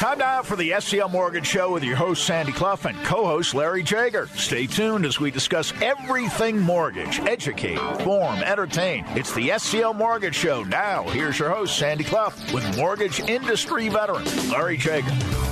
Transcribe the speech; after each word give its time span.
Time 0.00 0.16
now 0.16 0.40
for 0.40 0.56
the 0.56 0.70
SCL 0.70 1.10
Mortgage 1.10 1.46
Show 1.46 1.74
with 1.74 1.84
your 1.84 1.94
host, 1.94 2.24
Sandy 2.24 2.52
Clough, 2.52 2.78
and 2.84 2.96
co 3.04 3.26
host, 3.26 3.54
Larry 3.54 3.82
Jager. 3.82 4.28
Stay 4.28 4.66
tuned 4.66 5.04
as 5.04 5.20
we 5.20 5.30
discuss 5.30 5.74
everything 5.82 6.58
mortgage, 6.58 7.20
educate, 7.20 7.76
inform, 7.76 8.36
entertain. 8.36 9.04
It's 9.08 9.34
the 9.34 9.50
SCL 9.50 9.94
Mortgage 9.94 10.34
Show. 10.34 10.62
Now, 10.62 11.02
here's 11.10 11.38
your 11.38 11.50
host, 11.50 11.76
Sandy 11.76 12.04
Clough, 12.04 12.32
with 12.54 12.78
mortgage 12.78 13.20
industry 13.20 13.90
veteran, 13.90 14.24
Larry 14.48 14.78
Jager. 14.78 15.49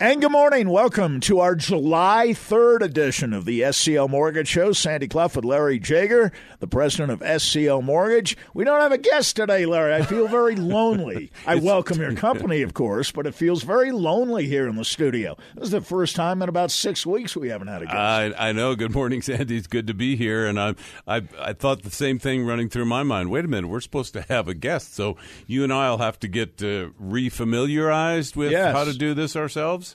And 0.00 0.20
good 0.20 0.30
morning. 0.30 0.68
Welcome 0.68 1.18
to 1.22 1.40
our 1.40 1.56
July 1.56 2.28
3rd 2.28 2.82
edition 2.82 3.32
of 3.32 3.44
the 3.46 3.62
SCL 3.62 4.08
Mortgage 4.08 4.46
Show. 4.46 4.70
Sandy 4.72 5.08
Clough 5.08 5.30
with 5.34 5.44
Larry 5.44 5.80
Jager, 5.80 6.30
the 6.60 6.68
president 6.68 7.10
of 7.10 7.18
SCL 7.18 7.82
Mortgage. 7.82 8.36
We 8.54 8.62
don't 8.62 8.80
have 8.80 8.92
a 8.92 8.98
guest 8.98 9.34
today, 9.34 9.66
Larry. 9.66 9.94
I 9.96 10.02
feel 10.02 10.28
very 10.28 10.54
lonely. 10.56 11.32
I 11.48 11.56
welcome 11.56 12.00
your 12.00 12.14
company, 12.14 12.62
of 12.62 12.74
course, 12.74 13.10
but 13.10 13.26
it 13.26 13.34
feels 13.34 13.64
very 13.64 13.90
lonely 13.90 14.46
here 14.46 14.68
in 14.68 14.76
the 14.76 14.84
studio. 14.84 15.36
This 15.56 15.64
is 15.64 15.70
the 15.72 15.80
first 15.80 16.14
time 16.14 16.42
in 16.42 16.48
about 16.48 16.70
six 16.70 17.04
weeks 17.04 17.36
we 17.36 17.48
haven't 17.48 17.66
had 17.66 17.82
a 17.82 17.86
guest. 17.86 17.96
I, 17.96 18.32
I 18.38 18.52
know. 18.52 18.76
Good 18.76 18.94
morning, 18.94 19.20
Sandy. 19.20 19.56
It's 19.56 19.66
good 19.66 19.88
to 19.88 19.94
be 19.94 20.14
here. 20.14 20.46
And 20.46 20.60
I, 20.60 20.74
I, 21.08 21.22
I 21.40 21.52
thought 21.54 21.82
the 21.82 21.90
same 21.90 22.20
thing 22.20 22.46
running 22.46 22.68
through 22.68 22.86
my 22.86 23.02
mind. 23.02 23.32
Wait 23.32 23.44
a 23.44 23.48
minute. 23.48 23.66
We're 23.66 23.80
supposed 23.80 24.12
to 24.12 24.22
have 24.28 24.46
a 24.46 24.54
guest. 24.54 24.94
So 24.94 25.16
you 25.48 25.64
and 25.64 25.72
I 25.72 25.90
will 25.90 25.98
have 25.98 26.20
to 26.20 26.28
get 26.28 26.62
uh, 26.62 26.90
refamiliarized 27.02 28.36
with 28.36 28.52
Yes. 28.52 28.76
how 28.76 28.84
to 28.84 28.96
do 28.96 29.12
this 29.12 29.34
ourselves. 29.34 29.87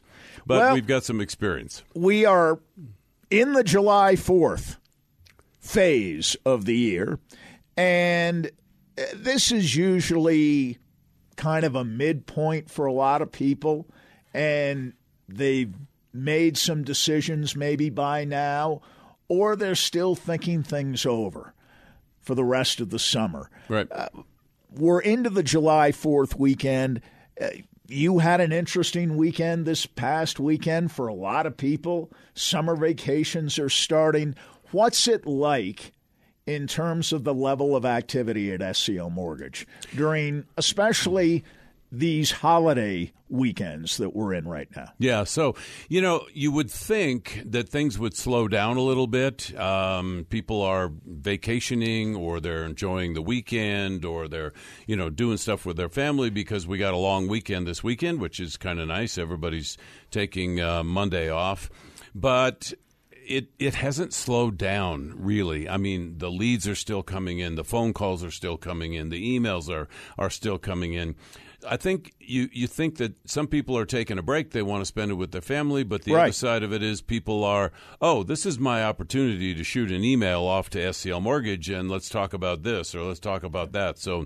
But 0.45 0.59
Well- 0.59 0.73
we've 0.73 0.87
got 0.87 1.03
some 1.03 1.21
experience. 1.21 1.83
we 1.95 2.25
are 2.25 2.59
in 3.29 3.53
the 3.53 3.63
July 3.63 4.15
4th 4.15 4.77
phase 5.59 6.35
of 6.45 6.65
the 6.65 6.75
year, 6.75 7.19
and 7.77 8.47
uh, 8.97 9.03
this 9.15 9.51
is 9.51 9.75
usually 9.75 10.77
kind 11.35 11.65
of 11.65 11.75
a 11.75 11.83
midpoint 11.83 12.69
for 12.69 12.85
a 12.85 12.93
lot 12.93 13.21
of 13.21 13.31
people, 13.31 13.87
and 14.33 14.93
they've 15.27 15.73
made 16.13 16.57
some 16.57 16.83
decisions 16.83 17.55
maybe 17.55 17.89
by 17.89 18.23
now, 18.23 18.81
or 19.27 19.55
they're 19.55 19.73
still 19.75 20.13
thinking 20.15 20.61
things 20.61 21.05
over 21.05 21.53
for 22.19 22.35
the 22.35 22.43
rest 22.43 22.79
of 22.79 22.89
the 22.91 22.99
summer 22.99 23.49
Right. 23.67 23.87
we're 24.71 25.01
into 25.01 25.29
the 25.29 25.43
July 25.43 25.91
4th 25.91 26.37
weekend. 26.37 27.01
Uh, 27.41 27.47
you 27.93 28.19
had 28.19 28.41
an 28.41 28.51
interesting 28.51 29.15
weekend 29.15 29.65
this 29.65 29.85
past 29.85 30.39
weekend 30.39 30.91
for 30.91 31.07
a 31.07 31.13
lot 31.13 31.45
of 31.45 31.55
people. 31.55 32.11
Summer 32.33 32.75
vacations 32.75 33.59
are 33.59 33.69
starting. 33.69 34.35
What's 34.71 35.07
it 35.07 35.25
like 35.25 35.93
in 36.45 36.67
terms 36.67 37.13
of 37.13 37.23
the 37.23 37.33
level 37.33 37.75
of 37.75 37.85
activity 37.85 38.51
at 38.51 38.59
SCL 38.59 39.11
Mortgage 39.11 39.67
during 39.95 40.45
especially 40.57 41.43
these 41.93 42.31
holiday 42.31 43.13
weekends 43.29 43.97
that 43.97 44.15
we're 44.15 44.33
in 44.33 44.47
right 44.47 44.67
now? 44.75 44.87
Yeah, 44.97 45.23
so 45.25 45.55
you 45.87 46.01
know, 46.01 46.25
you 46.33 46.51
would 46.51 46.71
think 46.71 47.43
that 47.45 47.69
things 47.69 47.99
would 47.99 48.17
slow 48.17 48.47
down 48.47 48.77
a 48.77 48.81
little 48.81 49.05
bit. 49.05 49.57
Um, 49.57 50.25
people 50.29 50.61
are 50.63 50.91
vacationing, 51.05 52.15
or 52.15 52.39
they're 52.39 52.65
enjoying 52.65 53.13
the 53.13 53.21
weekend, 53.21 54.05
or 54.05 54.27
they're 54.27 54.53
you 54.87 54.95
know 54.95 55.09
doing 55.11 55.37
stuff 55.37 55.65
with 55.65 55.77
their 55.77 55.89
family 55.89 56.31
because 56.31 56.65
we 56.67 56.79
got 56.79 56.95
a 56.95 56.97
long 56.97 57.27
weekend 57.27 57.67
this 57.67 57.83
weekend, 57.83 58.19
which 58.19 58.39
is 58.39 58.57
kind 58.57 58.79
of 58.79 58.87
nice. 58.87 59.17
Everybody's 59.17 59.77
taking 60.09 60.59
uh, 60.59 60.83
Monday 60.83 61.29
off, 61.29 61.69
but 62.15 62.73
it 63.25 63.49
it 63.59 63.75
hasn't 63.75 64.13
slowed 64.13 64.57
down 64.57 65.13
really. 65.15 65.69
I 65.69 65.77
mean, 65.77 66.17
the 66.17 66.31
leads 66.31 66.67
are 66.67 66.75
still 66.75 67.03
coming 67.03 67.39
in, 67.39 67.55
the 67.55 67.63
phone 67.63 67.93
calls 67.93 68.23
are 68.23 68.31
still 68.31 68.57
coming 68.57 68.93
in, 68.93 69.09
the 69.09 69.39
emails 69.39 69.69
are 69.69 69.87
are 70.17 70.29
still 70.29 70.57
coming 70.57 70.93
in. 70.93 71.15
I 71.67 71.77
think 71.77 72.13
you 72.19 72.49
you 72.51 72.67
think 72.67 72.97
that 72.97 73.13
some 73.27 73.47
people 73.47 73.77
are 73.77 73.85
taking 73.85 74.17
a 74.17 74.21
break, 74.21 74.51
they 74.51 74.61
want 74.61 74.81
to 74.81 74.85
spend 74.85 75.11
it 75.11 75.15
with 75.15 75.31
their 75.31 75.41
family, 75.41 75.83
but 75.83 76.03
the 76.03 76.11
other 76.15 76.31
side 76.33 76.63
of 76.63 76.71
it 76.73 76.81
is 76.83 77.01
people 77.01 77.43
are, 77.43 77.71
oh, 78.01 78.23
this 78.23 78.45
is 78.45 78.59
my 78.59 78.83
opportunity 78.83 79.53
to 79.55 79.63
shoot 79.63 79.91
an 79.91 80.03
email 80.03 80.41
off 80.43 80.69
to 80.71 80.79
SCL 80.79 81.21
Mortgage 81.21 81.69
and 81.69 81.89
let's 81.89 82.09
talk 82.09 82.33
about 82.33 82.63
this 82.63 82.93
or 82.95 83.01
let's 83.03 83.19
talk 83.19 83.43
about 83.43 83.71
that. 83.73 83.97
So 83.97 84.25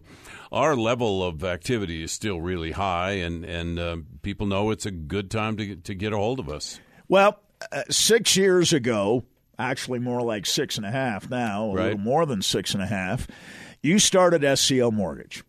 our 0.51 0.75
level 0.75 1.23
of 1.23 1.43
activity 1.43 2.03
is 2.03 2.11
still 2.11 2.41
really 2.41 2.71
high 2.71 3.11
and 3.11 3.45
and 3.45 3.79
uh, 3.79 3.97
people 4.21 4.47
know 4.47 4.71
it's 4.71 4.85
a 4.85 4.91
good 4.91 5.29
time 5.31 5.57
to 5.57 5.75
to 5.75 5.93
get 5.95 6.13
a 6.13 6.17
hold 6.17 6.39
of 6.39 6.49
us. 6.49 6.79
Well, 7.07 7.39
uh, 7.71 7.83
six 7.89 8.35
years 8.37 8.73
ago, 8.73 9.23
actually 9.59 9.99
more 9.99 10.21
like 10.21 10.45
six 10.45 10.77
and 10.77 10.85
a 10.85 10.91
half 10.91 11.29
now, 11.29 11.65
a 11.71 11.73
Right. 11.73 11.83
little 11.85 11.99
more 11.99 12.25
than 12.25 12.41
six 12.41 12.73
and 12.73 12.83
a 12.83 12.87
half, 12.87 13.27
you 13.81 13.97
started 13.99 14.43
SCL 14.43 14.91
Mortgage. 14.91 15.43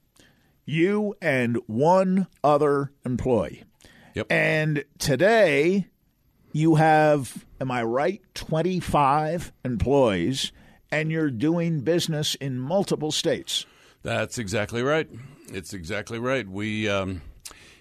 You 0.69 1.15
and 1.23 1.57
one 1.67 2.27
other 2.45 2.93
employee. 3.07 3.65
Yep. 4.13 4.27
And 4.29 4.85
today, 4.99 5.87
you 6.53 6.75
have, 6.75 7.47
am 7.59 7.71
I 7.71 7.83
right, 7.85 8.21
25 8.35 9.51
employees, 9.65 10.53
and 10.93 11.11
you're 11.11 11.31
doing 11.31 11.81
business 11.81 12.35
in 12.35 12.59
multiple 12.59 13.11
states. 13.11 13.65
That's 14.03 14.37
exactly 14.37 14.83
right. 14.83 15.09
It's 15.51 15.73
exactly 15.73 16.19
right. 16.19 16.47
We 16.47 16.87
um, 16.87 17.23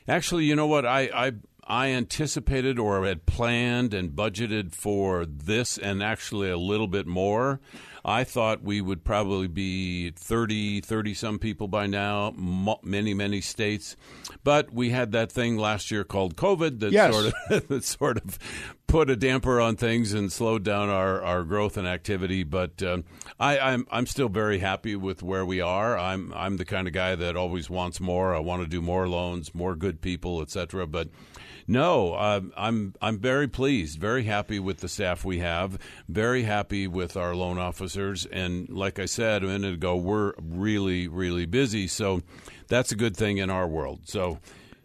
actually, 0.07 0.45
you 0.45 0.55
know 0.55 0.67
what? 0.67 0.85
I, 0.85 1.09
I 1.13 1.31
I 1.69 1.87
anticipated 1.89 2.79
or 2.79 3.05
had 3.05 3.25
planned 3.25 3.93
and 3.93 4.11
budgeted 4.11 4.73
for 4.73 5.25
this, 5.25 5.77
and 5.77 6.01
actually 6.01 6.49
a 6.49 6.57
little 6.57 6.87
bit 6.87 7.05
more. 7.07 7.59
I 8.05 8.23
thought 8.23 8.63
we 8.63 8.79
would 8.79 9.03
probably 9.03 9.47
be 9.49 10.11
30, 10.11 10.79
30 10.79 11.13
some 11.13 11.39
people 11.39 11.67
by 11.67 11.87
now, 11.87 12.33
mo- 12.37 12.79
many, 12.81 13.13
many 13.13 13.41
states. 13.41 13.97
But 14.45 14.71
we 14.71 14.91
had 14.91 15.11
that 15.11 15.29
thing 15.29 15.57
last 15.57 15.91
year 15.91 16.05
called 16.05 16.37
COVID 16.37 16.79
that 16.79 16.93
Yes. 16.93 17.13
sort 17.13 17.25
of 17.51 17.67
that 17.67 17.83
sort 17.83 18.17
of 18.23 18.39
put 18.87 19.09
a 19.09 19.15
damper 19.15 19.59
on 19.59 19.75
things 19.75 20.13
and 20.13 20.31
slowed 20.31 20.63
down 20.63 20.89
our, 20.89 21.21
our 21.21 21.43
growth 21.43 21.77
and 21.77 21.87
activity. 21.87 22.43
But 22.43 22.81
um, 22.81 23.03
I, 23.39 23.59
I'm 23.59 23.85
I'm 23.91 24.05
still 24.05 24.29
very 24.29 24.59
happy 24.59 24.95
with 24.95 25.21
where 25.21 25.45
we 25.45 25.61
are. 25.61 25.97
I'm 25.97 26.33
I'm 26.33 26.57
the 26.57 26.65
kind 26.65 26.87
of 26.87 26.93
guy 26.93 27.15
that 27.15 27.35
always 27.35 27.69
wants 27.69 27.99
more. 27.99 28.33
I 28.33 28.39
want 28.39 28.63
to 28.63 28.67
do 28.67 28.81
more 28.81 29.07
loans, 29.07 29.53
more 29.53 29.75
good 29.75 30.01
people, 30.01 30.41
etc. 30.41 30.87
But 30.87 31.09
no, 31.67 32.15
um, 32.15 32.53
I'm 32.55 32.95
I'm 33.01 33.19
very 33.19 33.47
pleased, 33.47 33.99
very 33.99 34.23
happy 34.23 34.57
with 34.57 34.77
the 34.77 34.87
staff 34.87 35.25
we 35.25 35.39
have, 35.39 35.77
very 36.07 36.43
happy 36.43 36.87
with 36.87 37.17
our 37.17 37.35
loan 37.35 37.57
officers, 37.57 38.25
and 38.25 38.69
like 38.69 38.99
I 38.99 39.05
said 39.05 39.43
a 39.43 39.47
minute 39.47 39.73
ago, 39.73 39.97
we're 39.97 40.33
really 40.41 41.09
really 41.09 41.45
busy. 41.45 41.87
So 41.87 42.21
that's 42.69 42.93
a 42.93 42.95
good 42.95 43.17
thing 43.17 43.37
in 43.37 43.49
our 43.49 43.67
world. 43.67 44.01
So. 44.05 44.39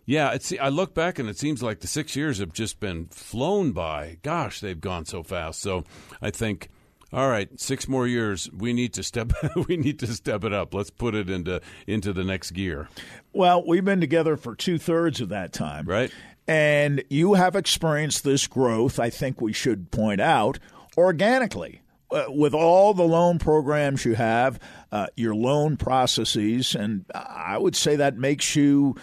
Yeah, 0.05 0.33
it's. 0.33 0.53
I 0.61 0.69
look 0.69 0.95
back 0.95 1.19
and 1.19 1.29
it 1.29 1.39
seems 1.39 1.63
like 1.63 1.81
the 1.81 1.87
six 1.87 2.17
years 2.17 2.39
have 2.39 2.53
just 2.53 2.81
been 2.81 3.07
flown 3.07 3.73
by. 3.73 4.19
Gosh, 4.23 4.61
they've 4.61 4.81
gone 4.81 5.05
so 5.05 5.23
fast. 5.23 5.61
So 5.61 5.85
I 6.21 6.31
think, 6.31 6.69
all 7.13 7.29
right, 7.29 7.49
six 7.61 7.87
more 7.87 8.07
years. 8.07 8.51
We 8.53 8.73
need 8.73 8.95
to 8.95 9.03
step. 9.03 9.33
we 9.69 9.77
need 9.77 10.01
to 10.01 10.09
step 10.09 10.45
it 10.45 10.53
up. 10.53 10.75
Let's 10.75 10.91
put 10.91 11.15
it 11.15 11.31
into 11.31 11.61
into 11.87 12.13
the 12.13 12.25
next 12.25 12.51
gear. 12.51 12.89
Well, 13.33 13.65
we've 13.65 13.85
been 13.85 14.01
together 14.01 14.37
for 14.37 14.57
two 14.57 14.79
thirds 14.79 15.21
of 15.21 15.29
that 15.29 15.53
time. 15.53 15.87
Right. 15.87 16.13
And 16.49 17.05
you 17.09 17.35
have 17.35 17.55
experienced 17.55 18.25
this 18.25 18.49
growth, 18.49 18.99
I 18.99 19.11
think 19.11 19.41
we 19.41 19.53
should 19.53 19.93
point 19.93 20.21
out, 20.21 20.59
organically. 20.97 21.81
Uh, 22.11 22.25
with 22.29 22.53
all 22.53 22.93
the 22.93 23.05
loan 23.05 23.39
programs 23.39 24.05
you 24.05 24.15
have, 24.15 24.61
uh, 24.91 25.07
your 25.17 25.35
loan 25.35 25.79
processes, 25.79 26.75
and 26.75 27.07
I 27.15 27.57
would 27.57 27.75
say 27.75 27.97
that 27.97 28.19
makes 28.19 28.55
you 28.55 28.97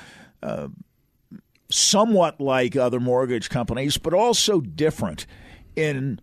uh, 0.44 0.68
somewhat 1.70 2.40
like 2.42 2.76
other 2.76 3.00
mortgage 3.00 3.50
companies, 3.50 3.98
but 3.98 4.14
also 4.14 4.60
different 4.62 5.26
in 5.76 6.20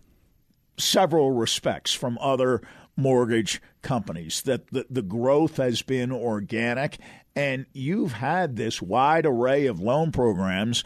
several 0.77 1.31
respects 1.31 1.93
from 1.93 2.17
other 2.19 2.61
mortgage 2.95 3.61
companies. 3.81 4.41
That 4.43 4.67
the, 4.67 4.85
the 4.89 5.01
growth 5.01 5.57
has 5.57 5.81
been 5.81 6.11
organic, 6.11 6.97
and 7.35 7.65
you've 7.73 8.13
had 8.13 8.55
this 8.55 8.81
wide 8.81 9.25
array 9.25 9.67
of 9.67 9.79
loan 9.79 10.11
programs 10.11 10.83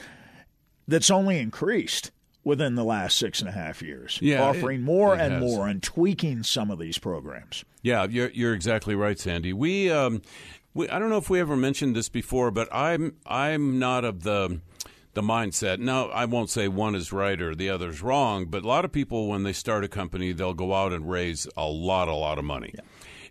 that's 0.87 1.09
only 1.11 1.39
increased 1.39 2.11
within 2.43 2.73
the 2.75 2.83
last 2.83 3.17
six 3.17 3.39
and 3.39 3.47
a 3.47 3.51
half 3.51 3.81
years, 3.83 4.17
Yeah, 4.21 4.41
offering 4.43 4.81
it- 4.81 4.83
more 4.83 5.13
it 5.15 5.21
and 5.21 5.33
has. 5.33 5.41
more 5.41 5.67
and 5.67 5.81
tweaking 5.81 6.43
some 6.43 6.71
of 6.71 6.79
these 6.79 6.97
programs. 6.97 7.63
Yeah, 7.83 8.05
you're 8.09 8.29
you're 8.31 8.53
exactly 8.53 8.95
right, 8.95 9.17
Sandy. 9.19 9.53
We, 9.53 9.91
um, 9.91 10.21
we 10.73 10.89
I 10.89 10.99
don't 10.99 11.09
know 11.09 11.17
if 11.17 11.29
we 11.29 11.39
ever 11.39 11.55
mentioned 11.55 11.95
this 11.95 12.09
before, 12.09 12.51
but 12.51 12.67
I'm 12.73 13.15
I'm 13.25 13.79
not 13.79 14.05
of 14.05 14.23
the 14.23 14.61
the 15.13 15.21
mindset. 15.21 15.79
Now, 15.79 16.07
I 16.07 16.25
won't 16.25 16.49
say 16.49 16.67
one 16.67 16.95
is 16.95 17.11
right 17.11 17.41
or 17.41 17.53
the 17.53 17.69
other's 17.69 18.01
wrong, 18.01 18.45
but 18.45 18.63
a 18.63 18.67
lot 18.67 18.85
of 18.85 18.91
people 18.91 19.27
when 19.27 19.43
they 19.43 19.53
start 19.53 19.83
a 19.83 19.89
company, 19.89 20.31
they'll 20.31 20.53
go 20.53 20.73
out 20.73 20.93
and 20.93 21.09
raise 21.09 21.47
a 21.57 21.65
lot, 21.65 22.07
a 22.07 22.13
lot 22.13 22.37
of 22.37 22.45
money. 22.45 22.73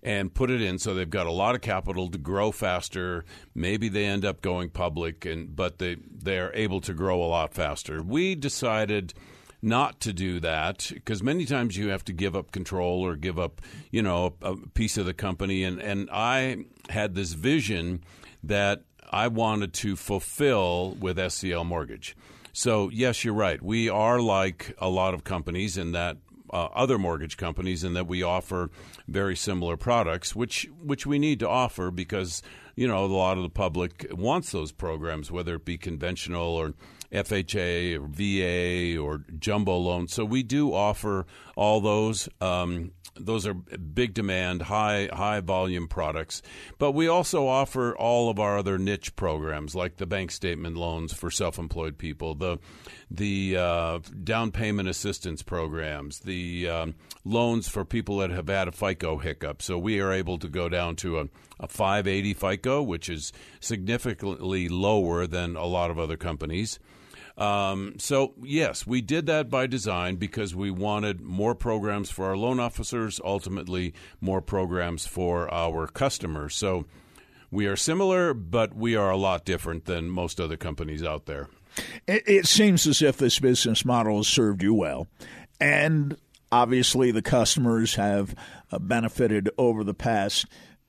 And 0.03 0.33
put 0.33 0.51
it 0.51 0.63
in 0.63 0.79
so 0.79 0.95
they've 0.95 1.09
got 1.09 1.27
a 1.27 1.33
lot 1.33 1.55
of 1.55 1.61
capital 1.61 2.11
to 2.11 2.17
grow 2.17 2.53
faster. 2.53 3.25
Maybe 3.55 3.91
they 3.91 4.07
end 4.07 4.25
up 4.25 4.41
going 4.41 4.71
public, 4.71 5.27
and 5.27 5.55
but 5.55 5.79
they 5.79 5.97
they're 6.11 6.55
able 6.55 6.81
to 6.83 6.95
grow 6.95 7.23
a 7.23 7.29
lot 7.29 7.53
faster. 7.53 8.03
We 8.03 8.35
decided 8.35 9.13
not 9.63 10.01
to 10.01 10.13
do 10.13 10.41
that 10.41 10.91
because 10.93 11.23
many 11.23 11.45
times 11.45 11.77
you 11.77 11.89
have 11.89 12.05
to 12.07 12.13
give 12.13 12.35
up 12.35 12.53
control 12.53 13.03
or 13.03 13.17
give 13.17 13.39
up, 13.39 13.61
you 13.91 14.03
know, 14.03 14.35
a, 14.43 14.57
piece 14.75 14.97
of 14.97 15.07
the 15.07 15.15
company. 15.15 15.65
And 15.65 15.81
and 15.81 16.09
I 16.11 16.65
had 16.89 17.15
this 17.15 17.33
vision 17.33 18.03
that 18.43 18.83
I 19.11 19.29
wanted 19.29 19.73
to 19.75 19.97
fulfill 19.97 20.97
with 21.01 21.19
SCL 21.19 21.67
Mortgage. 21.67 22.17
So, 22.53 22.91
yes, 22.91 23.25
you're 23.25 23.35
right. 23.35 23.63
We 23.63 23.89
are 23.89 24.21
like 24.21 24.75
a 24.79 24.89
lot 24.89 25.15
of 25.15 25.25
companies 25.25 25.77
in 25.77 25.93
that 25.93 26.17
uh, 26.53 26.69
other 26.75 26.99
mortgage 26.99 27.37
companies 27.37 27.85
in 27.85 27.95
that 27.95 28.07
we 28.07 28.23
offer 28.23 28.71
very 29.07 29.37
similar 29.37 29.77
products, 29.77 30.35
which 30.35 30.69
which 30.83 31.07
we 31.07 31.19
need 31.19 31.39
to 31.41 31.49
offer 31.49 31.91
because 31.91 32.43
you 32.75 32.89
know 32.89 33.05
a 33.05 33.07
lot 33.07 33.37
of 33.37 33.45
the 33.45 33.51
public 33.51 34.07
wants 34.13 34.51
those 34.51 34.73
programs, 34.73 35.31
whether 35.31 35.57
it 35.57 35.65
be 35.65 35.79
conventional 35.79 36.49
or 36.49 36.75
FHA 37.13 37.99
or 37.99 38.07
VA 38.09 38.99
or 39.01 39.25
jumbo 39.39 39.77
loans. 39.77 40.13
So 40.13 40.25
we 40.25 40.43
do 40.43 40.73
offer 40.73 41.27
all 41.57 41.81
those. 41.81 42.29
Um, 42.41 42.93
those 43.17 43.47
are 43.47 43.55
big 43.55 44.15
demand, 44.15 44.63
high 44.63 45.09
high 45.13 45.41
volume 45.41 45.89
products. 45.89 46.43
But 46.79 46.93
we 46.93 47.09
also 47.09 47.47
offer 47.47 47.97
all 47.97 48.31
of 48.31 48.39
our 48.39 48.59
other 48.59 48.79
niche 48.79 49.17
programs, 49.17 49.75
like 49.75 49.97
the 49.97 50.07
bank 50.07 50.31
statement 50.31 50.77
loans 50.77 51.13
for 51.13 51.31
self-employed 51.31 51.99
people, 51.99 52.35
the 52.35 52.59
the 53.11 53.57
uh, 53.57 53.99
down 54.23 54.53
payment 54.53 54.89
assistance 54.89 55.43
programs, 55.43 56.21
the 56.21 56.69
um, 56.69 56.95
loans 57.25 57.69
for 57.69 57.85
people 57.85 58.19
that 58.19 58.31
have 58.31 58.49
had 58.49 58.69
a 58.69 58.73
FICO 58.73 59.19
hiccup. 59.19 59.61
So 59.63 59.77
we 59.77 60.01
are 60.01 60.13
able 60.13 60.39
to 60.39 60.49
go 60.49 60.69
down 60.69 60.97
to 60.97 61.19
a, 61.19 61.29
a 61.59 61.67
580 61.67 62.35
FICO, 62.35 62.83
which 62.83 63.09
is 63.09 63.33
significantly 63.59 64.69
lower 64.69 65.27
than 65.27 65.57
a 65.57 65.67
lot 65.67 65.91
of 65.91 65.99
other 65.99 66.17
companies. 66.17 66.79
Um, 67.41 67.95
so, 67.99 68.35
yes, 68.43 68.87
we 68.87 69.01
did 69.01 69.25
that 69.27 69.49
by 69.49 69.67
design 69.67 70.17
because 70.17 70.55
we 70.55 70.71
wanted 70.71 71.23
more 71.23 71.55
programs 71.55 72.11
for 72.11 72.27
our 72.27 72.37
loan 72.37 72.61
officers, 72.61 73.19
ultimately, 73.25 73.95
more 74.21 74.43
programs 74.43 75.07
for 75.07 75.53
our 75.53 75.87
customers. 75.87 76.55
So, 76.55 76.85
we 77.51 77.67
are 77.67 77.77
similar, 77.77 78.35
but 78.35 78.77
we 78.77 78.95
are 78.95 79.11
a 79.11 79.17
lot 79.17 79.47
different 79.47 79.87
than 79.87 80.11
most 80.11 80.39
other 80.39 80.59
companies 80.59 81.03
out 81.03 81.25
there. 81.25 81.49
It, 82.07 82.23
it 82.27 82.47
seems 82.47 82.87
as 82.87 83.01
if 83.01 83.17
this 83.17 83.39
business 83.39 83.85
model 83.85 84.19
has 84.19 84.29
served 84.29 84.63
you 84.63 84.75
well. 84.75 85.09
And 85.59 86.17
obviously, 86.53 87.11
the 87.11 87.23
customers 87.23 87.95
have 87.95 88.35
uh, 88.71 88.79
benefited 88.79 89.51
over 89.57 89.83
the 89.83 89.95
past 89.95 90.45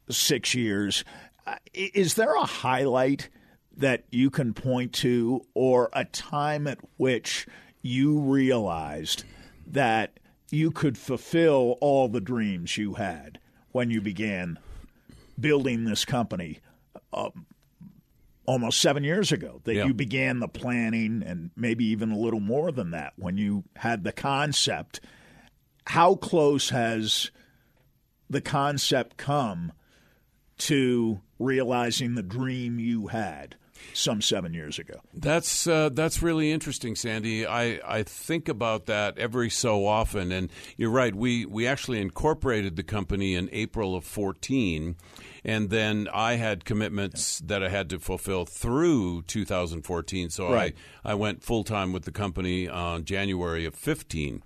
six 0.09 0.53
years. 0.53 1.06
Uh, 1.48 1.56
is 1.74 2.15
there 2.15 2.36
a 2.36 2.45
highlight? 2.45 3.30
That 3.75 4.03
you 4.12 4.29
can 4.29 4.53
point 4.53 4.94
to 4.94 5.45
or 5.53 5.89
a 5.94 6.06
time 6.06 6.68
at 6.68 6.79
which 6.97 7.47
you 7.81 8.19
realized 8.19 9.23
that 9.65 10.19
you 10.50 10.71
could 10.71 10.97
fulfill 10.97 11.77
all 11.81 12.07
the 12.07 12.21
dreams 12.21 12.77
you 12.77 12.95
had 12.95 13.39
when 13.71 13.89
you 13.89 14.01
began 14.01 14.59
building 15.39 15.85
this 15.85 16.06
company 16.06 16.59
uh, 17.13 17.29
almost 18.45 18.81
seven 18.81 19.03
years 19.03 19.31
ago 19.31 19.62
that 19.63 19.75
yeah. 19.75 19.85
you 19.85 19.94
began 19.94 20.39
the 20.39 20.47
planning 20.47 21.24
and 21.25 21.51
maybe 21.56 21.85
even 21.85 22.12
a 22.12 22.17
little 22.17 22.39
more 22.39 22.71
than 22.71 22.91
that 22.91 23.13
when 23.15 23.38
you 23.38 23.63
had 23.77 24.03
the 24.03 24.12
concept 24.12 25.00
how 25.88 26.15
close 26.15 26.69
has 26.69 27.31
the 28.29 28.41
concept 28.41 29.17
come 29.17 29.71
to 30.57 31.21
realizing 31.39 32.15
the 32.15 32.24
dream 32.24 32.79
you 32.79 33.07
had 33.07 33.56
some 33.94 34.22
seven 34.22 34.54
years 34.54 34.80
ago. 34.80 35.01
That's 35.13 35.68
uh, 35.68 35.89
that's 35.89 36.22
really 36.22 36.51
interesting, 36.51 36.95
Sandy. 36.95 37.45
I, 37.45 37.80
I 37.86 38.04
think 38.04 38.48
about 38.48 38.86
that 38.86 39.18
every 39.18 39.50
so 39.50 39.86
often, 39.86 40.31
and 40.31 40.50
you're 40.78 40.92
right. 40.92 41.13
We 41.13 41.45
we 41.45 41.68
actually 41.68 42.01
incorporated 42.01 42.75
the 42.75 42.83
company 42.83 43.36
in 43.36 43.50
April 43.51 43.95
of 43.95 44.04
14, 44.04 44.95
and 45.44 45.69
then 45.69 46.07
I 46.13 46.36
had 46.36 46.66
commitments 46.66 47.39
that 47.39 47.63
I 47.63 47.69
had 47.69 47.89
to 47.89 48.00
fulfill 48.00 48.45
through 48.45 49.24
2014. 49.24 50.30
So 50.30 50.51
right. 50.51 50.75
I 51.04 51.12
I 51.12 51.13
went 51.16 51.44
full 51.44 51.63
time 51.63 51.94
with 51.94 52.04
the 52.04 52.12
company 52.12 52.68
on 52.68 53.06
January 53.06 53.66
of 53.66 53.75
15, 53.75 54.44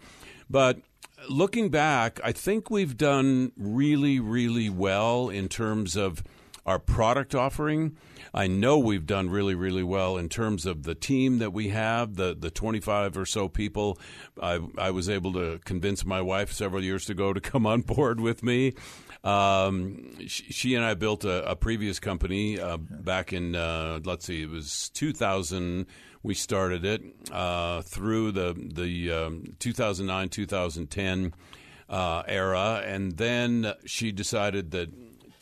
but. 0.49 0.79
Looking 1.27 1.69
back, 1.69 2.19
I 2.23 2.33
think 2.33 2.69
we've 2.69 2.97
done 2.97 3.51
really, 3.57 4.19
really 4.19 4.69
well 4.69 5.29
in 5.29 5.47
terms 5.47 5.95
of 5.95 6.21
our 6.65 6.79
product 6.79 7.35
offering. 7.35 7.95
I 8.33 8.47
know 8.47 8.77
we've 8.77 9.05
done 9.05 9.29
really, 9.29 9.55
really 9.55 9.83
well 9.83 10.17
in 10.17 10.29
terms 10.29 10.65
of 10.65 10.83
the 10.83 10.95
team 10.95 11.37
that 11.39 11.53
we 11.53 11.69
have, 11.69 12.15
the 12.15 12.35
the 12.37 12.51
25 12.51 13.17
or 13.17 13.25
so 13.25 13.47
people. 13.47 13.99
I, 14.41 14.59
I 14.77 14.91
was 14.91 15.09
able 15.09 15.33
to 15.33 15.59
convince 15.63 16.05
my 16.05 16.21
wife 16.21 16.51
several 16.51 16.83
years 16.83 17.09
ago 17.09 17.33
to 17.33 17.41
come 17.51 17.65
on 17.65 17.81
board 17.81 18.19
with 18.19 18.43
me. 18.43 18.73
Um, 19.23 20.27
she, 20.27 20.43
she, 20.51 20.75
and 20.75 20.85
I 20.85 20.93
built 20.93 21.25
a, 21.25 21.49
a 21.49 21.55
previous 21.55 21.99
company 21.99 22.59
uh, 22.59 22.77
back 22.77 23.33
in, 23.33 23.55
uh, 23.55 23.99
let's 24.03 24.25
see, 24.25 24.43
it 24.43 24.49
was 24.49 24.89
2000. 24.89 25.87
We 26.21 26.35
started 26.35 26.85
it 26.85 27.01
uh, 27.31 27.83
through 27.83 28.31
the 28.31 28.53
the 28.55 29.11
um, 29.11 29.43
2009 29.59 30.29
2010 30.29 31.33
uh, 31.87 32.23
era, 32.27 32.83
and 32.83 33.17
then 33.17 33.73
she 33.85 34.11
decided 34.11 34.71
that 34.71 34.89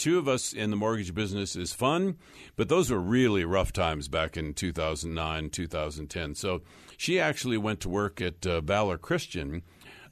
two 0.04 0.20
of 0.20 0.28
us 0.28 0.52
in 0.52 0.70
the 0.70 0.76
mortgage 0.76 1.14
business 1.14 1.56
is 1.56 1.72
fun, 1.72 2.18
but 2.58 2.68
those 2.68 2.92
were 2.92 3.00
really 3.00 3.46
rough 3.46 3.72
times 3.72 4.10
back 4.10 4.36
in 4.36 4.54
2009, 4.54 5.50
2010. 5.50 6.36
So 6.36 6.62
she 6.98 7.22
actually 7.22 7.58
went 7.58 7.80
to 7.80 7.90
work 7.90 8.20
at 8.20 8.46
uh, 8.46 8.60
Valor 8.60 8.98
Christian. 8.98 9.64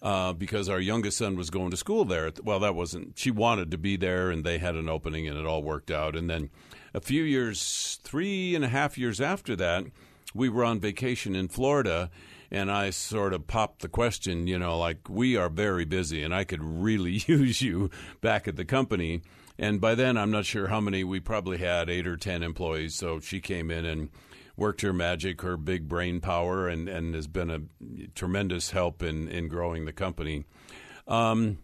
Uh, 0.02 0.34
because 0.34 0.68
our 0.68 0.80
youngest 0.80 1.20
son 1.20 1.36
was 1.36 1.52
going 1.52 1.70
to 1.70 1.78
school 1.78 2.06
there. 2.06 2.32
Well, 2.42 2.60
that 2.62 2.74
wasn't, 2.74 3.20
she 3.20 3.30
wanted 3.30 3.70
to 3.70 3.78
be 3.78 3.98
there 3.98 4.32
and 4.32 4.44
they 4.44 4.58
had 4.58 4.74
an 4.74 4.90
opening 4.90 5.28
and 5.28 5.38
it 5.38 5.46
all 5.46 5.62
worked 5.62 5.92
out. 5.92 6.16
And 6.16 6.28
then 6.28 6.50
a 6.96 7.00
few 7.00 7.22
years, 7.22 8.00
three 8.02 8.56
and 8.56 8.66
a 8.66 8.68
half 8.68 8.98
years 8.98 9.22
after 9.22 9.56
that, 9.58 9.86
we 10.34 10.50
were 10.50 10.66
on 10.66 10.80
vacation 10.80 11.36
in 11.36 11.50
Florida 11.50 12.10
and 12.50 12.72
I 12.72 12.90
sort 12.90 13.32
of 13.32 13.46
popped 13.46 13.84
the 13.84 13.90
question, 13.90 14.48
you 14.48 14.58
know, 14.58 14.80
like, 14.80 15.08
we 15.08 15.38
are 15.38 15.50
very 15.50 15.86
busy 15.86 16.24
and 16.24 16.34
I 16.34 16.46
could 16.46 16.64
really 16.64 17.22
use 17.28 17.62
you 17.62 17.92
back 18.22 18.48
at 18.48 18.56
the 18.56 18.66
company. 18.66 19.22
And 19.62 19.80
by 19.80 19.94
then, 19.94 20.18
I'm 20.18 20.32
not 20.32 20.46
sure 20.46 20.68
how 20.68 20.82
many. 20.82 21.04
We 21.04 21.20
probably 21.20 21.60
had 21.60 21.88
eight 21.88 22.08
or 22.08 22.18
ten 22.18 22.42
employees. 22.42 22.96
So 22.96 23.20
she 23.20 23.40
came 23.40 23.70
in 23.70 23.86
and 23.86 24.10
worked 24.58 24.82
her 24.82 24.92
magic, 24.92 25.44
her 25.44 25.56
big 25.56 25.88
brain 25.88 26.20
power, 26.20 26.68
and, 26.68 26.90
and 26.90 27.14
has 27.14 27.28
been 27.28 27.52
a 27.52 27.62
tremendous 28.16 28.72
help 28.72 29.04
in, 29.04 29.28
in 29.28 29.48
growing 29.48 29.86
the 29.86 29.94
company. 29.94 30.46
Um, 31.08 31.60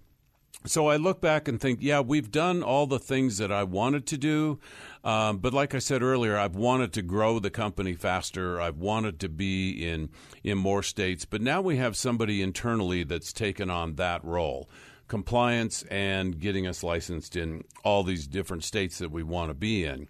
so 0.63 0.87
I 0.89 0.97
look 0.97 1.21
back 1.21 1.47
and 1.47 1.59
think, 1.59 1.79
yeah, 1.81 1.99
we've 2.01 2.29
done 2.29 2.61
all 2.61 2.85
the 2.85 2.99
things 2.99 3.39
that 3.39 3.51
I 3.51 3.63
wanted 3.63 4.05
to 4.07 4.17
do. 4.17 4.59
Um, 5.03 5.39
but 5.39 5.53
like 5.53 5.73
I 5.73 5.79
said 5.79 6.03
earlier, 6.03 6.37
I've 6.37 6.55
wanted 6.55 6.93
to 6.93 7.01
grow 7.01 7.39
the 7.39 7.49
company 7.49 7.93
faster. 7.93 8.61
I've 8.61 8.77
wanted 8.77 9.19
to 9.21 9.29
be 9.29 9.71
in 9.71 10.09
in 10.43 10.59
more 10.59 10.83
states. 10.83 11.25
But 11.25 11.41
now 11.41 11.61
we 11.61 11.77
have 11.77 11.95
somebody 11.95 12.43
internally 12.43 13.03
that's 13.03 13.33
taken 13.33 13.71
on 13.71 13.95
that 13.95 14.23
role 14.23 14.69
compliance 15.07 15.83
and 15.89 16.39
getting 16.39 16.67
us 16.67 16.83
licensed 16.83 17.35
in 17.35 17.63
all 17.83 18.03
these 18.03 18.27
different 18.27 18.63
states 18.63 18.97
that 18.99 19.11
we 19.11 19.23
want 19.23 19.49
to 19.49 19.53
be 19.53 19.85
in. 19.85 20.07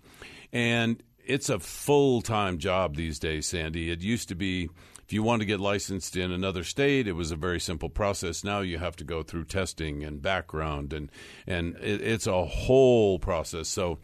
And 0.52 1.02
it's 1.26 1.50
a 1.50 1.60
full 1.60 2.22
time 2.22 2.58
job 2.58 2.96
these 2.96 3.20
days, 3.20 3.48
Sandy. 3.48 3.92
It 3.92 4.02
used 4.02 4.30
to 4.30 4.36
be 4.36 4.70
if 5.08 5.14
you 5.14 5.24
want 5.24 5.42
to 5.42 5.46
get 5.46 5.62
licensed 5.62 6.18
in 6.18 6.34
another 6.34 6.66
state, 6.66 7.08
it 7.08 7.14
was 7.14 7.32
a 7.32 7.38
very 7.38 7.62
simple 7.62 7.88
process. 7.88 8.44
Now 8.44 8.60
you 8.60 8.78
have 8.78 8.98
to 8.98 9.06
go 9.06 9.24
through 9.24 9.46
testing 9.46 10.04
and 10.04 10.22
background, 10.22 10.92
and 10.92 11.10
and 11.46 11.78
it, 11.78 12.02
it's 12.02 12.28
a 12.28 12.44
whole 12.44 13.18
process. 13.18 13.70
So 13.70 14.00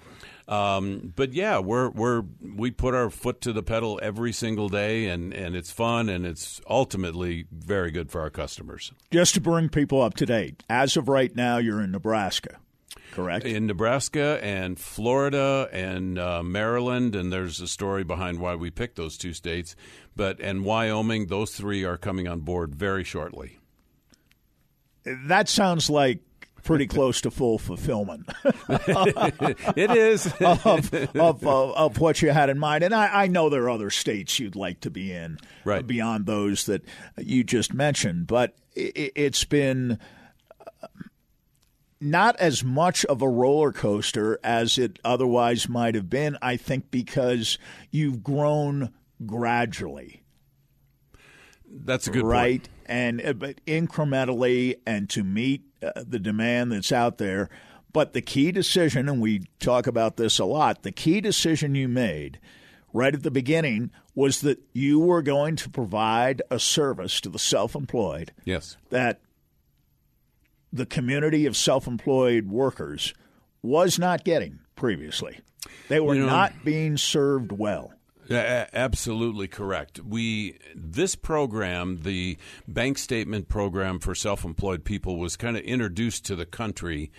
um, 0.48 1.14
but 1.16 1.34
yeah, 1.34 1.60
we're 1.60 1.90
we're 1.90 2.24
we 2.42 2.72
put 2.72 2.94
our 2.94 3.10
foot 3.10 3.42
to 3.42 3.54
the 3.54 3.64
pedal 3.64 4.00
every 4.04 4.34
single 4.34 4.70
day, 4.70 5.08
and 5.08 5.34
and 5.34 5.56
it's 5.56 5.72
fun, 5.72 6.10
and 6.10 6.26
it's 6.26 6.60
ultimately 6.70 7.46
very 7.52 7.92
good 7.92 8.12
for 8.12 8.22
our 8.22 8.30
customers. 8.30 8.92
Just 9.12 9.36
to 9.36 9.42
bring 9.42 9.70
people 9.70 10.02
up 10.02 10.16
to 10.16 10.26
date, 10.26 10.64
as 10.70 10.98
of 10.98 11.08
right 11.08 11.34
now, 11.36 11.58
you're 11.58 11.82
in 11.82 11.92
Nebraska. 11.92 12.58
Correct. 13.12 13.46
In 13.46 13.68
Nebraska 13.68 14.40
and 14.42 14.80
Florida 14.80 15.70
and 15.72 16.18
uh, 16.18 16.42
Maryland, 16.42 17.16
and 17.16 17.32
there's 17.32 17.62
a 17.62 17.68
story 17.68 18.04
behind 18.04 18.40
why 18.40 18.56
we 18.56 18.72
picked 18.72 18.96
those 18.96 19.18
two 19.18 19.34
states. 19.34 19.76
But 20.16 20.40
and 20.40 20.66
Wyoming, 20.66 21.28
those 21.28 21.52
three 21.52 21.84
are 21.84 21.98
coming 21.98 22.28
on 22.28 22.40
board 22.40 22.74
very 22.76 23.04
shortly. 23.04 23.60
That 25.06 25.48
sounds 25.48 25.90
like 25.90 26.22
pretty 26.64 26.88
close 26.88 27.22
to 27.22 27.32
full 27.32 27.58
fulfillment. 27.58 28.30
it 28.44 29.92
is 29.92 30.28
of, 30.42 30.94
of, 31.16 31.46
uh, 31.46 31.72
of, 31.72 32.00
what 32.00 32.22
you 32.22 32.32
had 32.32 32.50
in 32.50 32.58
mind, 32.58 32.84
and 32.84 32.94
I, 32.94 33.24
I, 33.24 33.28
know 33.28 33.50
there 33.50 33.64
are 33.64 33.70
other 33.70 33.90
states 33.90 34.40
you'd 34.40 34.56
like 34.56 34.80
to 34.82 34.90
be 34.90 35.12
in 35.12 35.38
right. 35.66 35.86
beyond 35.86 36.26
those 36.26 36.66
that 36.66 36.84
you 37.18 37.44
just 37.44 37.74
mentioned, 37.74 38.28
but 38.28 38.56
it, 38.76 39.18
has 39.18 39.44
been. 39.44 40.00
Uh, 40.82 40.88
not 42.06 42.36
as 42.36 42.66
much 42.66 43.06
of 43.06 43.22
a 43.22 43.30
roller 43.30 43.72
coaster 43.72 44.38
as 44.44 44.78
it 44.78 45.00
otherwise 45.06 45.70
might 45.70 45.96
have 45.96 46.10
been, 46.10 46.38
I 46.42 46.58
think, 46.58 46.92
because 46.92 47.58
you've 47.92 48.22
grown 48.22 48.92
gradually. 49.26 50.22
That's 51.66 52.08
a 52.08 52.12
good 52.12 52.26
right, 52.26 52.62
point. 52.62 52.70
and 52.86 53.26
uh, 53.26 53.34
but 53.34 53.66
incrementally, 53.66 54.76
and 54.86 55.10
to 55.12 55.24
meet 55.24 55.64
uh, 55.84 56.04
the 56.08 56.20
demand 56.20 56.72
that's 56.72 56.92
out 56.92 57.18
there. 57.18 57.50
But 57.92 58.14
the 58.14 58.22
key 58.22 58.52
decision, 58.52 59.08
and 59.08 59.22
we 59.22 59.46
talk 59.60 59.86
about 59.86 60.18
this 60.18 60.40
a 60.40 60.46
lot, 60.46 60.82
the 60.82 60.92
key 60.92 61.22
decision 61.22 61.76
you 61.76 61.88
made 61.88 62.40
right 62.92 63.14
at 63.14 63.24
the 63.24 63.32
beginning 63.32 63.92
was 64.16 64.42
that 64.42 64.60
you 64.74 65.00
were 65.00 65.22
going 65.22 65.56
to 65.58 65.70
provide 65.70 66.42
a 66.50 66.60
service 66.60 67.22
to 67.22 67.30
the 67.30 67.40
self 67.40 67.76
employed. 67.76 68.32
Yes. 68.46 68.78
That 68.90 69.20
the 70.72 70.86
community 70.86 71.46
of 71.46 71.56
self 71.56 71.88
employed 71.88 72.48
workers 72.48 73.14
was 73.62 74.00
not 74.00 74.24
getting 74.24 74.60
previously. 74.76 75.40
They 75.88 76.00
were 76.00 76.16
you 76.16 76.22
know, 76.22 76.28
not 76.28 76.66
being 76.66 76.98
served 76.98 77.52
well. 77.52 77.93
Absolutely 78.30 79.48
correct. 79.48 80.00
We 80.00 80.60
this 80.76 81.16
program, 81.16 82.02
the 82.04 82.38
bank 82.68 82.98
statement 82.98 83.50
program 83.50 84.00
for 84.00 84.16
self-employed 84.16 84.84
people, 84.84 85.18
was 85.18 85.36
kind 85.36 85.58
of 85.58 85.64
introduced 85.64 86.26
to 86.26 86.36
the 86.36 86.46
country 86.46 87.12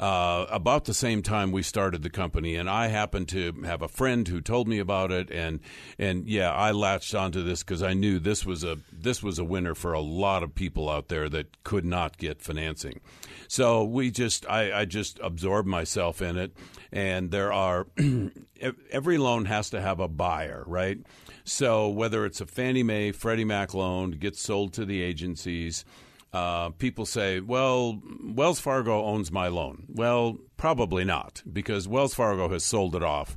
uh, 0.00 0.46
about 0.48 0.86
the 0.86 0.94
same 0.94 1.22
time 1.22 1.52
we 1.52 1.62
started 1.62 2.02
the 2.02 2.08
company, 2.08 2.56
and 2.56 2.70
I 2.70 2.86
happened 2.86 3.28
to 3.28 3.52
have 3.66 3.82
a 3.82 3.88
friend 3.88 4.26
who 4.26 4.40
told 4.40 4.66
me 4.66 4.78
about 4.78 5.12
it, 5.12 5.30
and 5.30 5.60
and 5.98 6.26
yeah, 6.26 6.50
I 6.50 6.70
latched 6.70 7.14
onto 7.14 7.44
this 7.44 7.62
because 7.62 7.82
I 7.82 7.92
knew 7.92 8.18
this 8.18 8.46
was 8.46 8.64
a 8.64 8.78
this 8.90 9.22
was 9.22 9.38
a 9.38 9.44
winner 9.44 9.74
for 9.74 9.92
a 9.92 10.00
lot 10.00 10.42
of 10.42 10.54
people 10.54 10.88
out 10.88 11.08
there 11.08 11.28
that 11.28 11.62
could 11.64 11.84
not 11.84 12.16
get 12.16 12.40
financing. 12.40 13.00
So 13.46 13.84
we 13.84 14.10
just 14.10 14.48
I, 14.48 14.80
I 14.80 14.84
just 14.86 15.20
absorbed 15.22 15.68
myself 15.68 16.22
in 16.22 16.38
it, 16.38 16.56
and 16.90 17.30
there 17.30 17.52
are 17.52 17.86
every 18.90 19.18
loan 19.18 19.44
has 19.44 19.68
to 19.68 19.82
have 19.82 20.00
a 20.00 20.08
buyer, 20.08 20.64
right? 20.66 20.96
So 21.44 21.90
whether 21.90 22.24
it's 22.24 22.40
a 22.40 22.46
Fannie 22.46 22.82
Mae, 22.82 23.12
Freddie 23.12 23.44
Mac 23.44 23.74
loan 23.74 24.12
gets 24.12 24.40
sold 24.40 24.72
to 24.74 24.86
the 24.86 25.02
agencies 25.02 25.84
uh, 26.32 26.70
people 26.70 27.06
say, 27.06 27.40
well, 27.40 28.00
Wells 28.22 28.60
Fargo 28.60 29.04
owns 29.04 29.32
my 29.32 29.48
loan. 29.48 29.84
Well, 29.88 30.38
probably 30.56 31.04
not, 31.04 31.42
because 31.50 31.88
Wells 31.88 32.14
Fargo 32.14 32.48
has 32.50 32.64
sold 32.64 32.94
it 32.94 33.02
off 33.02 33.36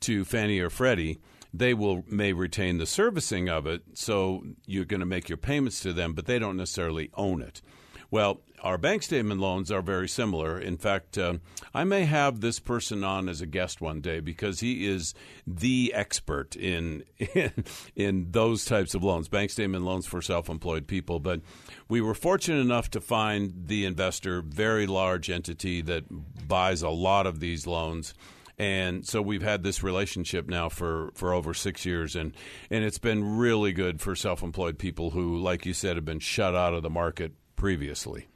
to 0.00 0.24
Fannie 0.24 0.60
or 0.60 0.70
Freddie. 0.70 1.20
They 1.52 1.72
will 1.72 2.04
may 2.08 2.32
retain 2.32 2.78
the 2.78 2.86
servicing 2.86 3.48
of 3.48 3.66
it, 3.66 3.82
so 3.94 4.42
you're 4.66 4.84
going 4.84 5.00
to 5.00 5.06
make 5.06 5.28
your 5.28 5.38
payments 5.38 5.80
to 5.80 5.92
them, 5.92 6.12
but 6.12 6.26
they 6.26 6.38
don't 6.38 6.56
necessarily 6.56 7.10
own 7.14 7.40
it. 7.40 7.62
Well, 8.14 8.42
our 8.62 8.78
bank 8.78 9.02
statement 9.02 9.40
loans 9.40 9.72
are 9.72 9.82
very 9.82 10.08
similar. 10.08 10.56
In 10.56 10.76
fact, 10.76 11.18
uh, 11.18 11.38
I 11.74 11.82
may 11.82 12.04
have 12.04 12.40
this 12.40 12.60
person 12.60 13.02
on 13.02 13.28
as 13.28 13.40
a 13.40 13.46
guest 13.46 13.80
one 13.80 14.00
day 14.00 14.20
because 14.20 14.60
he 14.60 14.86
is 14.86 15.14
the 15.48 15.92
expert 15.92 16.54
in, 16.54 17.02
in, 17.18 17.50
in 17.96 18.30
those 18.30 18.66
types 18.66 18.94
of 18.94 19.02
loans, 19.02 19.26
bank 19.26 19.50
statement 19.50 19.84
loans 19.84 20.06
for 20.06 20.22
self-employed 20.22 20.86
people. 20.86 21.18
But 21.18 21.40
we 21.88 22.00
were 22.00 22.14
fortunate 22.14 22.60
enough 22.60 22.88
to 22.90 23.00
find 23.00 23.52
the 23.66 23.84
investor, 23.84 24.42
very 24.42 24.86
large 24.86 25.28
entity 25.28 25.82
that 25.82 26.04
buys 26.46 26.82
a 26.82 26.90
lot 26.90 27.26
of 27.26 27.40
these 27.40 27.66
loans 27.66 28.14
and 28.56 29.04
so 29.04 29.20
we've 29.20 29.42
had 29.42 29.64
this 29.64 29.82
relationship 29.82 30.46
now 30.46 30.68
for, 30.68 31.10
for 31.16 31.34
over 31.34 31.52
six 31.52 31.84
years 31.84 32.14
and, 32.14 32.32
and 32.70 32.84
it's 32.84 32.98
been 32.98 33.36
really 33.36 33.72
good 33.72 34.00
for 34.00 34.14
self-employed 34.14 34.78
people 34.78 35.10
who 35.10 35.36
like 35.36 35.66
you 35.66 35.74
said 35.74 35.96
have 35.96 36.04
been 36.04 36.20
shut 36.20 36.54
out 36.54 36.72
of 36.72 36.84
the 36.84 36.88
market 36.90 37.32
previously 37.56 38.28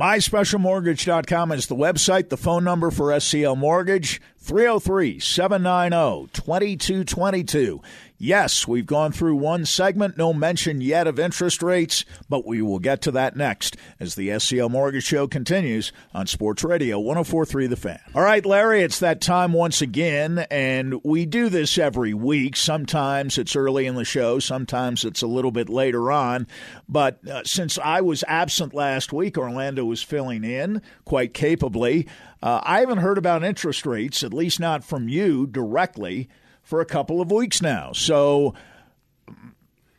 MySpecialMortgage.com 0.00 1.52
is 1.52 1.66
the 1.66 1.76
website. 1.76 2.30
The 2.30 2.38
phone 2.38 2.64
number 2.64 2.90
for 2.90 3.08
SCL 3.08 3.58
Mortgage, 3.58 4.20
303 4.38 5.18
790 5.18 6.30
2222. 6.32 7.82
Yes, 8.22 8.68
we've 8.68 8.84
gone 8.84 9.12
through 9.12 9.36
one 9.36 9.64
segment, 9.64 10.18
no 10.18 10.34
mention 10.34 10.82
yet 10.82 11.06
of 11.06 11.18
interest 11.18 11.62
rates, 11.62 12.04
but 12.28 12.46
we 12.46 12.60
will 12.60 12.78
get 12.78 13.00
to 13.00 13.10
that 13.12 13.34
next 13.34 13.78
as 13.98 14.14
the 14.14 14.28
SCL 14.28 14.70
Mortgage 14.70 15.04
Show 15.04 15.26
continues 15.26 15.90
on 16.12 16.26
Sports 16.26 16.62
Radio 16.62 17.00
1043 17.00 17.68
The 17.68 17.76
Fan. 17.76 17.98
All 18.14 18.20
right, 18.20 18.44
Larry, 18.44 18.82
it's 18.82 18.98
that 18.98 19.22
time 19.22 19.54
once 19.54 19.80
again, 19.80 20.40
and 20.50 21.02
we 21.02 21.24
do 21.24 21.48
this 21.48 21.78
every 21.78 22.12
week. 22.12 22.56
Sometimes 22.56 23.38
it's 23.38 23.56
early 23.56 23.86
in 23.86 23.94
the 23.94 24.04
show, 24.04 24.38
sometimes 24.38 25.06
it's 25.06 25.22
a 25.22 25.26
little 25.26 25.50
bit 25.50 25.70
later 25.70 26.12
on. 26.12 26.46
But 26.86 27.26
uh, 27.26 27.44
since 27.44 27.78
I 27.78 28.02
was 28.02 28.22
absent 28.28 28.74
last 28.74 29.14
week, 29.14 29.38
Orlando 29.38 29.86
was 29.86 30.02
filling 30.02 30.44
in 30.44 30.82
quite 31.06 31.32
capably. 31.32 32.06
Uh, 32.42 32.60
I 32.64 32.80
haven't 32.80 32.98
heard 32.98 33.16
about 33.16 33.44
interest 33.44 33.86
rates, 33.86 34.22
at 34.22 34.34
least 34.34 34.60
not 34.60 34.84
from 34.84 35.08
you 35.08 35.46
directly 35.46 36.28
for 36.70 36.80
a 36.80 36.86
couple 36.86 37.20
of 37.20 37.32
weeks 37.32 37.60
now. 37.60 37.90
So, 37.92 38.54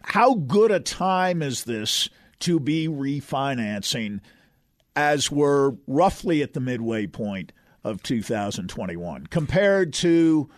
how 0.03 0.35
good 0.35 0.71
a 0.71 0.79
time 0.79 1.41
is 1.41 1.65
this 1.65 2.09
to 2.39 2.61
be 2.61 2.87
refinancing 2.87 4.21
as 4.95 5.29
we're 5.29 5.73
roughly 5.85 6.41
at 6.41 6.53
the 6.53 6.61
midway 6.61 7.07
point 7.07 7.51
of 7.83 8.01
2021 8.01 9.27
compared 9.27 9.91
to 9.91 10.49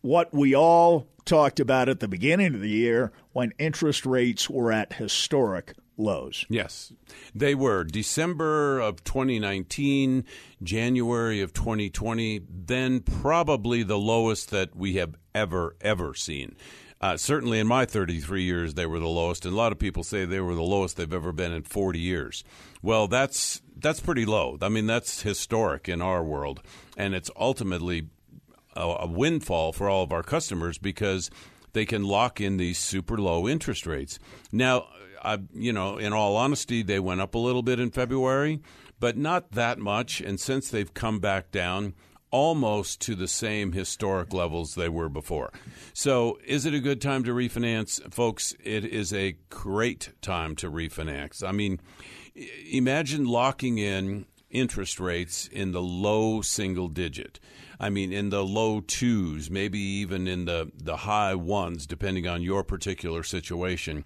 what 0.00 0.34
we 0.34 0.54
all 0.54 1.06
talked 1.24 1.60
about 1.60 1.88
at 1.88 2.00
the 2.00 2.08
beginning 2.08 2.56
of 2.56 2.60
the 2.60 2.68
year 2.68 3.12
when 3.32 3.52
interest 3.56 4.04
rates 4.04 4.50
were 4.50 4.72
at 4.72 4.94
historic 4.94 5.74
lows. 6.02 6.44
Yes, 6.48 6.92
they 7.34 7.54
were. 7.54 7.84
December 7.84 8.80
of 8.80 9.04
2019, 9.04 10.24
January 10.62 11.40
of 11.40 11.52
2020, 11.52 12.42
then 12.48 13.00
probably 13.00 13.82
the 13.82 13.98
lowest 13.98 14.50
that 14.50 14.74
we 14.76 14.94
have 14.94 15.14
ever, 15.34 15.76
ever 15.80 16.14
seen. 16.14 16.56
Uh, 17.00 17.16
certainly 17.16 17.58
in 17.58 17.66
my 17.66 17.84
33 17.84 18.44
years, 18.44 18.74
they 18.74 18.86
were 18.86 19.00
the 19.00 19.08
lowest, 19.08 19.44
and 19.44 19.52
a 19.52 19.56
lot 19.56 19.72
of 19.72 19.78
people 19.78 20.04
say 20.04 20.24
they 20.24 20.40
were 20.40 20.54
the 20.54 20.62
lowest 20.62 20.96
they've 20.96 21.12
ever 21.12 21.32
been 21.32 21.52
in 21.52 21.62
40 21.62 21.98
years. 21.98 22.44
Well, 22.80 23.08
that's 23.08 23.60
that's 23.76 23.98
pretty 23.98 24.24
low. 24.24 24.56
I 24.62 24.68
mean, 24.68 24.86
that's 24.86 25.22
historic 25.22 25.88
in 25.88 26.00
our 26.00 26.22
world, 26.22 26.62
and 26.96 27.12
it's 27.14 27.30
ultimately 27.36 28.08
a, 28.76 28.82
a 29.00 29.06
windfall 29.06 29.72
for 29.72 29.88
all 29.88 30.04
of 30.04 30.12
our 30.12 30.22
customers 30.22 30.78
because 30.78 31.28
they 31.72 31.84
can 31.84 32.04
lock 32.04 32.40
in 32.40 32.56
these 32.56 32.78
super 32.78 33.18
low 33.18 33.48
interest 33.48 33.84
rates. 33.84 34.20
Now, 34.52 34.86
I, 35.22 35.38
you 35.54 35.72
know, 35.72 35.98
in 35.98 36.12
all 36.12 36.36
honesty, 36.36 36.82
they 36.82 37.00
went 37.00 37.20
up 37.20 37.34
a 37.34 37.38
little 37.38 37.62
bit 37.62 37.80
in 37.80 37.90
February, 37.90 38.60
but 39.00 39.16
not 39.16 39.52
that 39.52 39.78
much. 39.78 40.20
And 40.20 40.38
since 40.38 40.68
they've 40.68 40.92
come 40.92 41.20
back 41.20 41.50
down, 41.50 41.94
almost 42.30 43.00
to 43.02 43.14
the 43.14 43.28
same 43.28 43.72
historic 43.72 44.32
levels 44.32 44.74
they 44.74 44.88
were 44.88 45.08
before. 45.08 45.52
So, 45.92 46.38
is 46.44 46.66
it 46.66 46.74
a 46.74 46.80
good 46.80 47.00
time 47.00 47.22
to 47.24 47.32
refinance? 47.32 48.12
Folks, 48.12 48.54
it 48.64 48.84
is 48.84 49.12
a 49.12 49.36
great 49.50 50.10
time 50.22 50.56
to 50.56 50.70
refinance. 50.70 51.46
I 51.46 51.52
mean, 51.52 51.78
imagine 52.70 53.26
locking 53.26 53.78
in 53.78 54.26
interest 54.50 54.98
rates 54.98 55.48
in 55.48 55.72
the 55.72 55.82
low 55.82 56.40
single 56.42 56.88
digit. 56.88 57.38
I 57.78 57.90
mean, 57.90 58.12
in 58.12 58.30
the 58.30 58.44
low 58.44 58.80
twos, 58.80 59.50
maybe 59.50 59.78
even 59.78 60.28
in 60.28 60.44
the, 60.44 60.70
the 60.74 60.98
high 60.98 61.34
ones, 61.34 61.86
depending 61.86 62.28
on 62.28 62.42
your 62.42 62.62
particular 62.62 63.22
situation. 63.22 64.04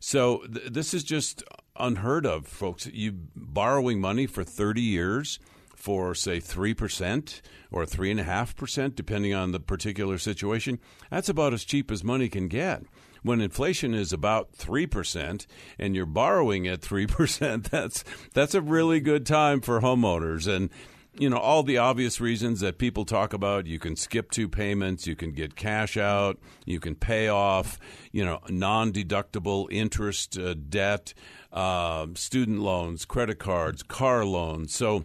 So 0.00 0.38
th- 0.52 0.72
this 0.72 0.94
is 0.94 1.04
just 1.04 1.42
unheard 1.76 2.26
of, 2.26 2.46
folks. 2.46 2.86
You 2.86 3.12
borrowing 3.34 4.00
money 4.00 4.26
for 4.26 4.44
30 4.44 4.80
years 4.80 5.38
for, 5.74 6.14
say, 6.14 6.38
3% 6.38 7.40
or 7.70 7.84
3.5%, 7.84 8.94
depending 8.94 9.34
on 9.34 9.52
the 9.52 9.60
particular 9.60 10.18
situation, 10.18 10.78
that's 11.10 11.28
about 11.28 11.52
as 11.52 11.64
cheap 11.64 11.90
as 11.90 12.02
money 12.02 12.28
can 12.28 12.48
get 12.48 12.82
when 13.26 13.40
inflation 13.40 13.92
is 13.92 14.12
about 14.12 14.52
3% 14.52 15.46
and 15.78 15.96
you're 15.96 16.06
borrowing 16.06 16.68
at 16.68 16.80
3%, 16.80 17.64
that's 17.70 18.04
that's 18.32 18.54
a 18.54 18.60
really 18.60 19.00
good 19.00 19.26
time 19.26 19.60
for 19.60 19.80
homeowners 19.80 20.46
and 20.46 20.70
you 21.18 21.30
know 21.30 21.38
all 21.38 21.62
the 21.62 21.78
obvious 21.78 22.20
reasons 22.20 22.60
that 22.60 22.78
people 22.78 23.04
talk 23.04 23.32
about 23.32 23.66
you 23.66 23.78
can 23.78 23.96
skip 23.96 24.30
two 24.30 24.48
payments 24.48 25.06
you 25.06 25.16
can 25.16 25.32
get 25.32 25.56
cash 25.56 25.96
out 25.96 26.38
you 26.64 26.78
can 26.78 26.94
pay 26.94 27.28
off 27.28 27.78
you 28.12 28.24
know 28.24 28.40
non-deductible 28.48 29.66
interest 29.70 30.38
uh, 30.38 30.54
debt 30.54 31.14
uh, 31.52 32.06
student 32.14 32.60
loans 32.60 33.04
credit 33.04 33.38
cards 33.38 33.82
car 33.82 34.24
loans. 34.24 34.74
So 34.74 35.04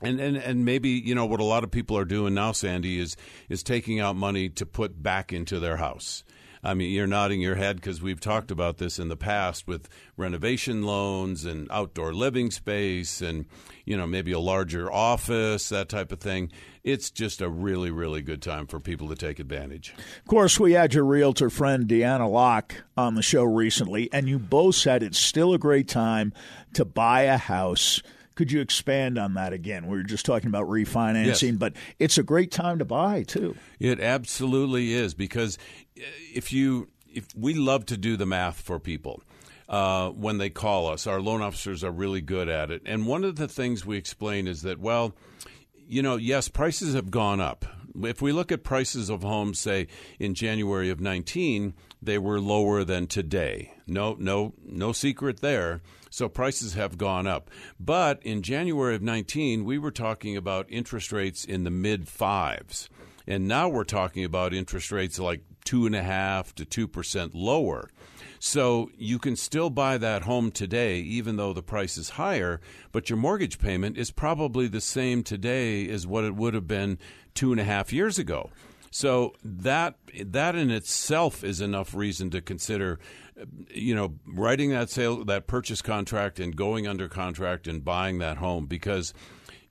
and, 0.00 0.20
and 0.20 0.36
and 0.36 0.64
maybe 0.64 0.90
you 0.90 1.14
know 1.14 1.26
what 1.26 1.40
a 1.40 1.44
lot 1.44 1.64
of 1.64 1.70
people 1.70 1.98
are 1.98 2.04
doing 2.04 2.34
now 2.34 2.52
sandy 2.52 3.00
is 3.00 3.16
is 3.48 3.62
taking 3.62 3.98
out 3.98 4.14
money 4.14 4.48
to 4.48 4.64
put 4.64 5.02
back 5.02 5.32
into 5.32 5.58
their 5.58 5.78
house 5.78 6.22
I 6.62 6.74
mean, 6.74 6.92
you're 6.92 7.06
nodding 7.06 7.40
your 7.40 7.54
head 7.54 7.76
because 7.76 8.02
we've 8.02 8.20
talked 8.20 8.50
about 8.50 8.78
this 8.78 8.98
in 8.98 9.08
the 9.08 9.16
past 9.16 9.66
with 9.66 9.88
renovation 10.16 10.82
loans 10.82 11.44
and 11.44 11.68
outdoor 11.70 12.12
living 12.12 12.50
space 12.50 13.20
and, 13.20 13.46
you 13.84 13.96
know, 13.96 14.06
maybe 14.06 14.32
a 14.32 14.40
larger 14.40 14.92
office, 14.92 15.68
that 15.68 15.88
type 15.88 16.12
of 16.12 16.20
thing. 16.20 16.50
It's 16.82 17.10
just 17.10 17.40
a 17.40 17.48
really, 17.48 17.90
really 17.90 18.22
good 18.22 18.42
time 18.42 18.66
for 18.66 18.80
people 18.80 19.08
to 19.08 19.14
take 19.14 19.38
advantage. 19.38 19.94
Of 19.96 20.28
course, 20.28 20.58
we 20.58 20.72
had 20.72 20.94
your 20.94 21.04
realtor 21.04 21.50
friend, 21.50 21.86
Deanna 21.86 22.30
Locke, 22.30 22.74
on 22.96 23.14
the 23.14 23.22
show 23.22 23.44
recently, 23.44 24.08
and 24.12 24.28
you 24.28 24.38
both 24.38 24.74
said 24.74 25.02
it's 25.02 25.18
still 25.18 25.52
a 25.52 25.58
great 25.58 25.88
time 25.88 26.32
to 26.74 26.84
buy 26.84 27.22
a 27.22 27.36
house– 27.36 28.02
could 28.38 28.52
you 28.52 28.60
expand 28.60 29.18
on 29.18 29.34
that 29.34 29.52
again? 29.52 29.88
We 29.88 29.96
were 29.96 30.04
just 30.04 30.24
talking 30.24 30.46
about 30.46 30.68
refinancing, 30.68 31.50
yes. 31.50 31.58
but 31.58 31.72
it's 31.98 32.18
a 32.18 32.22
great 32.22 32.52
time 32.52 32.78
to 32.78 32.84
buy 32.84 33.24
too. 33.24 33.56
It 33.80 33.98
absolutely 33.98 34.92
is 34.92 35.12
because 35.12 35.58
if 36.34 36.52
you 36.52 36.88
if 37.12 37.26
we 37.34 37.54
love 37.54 37.86
to 37.86 37.96
do 37.96 38.16
the 38.16 38.26
math 38.26 38.60
for 38.60 38.78
people. 38.78 39.22
uh, 39.68 40.08
when 40.10 40.38
they 40.38 40.48
call 40.48 40.88
us. 40.88 41.06
Our 41.06 41.20
loan 41.20 41.42
officers 41.42 41.84
are 41.84 41.90
really 41.90 42.22
good 42.22 42.48
at 42.48 42.70
it. 42.70 42.80
And 42.86 43.06
one 43.06 43.22
of 43.22 43.36
the 43.36 43.48
things 43.48 43.84
we 43.84 43.98
explain 43.98 44.46
is 44.46 44.62
that, 44.62 44.78
well, 44.80 45.14
you 45.86 46.00
know, 46.02 46.16
yes, 46.16 46.48
prices 46.48 46.94
have 46.94 47.10
gone 47.10 47.38
up. 47.40 47.66
If 48.02 48.22
we 48.22 48.32
look 48.32 48.50
at 48.50 48.62
prices 48.64 49.10
of 49.10 49.22
homes, 49.22 49.58
say 49.58 49.88
in 50.18 50.34
January 50.34 50.88
of 50.88 51.00
19, 51.00 51.74
they 52.00 52.16
were 52.16 52.40
lower 52.40 52.82
than 52.84 53.08
today. 53.08 53.74
No, 53.86 54.16
no, 54.18 54.54
no 54.64 54.92
secret 54.92 55.40
there. 55.40 55.82
So 56.08 56.28
prices 56.30 56.72
have 56.74 56.96
gone 56.96 57.26
up. 57.26 57.50
But 57.78 58.22
in 58.22 58.42
January 58.42 58.94
of 58.94 59.02
19, 59.02 59.64
we 59.66 59.76
were 59.78 59.90
talking 59.90 60.34
about 60.34 60.64
interest 60.70 61.12
rates 61.12 61.44
in 61.44 61.64
the 61.64 61.70
mid 61.70 62.08
fives. 62.08 62.88
And 63.26 63.46
now 63.46 63.68
we're 63.68 63.84
talking 63.84 64.24
about 64.24 64.54
interest 64.54 64.90
rates 64.90 65.18
like 65.18 65.42
two 65.64 65.86
and 65.86 65.94
a 65.94 66.02
half 66.02 66.54
to 66.56 66.64
two 66.64 66.88
percent 66.88 67.34
lower. 67.34 67.88
So 68.40 68.90
you 68.96 69.18
can 69.18 69.36
still 69.36 69.68
buy 69.68 69.98
that 69.98 70.22
home 70.22 70.50
today, 70.50 70.98
even 71.00 71.36
though 71.36 71.52
the 71.52 71.62
price 71.62 71.98
is 71.98 72.10
higher, 72.10 72.60
but 72.92 73.10
your 73.10 73.16
mortgage 73.16 73.58
payment 73.58 73.98
is 73.98 74.10
probably 74.10 74.68
the 74.68 74.80
same 74.80 75.24
today 75.24 75.88
as 75.88 76.06
what 76.06 76.24
it 76.24 76.36
would 76.36 76.54
have 76.54 76.68
been 76.68 76.98
two 77.34 77.50
and 77.50 77.60
a 77.60 77.64
half 77.64 77.92
years 77.92 78.18
ago. 78.18 78.50
So 78.90 79.34
that 79.44 79.96
that 80.24 80.54
in 80.54 80.70
itself 80.70 81.44
is 81.44 81.60
enough 81.60 81.94
reason 81.94 82.30
to 82.30 82.40
consider, 82.40 82.98
you 83.70 83.94
know, 83.94 84.14
writing 84.26 84.70
that 84.70 84.88
sale 84.88 85.24
that 85.24 85.46
purchase 85.46 85.82
contract 85.82 86.40
and 86.40 86.56
going 86.56 86.86
under 86.86 87.08
contract 87.08 87.66
and 87.66 87.84
buying 87.84 88.18
that 88.18 88.38
home 88.38 88.66
because 88.66 89.12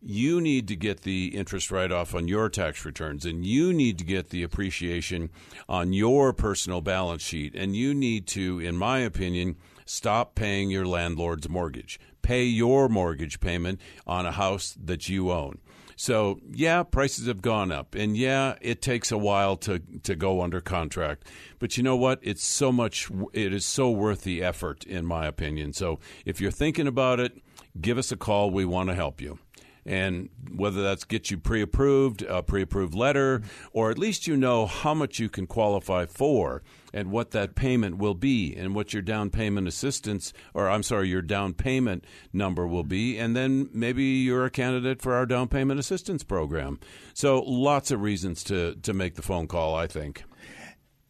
you 0.01 0.39
need 0.39 0.67
to 0.67 0.75
get 0.75 1.01
the 1.01 1.35
interest 1.35 1.71
write 1.71 1.91
off 1.91 2.13
on 2.13 2.27
your 2.27 2.49
tax 2.49 2.85
returns 2.85 3.25
and 3.25 3.45
you 3.45 3.73
need 3.73 3.97
to 3.97 4.05
get 4.05 4.29
the 4.29 4.43
appreciation 4.43 5.29
on 5.67 5.93
your 5.93 6.33
personal 6.33 6.81
balance 6.81 7.23
sheet. 7.23 7.55
And 7.55 7.75
you 7.75 7.93
need 7.93 8.27
to, 8.27 8.59
in 8.59 8.77
my 8.77 8.99
opinion, 8.99 9.57
stop 9.85 10.35
paying 10.35 10.69
your 10.69 10.85
landlord's 10.85 11.49
mortgage. 11.49 11.99
Pay 12.21 12.43
your 12.43 12.89
mortgage 12.89 13.39
payment 13.39 13.79
on 14.05 14.25
a 14.25 14.31
house 14.31 14.75
that 14.83 15.09
you 15.09 15.31
own. 15.31 15.59
So, 15.99 16.39
yeah, 16.51 16.83
prices 16.83 17.25
have 17.25 17.41
gone 17.41 17.71
up. 17.71 17.95
And 17.95 18.15
yeah, 18.15 18.55
it 18.61 18.83
takes 18.83 19.11
a 19.11 19.17
while 19.17 19.57
to, 19.57 19.79
to 20.03 20.15
go 20.15 20.43
under 20.43 20.61
contract. 20.61 21.27
But 21.57 21.75
you 21.75 21.81
know 21.81 21.95
what? 21.95 22.19
It's 22.21 22.43
so 22.43 22.71
much, 22.71 23.09
it 23.33 23.51
is 23.51 23.65
so 23.65 23.89
worth 23.89 24.21
the 24.21 24.43
effort, 24.43 24.83
in 24.83 25.07
my 25.07 25.25
opinion. 25.25 25.73
So, 25.73 25.99
if 26.23 26.39
you're 26.39 26.51
thinking 26.51 26.85
about 26.85 27.19
it, 27.19 27.41
give 27.81 27.97
us 27.97 28.11
a 28.11 28.17
call. 28.17 28.51
We 28.51 28.63
want 28.63 28.89
to 28.89 28.95
help 28.95 29.21
you 29.21 29.39
and 29.87 30.29
whether 30.53 30.83
that's 30.83 31.05
get 31.05 31.31
you 31.31 31.37
pre-approved, 31.37 32.21
a 32.23 32.43
pre-approved 32.43 32.93
letter, 32.93 33.41
or 33.71 33.89
at 33.89 33.97
least 33.97 34.27
you 34.27 34.35
know 34.35 34.65
how 34.65 34.93
much 34.93 35.17
you 35.19 35.29
can 35.29 35.47
qualify 35.47 36.05
for 36.05 36.61
and 36.93 37.11
what 37.11 37.31
that 37.31 37.55
payment 37.55 37.97
will 37.97 38.13
be 38.13 38.55
and 38.55 38.75
what 38.75 38.93
your 38.93 39.01
down 39.01 39.29
payment 39.29 39.67
assistance 39.67 40.33
or 40.53 40.69
I'm 40.69 40.83
sorry, 40.83 41.07
your 41.07 41.21
down 41.21 41.53
payment 41.53 42.05
number 42.33 42.67
will 42.67 42.83
be 42.83 43.17
and 43.17 43.35
then 43.35 43.69
maybe 43.73 44.03
you're 44.03 44.45
a 44.45 44.49
candidate 44.49 45.01
for 45.01 45.13
our 45.13 45.25
down 45.25 45.47
payment 45.47 45.79
assistance 45.79 46.23
program. 46.23 46.79
So 47.13 47.41
lots 47.41 47.91
of 47.91 48.01
reasons 48.01 48.43
to 48.45 48.75
to 48.75 48.93
make 48.93 49.15
the 49.15 49.21
phone 49.21 49.47
call, 49.47 49.75
I 49.75 49.87
think. 49.87 50.23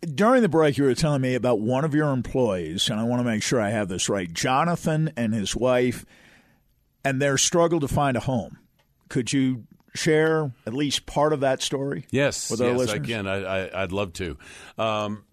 During 0.02 0.44
the 0.44 0.50
break, 0.50 0.78
you 0.78 0.84
were 0.84 0.94
telling 0.94 1.22
me 1.22 1.34
about 1.34 1.60
one 1.60 1.84
of 1.84 1.96
your 1.96 2.12
employees, 2.12 2.88
and 2.90 3.00
I 3.00 3.04
want 3.04 3.20
to 3.20 3.24
make 3.24 3.42
sure 3.42 3.60
I 3.60 3.72
have 3.72 3.88
this 3.88 4.08
right. 4.08 4.32
Jonathan 4.32 5.12
and 5.18 5.34
his 5.34 5.56
wife, 5.56 6.06
and 7.04 7.20
their 7.20 7.38
struggle 7.38 7.80
to 7.80 7.88
find 7.88 8.16
a 8.16 8.20
home. 8.22 8.60
Could 9.10 9.32
you 9.34 9.66
share 9.96 10.52
at 10.66 10.74
least 10.74 11.06
part 11.06 11.34
of 11.34 11.42
that 11.42 11.62
story? 11.62 12.06
Yes, 12.12 12.52
with 12.52 12.62
our 12.62 12.70
yes. 12.70 12.78
listeners? 12.78 12.96
Again, 12.96 13.28
I, 13.28 13.82
would 13.82 13.92
love 13.92 14.14
to. 14.14 14.38
Um, 14.78 15.24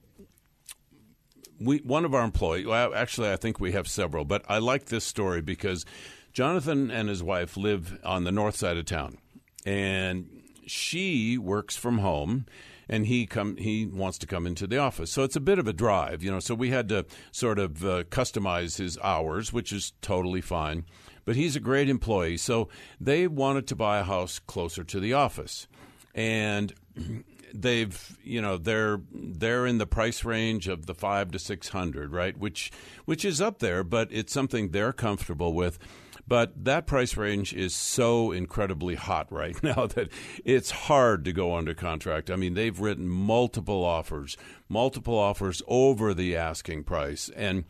we 1.61 1.79
one 1.79 2.05
of 2.05 2.15
our 2.15 2.25
employees. 2.25 2.67
Well, 2.67 2.95
actually, 2.95 3.31
I 3.31 3.37
think 3.37 3.61
we 3.61 3.73
have 3.73 3.89
several, 3.89 4.25
but 4.25 4.45
I 4.49 4.59
like 4.59 4.87
this 4.87 5.05
story 5.05 5.41
because 5.41 5.85
Jonathan 6.33 6.91
and 6.91 7.09
his 7.09 7.23
wife 7.23 7.57
live 7.57 7.99
on 8.05 8.25
the 8.25 8.33
north 8.33 8.57
side 8.57 8.77
of 8.77 8.87
town, 8.87 9.19
and 9.65 10.29
she 10.67 11.39
works 11.39 11.77
from 11.77 11.99
home 11.99 12.47
and 12.89 13.07
he 13.07 13.27
come 13.27 13.57
he 13.57 13.87
wants 13.87 14.19
to 14.19 14.27
come 14.27 14.47
into 14.47 14.67
the 14.67 14.79
office. 14.79 15.11
So 15.11 15.23
it's 15.23 15.37
a 15.37 15.41
bit 15.41 15.59
of 15.59 15.67
a 15.67 15.73
drive, 15.73 16.23
you 16.23 16.31
know. 16.31 16.41
So 16.41 16.55
we 16.55 16.71
had 16.71 16.89
to 16.91 17.07
sort 17.31 17.59
of 17.59 17.85
uh, 17.85 18.05
customize 18.05 18.79
his 18.79 18.99
hours, 19.03 19.53
which 19.53 19.73
is 19.73 19.93
totally 20.01 20.41
fine 20.41 20.85
but 21.25 21.37
he's 21.37 21.57
a 21.57 21.61
great 21.61 21.89
employee. 21.89 22.37
So 22.37 22.69
they 23.01 23.27
wanted 23.27 23.67
to 23.69 23.77
buy 23.77 23.99
a 23.99 24.05
house 24.05 24.39
closer 24.39 24.85
to 24.85 25.01
the 25.01 25.13
office. 25.13 25.67
And 26.15 26.73
they've 27.55 28.19
you 28.25 28.43
know 28.43 28.57
they're 28.57 29.01
they're 29.13 29.65
in 29.65 29.79
the 29.79 29.87
price 29.87 30.25
range 30.25 30.67
of 30.67 30.87
the 30.87 30.95
five 30.95 31.31
to 31.31 31.39
six 31.39 31.69
hundred 31.69 32.13
right 32.13 32.37
which 32.37 32.73
which 33.05 33.25
is 33.25 33.41
up 33.41 33.61
there 33.61 33.85
but 33.85 34.09
it's 34.11 34.33
something 34.33 34.71
they're 34.71 34.93
comfortable 34.93 35.55
with 35.55 35.79
but 36.27 36.53
that 36.65 36.87
price 36.87 37.17
range 37.17 37.53
is 37.53 37.73
so 37.73 38.33
incredibly 38.33 38.97
hot 38.97 39.31
right 39.31 39.63
now 39.63 39.87
that 39.87 40.09
it's 40.45 40.73
hard 40.73 41.25
to 41.25 41.33
go 41.33 41.55
under 41.55 41.75
contract 41.75 42.29
i 42.29 42.35
mean 42.35 42.55
they've 42.55 42.81
written 42.81 43.09
multiple 43.09 43.85
offers 43.85 44.37
multiple 44.69 45.17
offers 45.17 45.63
over 45.69 46.13
the 46.13 46.37
asking 46.37 46.83
price 46.83 47.31
and 47.37 47.65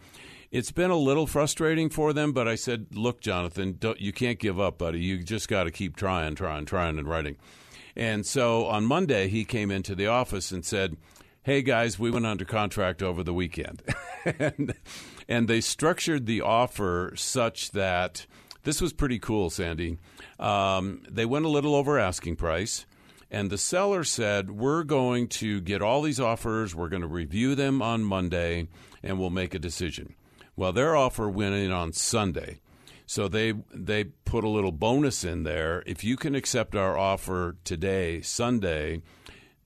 it's 0.55 0.71
been 0.71 0.93
a 0.93 0.97
little 0.97 1.27
frustrating 1.27 1.91
for 1.91 2.13
them, 2.13 2.31
but 2.31 2.47
I 2.47 2.55
said, 2.55 2.87
look, 2.93 3.21
Jonathan, 3.21 3.77
you 3.99 4.13
can't 4.13 4.39
give 4.39 4.61
up, 4.61 4.79
buddy. 4.79 5.01
You 5.01 5.19
just 5.25 5.49
got 5.49 5.65
to 5.65 5.73
keep 5.73 5.97
trying, 5.97 6.37
trying, 6.37 6.65
trying, 6.65 6.97
and 6.97 7.09
writing. 7.09 7.37
And 7.97 8.25
so 8.25 8.67
on 8.67 8.85
Monday, 8.85 9.27
he 9.27 9.45
came 9.45 9.73
into 9.73 9.97
the 9.97 10.07
office 10.07 10.53
and 10.53 10.65
said, 10.65 10.97
hey, 11.43 11.61
guys, 11.63 11.99
we 11.99 12.09
went 12.09 12.25
under 12.25 12.45
contract 12.45 13.03
over 13.03 13.25
the 13.25 13.35
weekend. 13.35 13.83
and, 14.39 14.75
and 15.29 15.49
they 15.49 15.61
structured 15.61 16.27
the 16.27 16.43
offer 16.43 17.13
such 17.17 17.73
that 17.73 18.25
this 18.63 18.81
was 18.81 18.93
pretty 18.93 19.19
cool, 19.19 19.51
Sandy. 19.51 19.99
Um, 20.39 21.03
they 21.11 21.27
went 21.27 21.47
a 21.47 21.51
little 21.51 21.75
over 21.75 21.99
asking 21.99 22.37
price. 22.37 22.87
And 23.29 23.51
the 23.51 23.59
seller 23.59 24.05
said, 24.05 24.53
We're 24.53 24.85
going 24.85 25.27
to 25.29 25.61
get 25.61 25.83
all 25.83 26.01
these 26.01 26.21
offers, 26.21 26.77
we're 26.77 26.91
going 26.91 27.03
to 27.03 27.09
review 27.09 27.57
them 27.57 27.83
on 27.83 28.05
Monday, 28.05 28.69
and 29.03 29.19
we'll 29.19 29.31
make 29.31 29.53
a 29.53 29.59
decision. 29.59 30.15
Well, 30.57 30.73
their 30.73 30.95
offer 30.95 31.29
went 31.29 31.55
in 31.55 31.73
on 31.73 31.93
Sunday. 31.93 32.61
So 33.07 33.29
they 33.29 33.53
they 33.73 34.05
put 34.05 34.45
a 34.45 34.49
little 34.49 34.73
bonus 34.73 35.25
in 35.25 35.43
there. 35.43 35.83
If 35.87 36.05
you 36.05 36.17
can 36.17 36.35
accept 36.35 36.75
our 36.75 36.97
offer 36.97 37.57
today, 37.65 38.23
Sunday, 38.23 39.03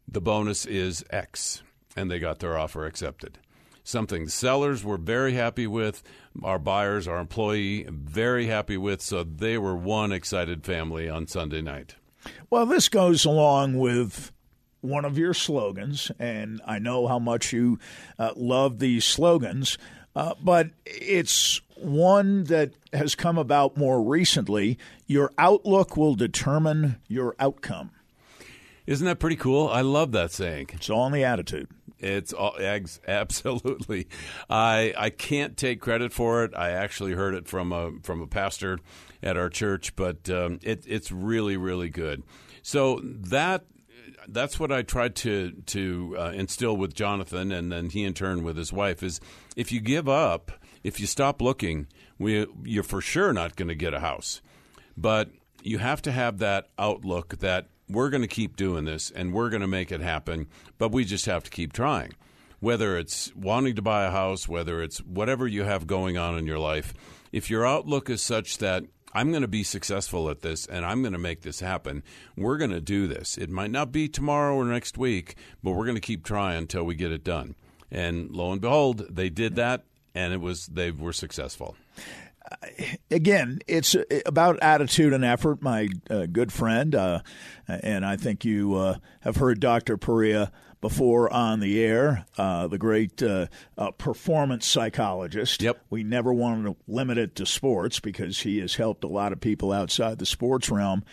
the 0.06 0.20
bonus 0.20 0.66
is 0.66 1.04
X, 1.10 1.62
and 1.96 2.10
they 2.10 2.18
got 2.18 2.40
their 2.40 2.58
offer 2.58 2.84
accepted. 2.84 3.38
Something 3.84 4.24
the 4.26 4.30
sellers 4.30 4.84
were 4.84 4.98
very 4.98 5.34
happy 5.34 5.66
with, 5.66 6.02
our 6.42 6.58
buyers, 6.58 7.08
our 7.08 7.18
employee, 7.18 7.86
very 7.88 8.46
happy 8.46 8.76
with. 8.76 9.00
So 9.00 9.22
they 9.22 9.56
were 9.56 9.76
one 9.76 10.12
excited 10.12 10.64
family 10.64 11.08
on 11.08 11.26
Sunday 11.26 11.62
night. 11.62 11.94
Well, 12.50 12.66
this 12.66 12.88
goes 12.88 13.24
along 13.24 13.78
with 13.78 14.32
one 14.80 15.04
of 15.04 15.16
your 15.16 15.34
slogans, 15.34 16.12
and 16.18 16.60
I 16.66 16.78
know 16.78 17.06
how 17.06 17.18
much 17.18 17.52
you 17.52 17.78
uh, 18.18 18.32
love 18.36 18.78
these 18.78 19.04
slogans. 19.04 19.78
Uh, 20.18 20.34
but 20.42 20.70
it's 20.84 21.60
one 21.76 22.42
that 22.44 22.72
has 22.92 23.14
come 23.14 23.38
about 23.38 23.76
more 23.76 24.02
recently. 24.02 24.76
Your 25.06 25.30
outlook 25.38 25.96
will 25.96 26.16
determine 26.16 26.96
your 27.06 27.36
outcome. 27.38 27.92
Isn't 28.84 29.06
that 29.06 29.20
pretty 29.20 29.36
cool? 29.36 29.68
I 29.68 29.82
love 29.82 30.10
that 30.12 30.32
saying. 30.32 30.70
It's 30.72 30.90
all 30.90 31.06
in 31.06 31.12
the 31.12 31.22
attitude. 31.22 31.68
It's 32.00 32.32
all 32.32 32.56
eggs. 32.58 32.98
absolutely. 33.06 34.08
I 34.50 34.92
I 34.98 35.10
can't 35.10 35.56
take 35.56 35.80
credit 35.80 36.12
for 36.12 36.42
it. 36.42 36.50
I 36.56 36.70
actually 36.70 37.12
heard 37.12 37.34
it 37.34 37.46
from 37.46 37.72
a 37.72 37.92
from 38.02 38.20
a 38.20 38.26
pastor 38.26 38.80
at 39.22 39.36
our 39.36 39.48
church, 39.48 39.94
but 39.94 40.28
um, 40.28 40.58
it, 40.64 40.82
it's 40.88 41.12
really 41.12 41.56
really 41.56 41.90
good. 41.90 42.24
So 42.62 42.98
that 43.04 43.62
that's 44.28 44.60
what 44.60 44.70
I 44.70 44.82
tried 44.82 45.16
to 45.16 45.52
to 45.66 46.16
uh, 46.18 46.30
instill 46.34 46.76
with 46.76 46.94
Jonathan, 46.94 47.50
and 47.50 47.72
then 47.72 47.90
he 47.90 48.04
in 48.04 48.14
turn 48.14 48.42
with 48.42 48.56
his 48.56 48.72
wife 48.72 49.02
is 49.02 49.20
if 49.56 49.72
you 49.72 49.80
give 49.80 50.08
up, 50.08 50.52
if 50.84 51.00
you 51.00 51.06
stop 51.06 51.40
looking, 51.42 51.86
we, 52.18 52.46
you're 52.64 52.82
for 52.82 53.00
sure 53.00 53.32
not 53.32 53.56
going 53.56 53.68
to 53.68 53.74
get 53.74 53.94
a 53.94 54.00
house. 54.00 54.40
But 54.96 55.30
you 55.62 55.78
have 55.78 56.02
to 56.02 56.12
have 56.12 56.38
that 56.38 56.68
outlook 56.78 57.38
that 57.38 57.68
we're 57.88 58.10
going 58.10 58.22
to 58.22 58.28
keep 58.28 58.56
doing 58.56 58.84
this 58.84 59.10
and 59.10 59.32
we're 59.32 59.50
going 59.50 59.62
to 59.62 59.66
make 59.68 59.90
it 59.90 60.00
happen, 60.00 60.46
but 60.76 60.92
we 60.92 61.04
just 61.04 61.26
have 61.26 61.44
to 61.44 61.50
keep 61.50 61.72
trying. 61.72 62.12
Whether 62.60 62.98
it's 62.98 63.34
wanting 63.36 63.76
to 63.76 63.82
buy 63.82 64.04
a 64.04 64.10
house, 64.10 64.48
whether 64.48 64.82
it's 64.82 64.98
whatever 64.98 65.46
you 65.46 65.62
have 65.62 65.86
going 65.86 66.18
on 66.18 66.36
in 66.36 66.46
your 66.46 66.58
life, 66.58 66.92
if 67.30 67.48
your 67.48 67.66
outlook 67.66 68.10
is 68.10 68.20
such 68.20 68.58
that 68.58 68.84
I'm 69.18 69.30
going 69.32 69.42
to 69.42 69.48
be 69.48 69.64
successful 69.64 70.30
at 70.30 70.42
this 70.42 70.64
and 70.66 70.86
I'm 70.86 71.02
going 71.02 71.12
to 71.12 71.18
make 71.18 71.42
this 71.42 71.58
happen. 71.58 72.04
We're 72.36 72.56
going 72.56 72.70
to 72.70 72.80
do 72.80 73.08
this. 73.08 73.36
It 73.36 73.50
might 73.50 73.72
not 73.72 73.90
be 73.90 74.06
tomorrow 74.06 74.54
or 74.54 74.64
next 74.64 74.96
week, 74.96 75.34
but 75.60 75.72
we're 75.72 75.86
going 75.86 75.96
to 75.96 76.00
keep 76.00 76.24
trying 76.24 76.58
until 76.58 76.84
we 76.84 76.94
get 76.94 77.10
it 77.10 77.24
done. 77.24 77.56
And 77.90 78.30
lo 78.30 78.52
and 78.52 78.60
behold, 78.60 79.06
they 79.10 79.28
did 79.28 79.56
that 79.56 79.82
and 80.14 80.32
it 80.32 80.40
was 80.40 80.66
they 80.66 80.92
were 80.92 81.12
successful. 81.12 81.74
Again, 83.10 83.58
it's 83.66 83.96
about 84.24 84.60
attitude 84.62 85.12
and 85.12 85.24
effort, 85.24 85.62
my 85.62 85.88
uh, 86.08 86.26
good 86.26 86.52
friend. 86.52 86.94
Uh, 86.94 87.22
and 87.66 88.06
I 88.06 88.16
think 88.16 88.44
you 88.44 88.76
uh, 88.76 88.98
have 89.22 89.34
heard 89.34 89.58
Dr. 89.58 89.96
Perea 89.96 90.52
before 90.80 91.32
on 91.32 91.60
the 91.60 91.82
air, 91.82 92.24
uh, 92.36 92.66
the 92.68 92.78
great 92.78 93.22
uh, 93.22 93.46
uh, 93.76 93.90
performance 93.92 94.66
psychologist. 94.66 95.62
Yep. 95.62 95.84
We 95.90 96.04
never 96.04 96.32
wanted 96.32 96.64
to 96.64 96.76
limit 96.86 97.18
it 97.18 97.34
to 97.36 97.46
sports 97.46 98.00
because 98.00 98.40
he 98.40 98.58
has 98.58 98.76
helped 98.76 99.04
a 99.04 99.08
lot 99.08 99.32
of 99.32 99.40
people 99.40 99.72
outside 99.72 100.18
the 100.18 100.26
sports 100.26 100.70
realm. 100.70 101.04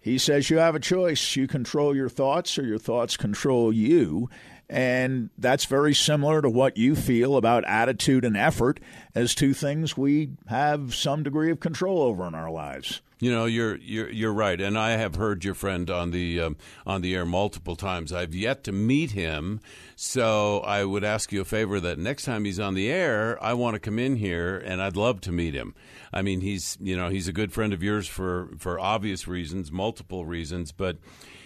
He 0.00 0.18
says 0.18 0.50
you 0.50 0.58
have 0.58 0.74
a 0.74 0.80
choice. 0.80 1.36
You 1.36 1.46
control 1.46 1.94
your 1.94 2.08
thoughts, 2.08 2.58
or 2.58 2.64
your 2.64 2.78
thoughts 2.78 3.16
control 3.16 3.72
you. 3.72 4.30
And 4.70 5.30
that's 5.38 5.64
very 5.64 5.94
similar 5.94 6.42
to 6.42 6.50
what 6.50 6.76
you 6.76 6.94
feel 6.94 7.36
about 7.36 7.64
attitude 7.64 8.24
and 8.24 8.36
effort 8.36 8.80
as 9.14 9.34
two 9.34 9.54
things 9.54 9.96
we 9.96 10.30
have 10.46 10.94
some 10.94 11.22
degree 11.22 11.50
of 11.50 11.58
control 11.58 12.02
over 12.02 12.26
in 12.26 12.34
our 12.34 12.50
lives. 12.50 13.00
You 13.20 13.32
know, 13.32 13.46
you're 13.46 13.76
you're 13.76 14.10
you're 14.10 14.32
right, 14.32 14.60
and 14.60 14.78
I 14.78 14.90
have 14.90 15.16
heard 15.16 15.44
your 15.44 15.54
friend 15.54 15.90
on 15.90 16.12
the 16.12 16.40
um, 16.40 16.56
on 16.86 17.02
the 17.02 17.16
air 17.16 17.26
multiple 17.26 17.74
times. 17.74 18.12
I've 18.12 18.34
yet 18.34 18.62
to 18.64 18.72
meet 18.72 19.10
him, 19.10 19.60
so 19.96 20.60
I 20.60 20.84
would 20.84 21.02
ask 21.02 21.32
you 21.32 21.40
a 21.40 21.44
favor 21.44 21.80
that 21.80 21.98
next 21.98 22.24
time 22.24 22.44
he's 22.44 22.60
on 22.60 22.74
the 22.74 22.88
air, 22.88 23.36
I 23.42 23.54
want 23.54 23.74
to 23.74 23.80
come 23.80 23.98
in 23.98 24.16
here, 24.16 24.56
and 24.56 24.80
I'd 24.80 24.96
love 24.96 25.20
to 25.22 25.32
meet 25.32 25.54
him. 25.54 25.74
I 26.12 26.22
mean, 26.22 26.42
he's 26.42 26.78
you 26.80 26.96
know 26.96 27.08
he's 27.08 27.26
a 27.26 27.32
good 27.32 27.52
friend 27.52 27.72
of 27.72 27.82
yours 27.82 28.06
for 28.06 28.50
for 28.56 28.78
obvious 28.78 29.26
reasons, 29.26 29.72
multiple 29.72 30.24
reasons, 30.24 30.70
but 30.70 30.98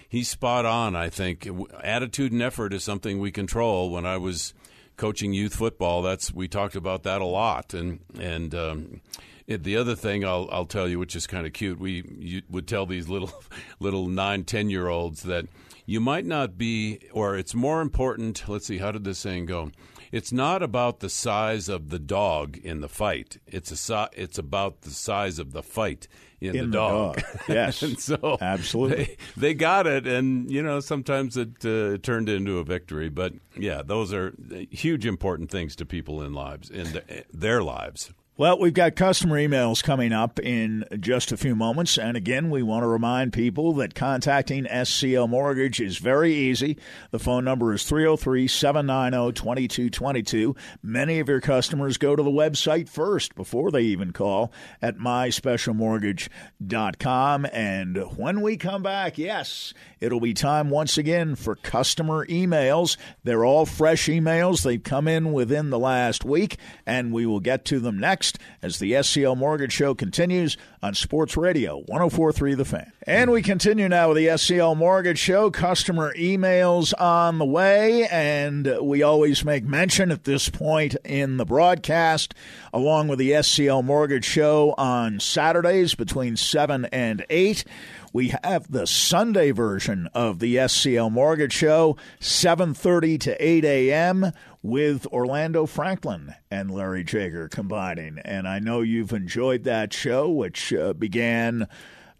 he's 0.06 0.28
spot 0.28 0.66
on. 0.66 0.94
I 0.94 1.08
think 1.08 1.48
attitude 1.82 2.32
and 2.32 2.42
effort 2.42 2.74
is 2.74 2.84
something 2.84 3.18
we 3.18 3.32
control. 3.32 3.90
When 3.90 4.04
I 4.04 4.18
was 4.18 4.52
coaching 4.98 5.32
youth 5.32 5.54
football, 5.54 6.02
that's 6.02 6.34
we 6.34 6.48
talked 6.48 6.76
about 6.76 7.02
that 7.04 7.22
a 7.22 7.26
lot, 7.26 7.72
and 7.72 8.00
and. 8.20 8.54
Um, 8.54 9.00
it, 9.46 9.62
the 9.62 9.76
other 9.76 9.94
thing 9.94 10.24
I'll, 10.24 10.48
I'll 10.50 10.66
tell 10.66 10.88
you, 10.88 10.98
which 10.98 11.16
is 11.16 11.26
kind 11.26 11.46
of 11.46 11.52
cute, 11.52 11.78
we 11.78 12.04
you 12.18 12.42
would 12.50 12.66
tell 12.66 12.86
these 12.86 13.08
little 13.08 13.32
little 13.80 14.08
nine 14.08 14.44
ten 14.44 14.70
year 14.70 14.88
olds 14.88 15.22
that 15.22 15.46
you 15.86 16.00
might 16.00 16.24
not 16.24 16.56
be, 16.56 17.00
or 17.12 17.36
it's 17.36 17.54
more 17.54 17.80
important. 17.80 18.48
Let's 18.48 18.66
see, 18.66 18.78
how 18.78 18.92
did 18.92 19.04
this 19.04 19.18
saying 19.18 19.46
go? 19.46 19.70
It's 20.12 20.30
not 20.30 20.62
about 20.62 21.00
the 21.00 21.08
size 21.08 21.70
of 21.70 21.88
the 21.88 21.98
dog 21.98 22.58
in 22.58 22.82
the 22.82 22.88
fight. 22.88 23.38
It's 23.46 23.88
a 23.90 24.10
it's 24.12 24.38
about 24.38 24.82
the 24.82 24.90
size 24.90 25.38
of 25.38 25.52
the 25.52 25.62
fight 25.62 26.06
in, 26.42 26.56
in 26.56 26.70
the, 26.70 26.76
dog. 26.76 27.16
dog. 27.16 27.24
Yes, 27.48 27.82
and 27.82 27.98
so 27.98 28.36
absolutely, 28.40 29.04
they, 29.04 29.16
they, 29.36 29.54
got 29.54 29.86
it, 29.86 30.06
and 30.06 30.50
you 30.50 30.62
know 30.62 30.80
sometimes 30.80 31.36
it 31.36 31.64
uh, 31.64 31.96
turned 31.98 32.28
into 32.28 32.58
a 32.58 32.64
victory. 32.64 33.08
But 33.08 33.32
yeah, 33.56 33.82
those 33.82 34.12
are 34.12 34.34
huge 34.70 35.06
important 35.06 35.50
things 35.50 35.74
to 35.76 35.86
people 35.86 36.22
in 36.22 36.34
lives 36.34 36.68
in 36.68 36.92
the, 36.92 37.24
their 37.32 37.62
lives. 37.62 38.12
Well, 38.34 38.58
we've 38.58 38.72
got 38.72 38.96
customer 38.96 39.36
emails 39.36 39.84
coming 39.84 40.10
up 40.10 40.40
in 40.40 40.86
just 40.98 41.32
a 41.32 41.36
few 41.36 41.54
moments. 41.54 41.98
And 41.98 42.16
again, 42.16 42.48
we 42.48 42.62
want 42.62 42.82
to 42.82 42.86
remind 42.86 43.34
people 43.34 43.74
that 43.74 43.94
contacting 43.94 44.64
SCL 44.64 45.28
Mortgage 45.28 45.82
is 45.82 45.98
very 45.98 46.32
easy. 46.32 46.78
The 47.10 47.18
phone 47.18 47.44
number 47.44 47.74
is 47.74 47.84
303 47.84 48.48
790 48.48 49.38
2222. 49.38 50.56
Many 50.82 51.20
of 51.20 51.28
your 51.28 51.42
customers 51.42 51.98
go 51.98 52.16
to 52.16 52.22
the 52.22 52.30
website 52.30 52.88
first 52.88 53.34
before 53.34 53.70
they 53.70 53.82
even 53.82 54.14
call 54.14 54.50
at 54.80 54.96
myspecialmortgage.com. 54.96 57.46
And 57.52 57.98
when 58.16 58.40
we 58.40 58.56
come 58.56 58.82
back, 58.82 59.18
yes, 59.18 59.74
it'll 60.00 60.20
be 60.20 60.32
time 60.32 60.70
once 60.70 60.96
again 60.96 61.34
for 61.34 61.54
customer 61.54 62.24
emails. 62.28 62.96
They're 63.24 63.44
all 63.44 63.66
fresh 63.66 64.06
emails. 64.06 64.62
They've 64.62 64.82
come 64.82 65.06
in 65.06 65.34
within 65.34 65.68
the 65.68 65.78
last 65.78 66.24
week, 66.24 66.56
and 66.86 67.12
we 67.12 67.26
will 67.26 67.40
get 67.40 67.66
to 67.66 67.78
them 67.78 68.00
next 68.00 68.21
next 68.22 68.38
as 68.62 68.78
the 68.78 68.92
SCL 68.92 69.36
Mortgage 69.36 69.72
Show 69.72 69.96
continues 69.96 70.56
on 70.80 70.94
Sports 70.94 71.36
Radio 71.36 71.78
1043 71.78 72.54
The 72.54 72.64
Fan. 72.64 72.92
And 73.04 73.32
we 73.32 73.42
continue 73.42 73.88
now 73.88 74.10
with 74.10 74.16
the 74.16 74.28
SCL 74.28 74.76
Mortgage 74.76 75.18
Show. 75.18 75.50
Customer 75.50 76.14
emails 76.14 76.94
on 77.00 77.38
the 77.38 77.44
way, 77.44 78.06
and 78.06 78.78
we 78.80 79.02
always 79.02 79.44
make 79.44 79.64
mention 79.64 80.12
at 80.12 80.22
this 80.22 80.48
point 80.48 80.94
in 81.04 81.36
the 81.36 81.44
broadcast, 81.44 82.32
along 82.72 83.08
with 83.08 83.18
the 83.18 83.32
SCL 83.32 83.82
Mortgage 83.82 84.24
Show 84.24 84.72
on 84.78 85.18
Saturdays 85.18 85.96
between 85.96 86.36
7 86.36 86.84
and 86.92 87.26
8 87.28 87.64
we 88.12 88.34
have 88.42 88.70
the 88.70 88.86
Sunday 88.86 89.50
version 89.50 90.08
of 90.14 90.38
the 90.38 90.56
SCL 90.56 91.10
Mortgage 91.10 91.52
Show, 91.52 91.96
7:30 92.20 93.20
to 93.20 93.44
8 93.44 93.64
a.m 93.64 94.32
with 94.62 95.06
Orlando 95.08 95.66
Franklin 95.66 96.34
and 96.50 96.70
Larry 96.70 97.04
Jager 97.04 97.48
combining. 97.48 98.18
And 98.24 98.46
I 98.46 98.60
know 98.60 98.80
you've 98.80 99.12
enjoyed 99.12 99.64
that 99.64 99.92
show, 99.92 100.28
which 100.30 100.72
uh, 100.72 100.92
began 100.92 101.66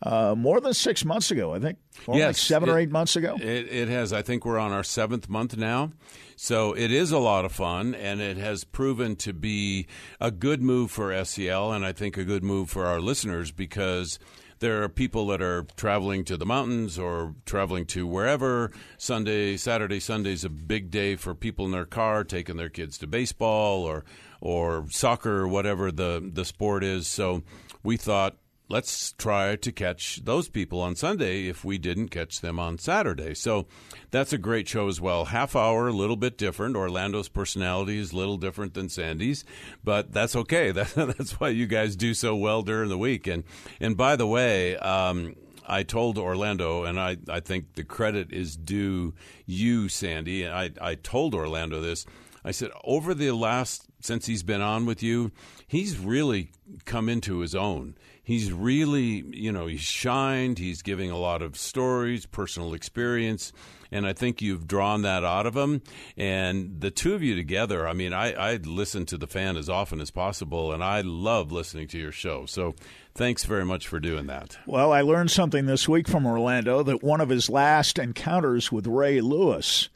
uh, 0.02 0.34
more 0.36 0.60
than 0.60 0.74
six 0.74 1.04
months 1.04 1.30
ago, 1.30 1.54
I 1.54 1.60
think. 1.60 1.78
Or 2.06 2.16
yes, 2.16 2.26
like 2.26 2.36
seven 2.36 2.68
it, 2.68 2.72
or 2.72 2.78
eight 2.78 2.90
months 2.90 3.14
ago. 3.14 3.36
It, 3.36 3.68
it, 3.72 3.88
has. 3.88 4.12
I 4.12 4.22
think 4.22 4.44
we're 4.44 4.58
on 4.58 4.72
our 4.72 4.82
seventh 4.82 5.28
month 5.28 5.56
now. 5.56 5.92
So 6.34 6.72
it 6.72 6.90
is 6.90 7.12
a 7.12 7.18
lot 7.18 7.44
of 7.44 7.52
fun, 7.52 7.94
and 7.94 8.20
it 8.20 8.36
has 8.36 8.64
proven 8.64 9.14
to 9.16 9.32
be 9.32 9.86
a 10.20 10.32
good 10.32 10.60
move 10.60 10.90
for 10.90 11.10
SCL, 11.10 11.76
and 11.76 11.86
I 11.86 11.92
think 11.92 12.16
a 12.16 12.24
good 12.24 12.42
move 12.42 12.68
for 12.68 12.86
our 12.86 13.00
listeners 13.00 13.52
because– 13.52 14.18
there 14.62 14.84
are 14.84 14.88
people 14.88 15.26
that 15.26 15.42
are 15.42 15.66
traveling 15.76 16.24
to 16.24 16.36
the 16.36 16.46
mountains 16.46 16.96
or 16.96 17.34
traveling 17.44 17.84
to 17.84 18.06
wherever. 18.06 18.70
Sunday, 18.96 19.56
Saturday, 19.56 19.98
Sunday 19.98 20.32
is 20.32 20.44
a 20.44 20.48
big 20.48 20.88
day 20.88 21.16
for 21.16 21.34
people 21.34 21.66
in 21.66 21.72
their 21.72 21.84
car 21.84 22.22
taking 22.22 22.56
their 22.56 22.68
kids 22.68 22.96
to 22.98 23.08
baseball 23.08 23.82
or 23.82 24.04
or 24.40 24.86
soccer 24.88 25.40
or 25.40 25.48
whatever 25.48 25.90
the 25.90 26.30
the 26.32 26.44
sport 26.44 26.84
is. 26.84 27.08
So 27.08 27.42
we 27.82 27.96
thought 27.96 28.36
let's 28.68 29.12
try 29.12 29.56
to 29.56 29.72
catch 29.72 30.24
those 30.24 30.48
people 30.48 30.80
on 30.80 30.96
Sunday 30.96 31.46
if 31.46 31.64
we 31.64 31.78
didn't 31.78 32.08
catch 32.08 32.40
them 32.40 32.58
on 32.58 32.78
Saturday. 32.78 33.34
So 33.34 33.66
that's 34.10 34.32
a 34.32 34.38
great 34.38 34.68
show 34.68 34.88
as 34.88 35.00
well. 35.00 35.26
Half 35.26 35.54
hour, 35.54 35.88
a 35.88 35.92
little 35.92 36.16
bit 36.16 36.38
different. 36.38 36.76
Orlando's 36.76 37.28
personality 37.28 37.98
is 37.98 38.12
a 38.12 38.16
little 38.16 38.38
different 38.38 38.74
than 38.74 38.88
Sandy's, 38.88 39.44
but 39.84 40.12
that's 40.12 40.36
okay. 40.36 40.72
That, 40.82 40.94
that's 40.94 41.38
why 41.38 41.50
you 41.50 41.66
guys 41.66 41.96
do 41.96 42.14
so 42.14 42.34
well 42.34 42.62
during 42.62 42.88
the 42.88 42.98
week. 42.98 43.26
And 43.26 43.44
and 43.78 43.96
by 43.96 44.16
the 44.16 44.26
way, 44.26 44.76
um, 44.78 45.36
I 45.66 45.82
told 45.82 46.18
Orlando, 46.18 46.84
and 46.84 46.98
I, 46.98 47.18
I 47.28 47.40
think 47.40 47.74
the 47.74 47.84
credit 47.84 48.32
is 48.32 48.56
due 48.56 49.14
you, 49.46 49.88
Sandy. 49.88 50.48
I, 50.48 50.70
I 50.80 50.94
told 50.96 51.34
Orlando 51.34 51.80
this. 51.80 52.04
I 52.44 52.50
said, 52.50 52.70
over 52.84 53.14
the 53.14 53.30
last, 53.32 53.86
since 54.00 54.26
he's 54.26 54.42
been 54.42 54.60
on 54.60 54.86
with 54.86 55.02
you, 55.02 55.30
he's 55.66 55.98
really 55.98 56.50
come 56.84 57.08
into 57.08 57.38
his 57.38 57.54
own 57.54 57.94
he's 58.22 58.52
really, 58.52 59.24
you 59.30 59.52
know, 59.52 59.66
he's 59.66 59.80
shined. 59.80 60.58
He's 60.58 60.82
giving 60.82 61.10
a 61.10 61.18
lot 61.18 61.42
of 61.42 61.56
stories, 61.56 62.26
personal 62.26 62.74
experience, 62.74 63.52
and 63.90 64.06
I 64.06 64.12
think 64.12 64.40
you've 64.40 64.66
drawn 64.66 65.02
that 65.02 65.24
out 65.24 65.46
of 65.46 65.56
him. 65.56 65.82
And 66.16 66.80
the 66.80 66.90
two 66.90 67.14
of 67.14 67.22
you 67.22 67.34
together, 67.34 67.86
I 67.86 67.92
mean, 67.92 68.12
I, 68.12 68.32
I 68.32 68.56
listen 68.56 69.04
to 69.06 69.18
the 69.18 69.26
fan 69.26 69.56
as 69.56 69.68
often 69.68 70.00
as 70.00 70.10
possible, 70.10 70.72
and 70.72 70.82
I 70.82 71.02
love 71.02 71.52
listening 71.52 71.88
to 71.88 71.98
your 71.98 72.12
show. 72.12 72.46
So 72.46 72.74
thanks 73.14 73.44
very 73.44 73.64
much 73.64 73.86
for 73.86 74.00
doing 74.00 74.26
that. 74.28 74.58
Well, 74.66 74.92
I 74.92 75.02
learned 75.02 75.30
something 75.30 75.66
this 75.66 75.88
week 75.88 76.08
from 76.08 76.26
Orlando 76.26 76.82
that 76.82 77.02
one 77.02 77.20
of 77.20 77.28
his 77.28 77.50
last 77.50 77.98
encounters 77.98 78.72
with 78.72 78.86
Ray 78.86 79.20
Lewis 79.20 79.88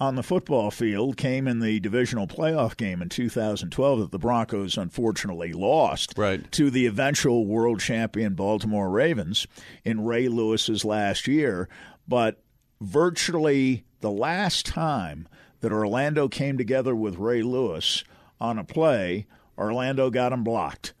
on 0.00 0.14
the 0.14 0.22
football 0.22 0.70
field 0.70 1.16
came 1.16 1.48
in 1.48 1.58
the 1.58 1.80
divisional 1.80 2.26
playoff 2.26 2.76
game 2.76 3.02
in 3.02 3.08
2012 3.08 3.98
that 4.00 4.10
the 4.12 4.18
Broncos 4.18 4.76
unfortunately 4.76 5.52
lost 5.52 6.14
right. 6.16 6.50
to 6.52 6.70
the 6.70 6.86
eventual 6.86 7.46
world 7.46 7.80
champion 7.80 8.34
Baltimore 8.34 8.90
Ravens 8.90 9.46
in 9.84 10.04
Ray 10.04 10.28
Lewis's 10.28 10.84
last 10.84 11.26
year. 11.26 11.68
But 12.06 12.40
virtually 12.80 13.84
the 14.00 14.10
last 14.10 14.66
time 14.66 15.26
that 15.60 15.72
Orlando 15.72 16.28
came 16.28 16.56
together 16.56 16.94
with 16.94 17.16
Ray 17.16 17.42
Lewis 17.42 18.04
on 18.40 18.58
a 18.58 18.64
play, 18.64 19.26
Orlando 19.56 20.10
got 20.10 20.32
him 20.32 20.44
blocked. 20.44 20.94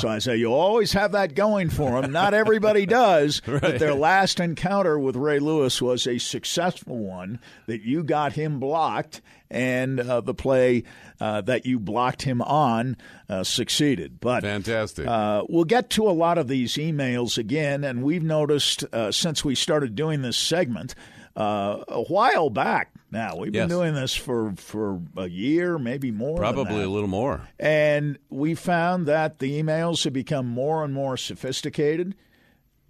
So 0.00 0.08
I 0.08 0.18
say 0.18 0.36
you 0.36 0.52
always 0.52 0.92
have 0.94 1.12
that 1.12 1.34
going 1.34 1.68
for 1.68 2.00
them. 2.00 2.10
Not 2.10 2.32
everybody 2.32 2.86
does, 2.86 3.42
right. 3.46 3.60
but 3.60 3.78
their 3.78 3.94
last 3.94 4.40
encounter 4.40 4.98
with 4.98 5.14
Ray 5.14 5.38
Lewis 5.38 5.82
was 5.82 6.06
a 6.06 6.18
successful 6.18 6.98
one. 6.98 7.38
That 7.66 7.82
you 7.82 8.02
got 8.02 8.32
him 8.32 8.60
blocked, 8.60 9.20
and 9.50 10.00
uh, 10.00 10.22
the 10.22 10.34
play 10.34 10.84
uh, 11.20 11.42
that 11.42 11.66
you 11.66 11.78
blocked 11.78 12.22
him 12.22 12.40
on 12.40 12.96
uh, 13.28 13.44
succeeded. 13.44 14.20
But 14.20 14.42
fantastic. 14.42 15.06
Uh, 15.06 15.44
we'll 15.48 15.64
get 15.64 15.90
to 15.90 16.08
a 16.08 16.12
lot 16.12 16.38
of 16.38 16.48
these 16.48 16.74
emails 16.74 17.36
again, 17.36 17.84
and 17.84 18.02
we've 18.02 18.22
noticed 18.22 18.84
uh, 18.92 19.12
since 19.12 19.44
we 19.44 19.54
started 19.54 19.94
doing 19.94 20.22
this 20.22 20.38
segment 20.38 20.94
uh, 21.36 21.84
a 21.88 22.02
while 22.04 22.48
back 22.48 22.93
now. 23.14 23.36
We've 23.36 23.50
been 23.50 23.68
doing 23.68 23.94
this 23.94 24.14
for, 24.14 24.52
for 24.56 25.00
a 25.16 25.28
year, 25.28 25.78
maybe 25.78 26.10
more. 26.10 26.36
Probably 26.36 26.82
a 26.82 26.88
little 26.88 27.08
more. 27.08 27.48
And 27.58 28.18
we 28.28 28.54
found 28.54 29.06
that 29.06 29.38
the 29.38 29.62
emails 29.62 30.04
have 30.04 30.12
become 30.12 30.46
more 30.46 30.84
and 30.84 30.92
more 30.92 31.16
sophisticated, 31.16 32.14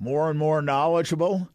more 0.01 0.29
and 0.29 0.39
more 0.39 0.61
knowledgeable. 0.61 1.49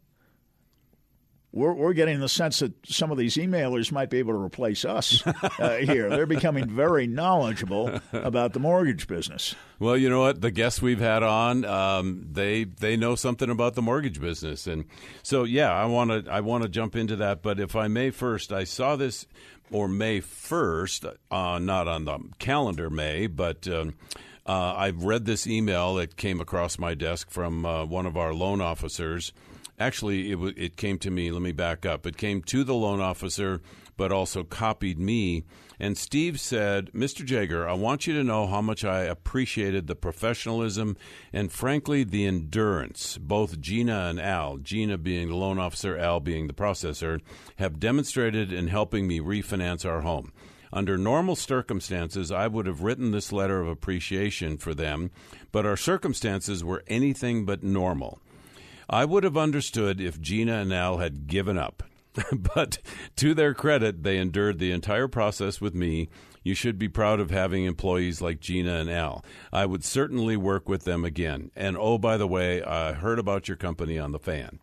We're, 1.52 1.72
we're 1.72 1.92
getting 1.94 2.20
the 2.20 2.28
sense 2.28 2.60
that 2.60 2.72
some 2.86 3.10
of 3.10 3.18
these 3.18 3.36
emailers 3.36 3.90
might 3.90 4.08
be 4.08 4.18
able 4.18 4.32
to 4.32 4.38
replace 4.38 4.84
us 4.84 5.26
uh, 5.26 5.76
here. 5.82 6.08
They're 6.08 6.26
becoming 6.26 6.68
very 6.68 7.06
knowledgeable 7.06 8.00
about 8.12 8.52
the 8.52 8.60
mortgage 8.60 9.06
business. 9.06 9.54
Well, 9.78 9.96
you 9.96 10.08
know 10.08 10.20
what? 10.20 10.40
The 10.40 10.50
guests 10.50 10.80
we've 10.80 11.00
had 11.00 11.22
on, 11.22 11.64
um, 11.64 12.26
they 12.30 12.64
they 12.64 12.96
know 12.96 13.14
something 13.14 13.50
about 13.50 13.74
the 13.74 13.82
mortgage 13.82 14.20
business, 14.20 14.66
and 14.66 14.84
so 15.22 15.44
yeah, 15.44 15.72
I 15.72 15.86
want 15.86 16.10
to 16.10 16.30
I 16.30 16.40
want 16.40 16.62
to 16.62 16.68
jump 16.68 16.94
into 16.94 17.16
that. 17.16 17.42
But 17.42 17.58
if 17.58 17.74
I 17.74 17.88
may, 17.88 18.10
first, 18.10 18.52
I 18.52 18.64
saw 18.64 18.96
this 18.96 19.26
or 19.72 19.88
May 19.88 20.20
first, 20.20 21.04
uh, 21.30 21.58
not 21.60 21.88
on 21.88 22.04
the 22.04 22.18
calendar 22.38 22.90
May, 22.90 23.26
but. 23.26 23.66
Um, 23.66 23.94
uh, 24.46 24.74
I've 24.76 25.04
read 25.04 25.26
this 25.26 25.46
email 25.46 25.94
that 25.96 26.16
came 26.16 26.40
across 26.40 26.76
my 26.76 26.94
desk 26.94 27.30
from 27.30 27.64
uh, 27.64 27.84
one 27.84 28.04
of 28.06 28.16
our 28.16 28.34
loan 28.34 28.60
officers 28.60 29.32
actually, 29.80 30.30
it, 30.30 30.34
w- 30.34 30.54
it 30.56 30.76
came 30.76 30.98
to 30.98 31.10
me. 31.10 31.32
Let 31.32 31.42
me 31.42 31.52
back 31.52 31.84
up. 31.84 32.06
It 32.06 32.16
came 32.16 32.42
to 32.42 32.62
the 32.62 32.74
loan 32.74 33.00
officer, 33.00 33.60
but 33.96 34.12
also 34.12 34.44
copied 34.44 34.98
me. 34.98 35.44
And 35.80 35.96
Steve 35.96 36.38
said, 36.38 36.92
Mr. 36.92 37.24
Jager, 37.24 37.66
I 37.66 37.72
want 37.72 38.06
you 38.06 38.12
to 38.12 38.22
know 38.22 38.46
how 38.46 38.60
much 38.60 38.84
I 38.84 39.00
appreciated 39.00 39.86
the 39.86 39.96
professionalism 39.96 40.96
and, 41.32 41.50
frankly, 41.50 42.04
the 42.04 42.26
endurance 42.26 43.16
both 43.16 43.60
Gina 43.60 44.08
and 44.10 44.20
Al, 44.20 44.58
Gina 44.58 44.98
being 44.98 45.28
the 45.28 45.36
loan 45.36 45.58
officer, 45.58 45.96
Al 45.96 46.20
being 46.20 46.46
the 46.46 46.52
processor, 46.52 47.20
have 47.56 47.80
demonstrated 47.80 48.52
in 48.52 48.68
helping 48.68 49.08
me 49.08 49.20
refinance 49.20 49.86
our 49.86 50.02
home. 50.02 50.32
Under 50.72 50.96
normal 50.96 51.34
circumstances, 51.34 52.30
I 52.30 52.46
would 52.46 52.66
have 52.66 52.82
written 52.82 53.10
this 53.10 53.32
letter 53.32 53.60
of 53.60 53.68
appreciation 53.68 54.56
for 54.56 54.72
them, 54.72 55.10
but 55.50 55.66
our 55.66 55.76
circumstances 55.76 56.62
were 56.62 56.84
anything 56.86 57.44
but 57.44 57.64
normal. 57.64 58.20
I 58.90 59.04
would 59.04 59.22
have 59.22 59.36
understood 59.36 60.00
if 60.00 60.20
Gina 60.20 60.58
and 60.58 60.74
Al 60.74 60.98
had 60.98 61.28
given 61.28 61.56
up. 61.56 61.84
but 62.54 62.78
to 63.16 63.34
their 63.34 63.54
credit, 63.54 64.02
they 64.02 64.18
endured 64.18 64.58
the 64.58 64.72
entire 64.72 65.06
process 65.06 65.60
with 65.60 65.76
me. 65.76 66.08
You 66.42 66.54
should 66.54 66.76
be 66.76 66.88
proud 66.88 67.20
of 67.20 67.30
having 67.30 67.64
employees 67.64 68.20
like 68.20 68.40
Gina 68.40 68.74
and 68.74 68.90
Al. 68.90 69.24
I 69.52 69.64
would 69.64 69.84
certainly 69.84 70.36
work 70.36 70.68
with 70.68 70.82
them 70.82 71.04
again. 71.04 71.52
And 71.54 71.76
oh, 71.78 71.98
by 71.98 72.16
the 72.16 72.26
way, 72.26 72.64
I 72.64 72.92
heard 72.92 73.20
about 73.20 73.46
your 73.46 73.56
company 73.56 73.96
on 73.96 74.10
the 74.10 74.18
fan. 74.18 74.58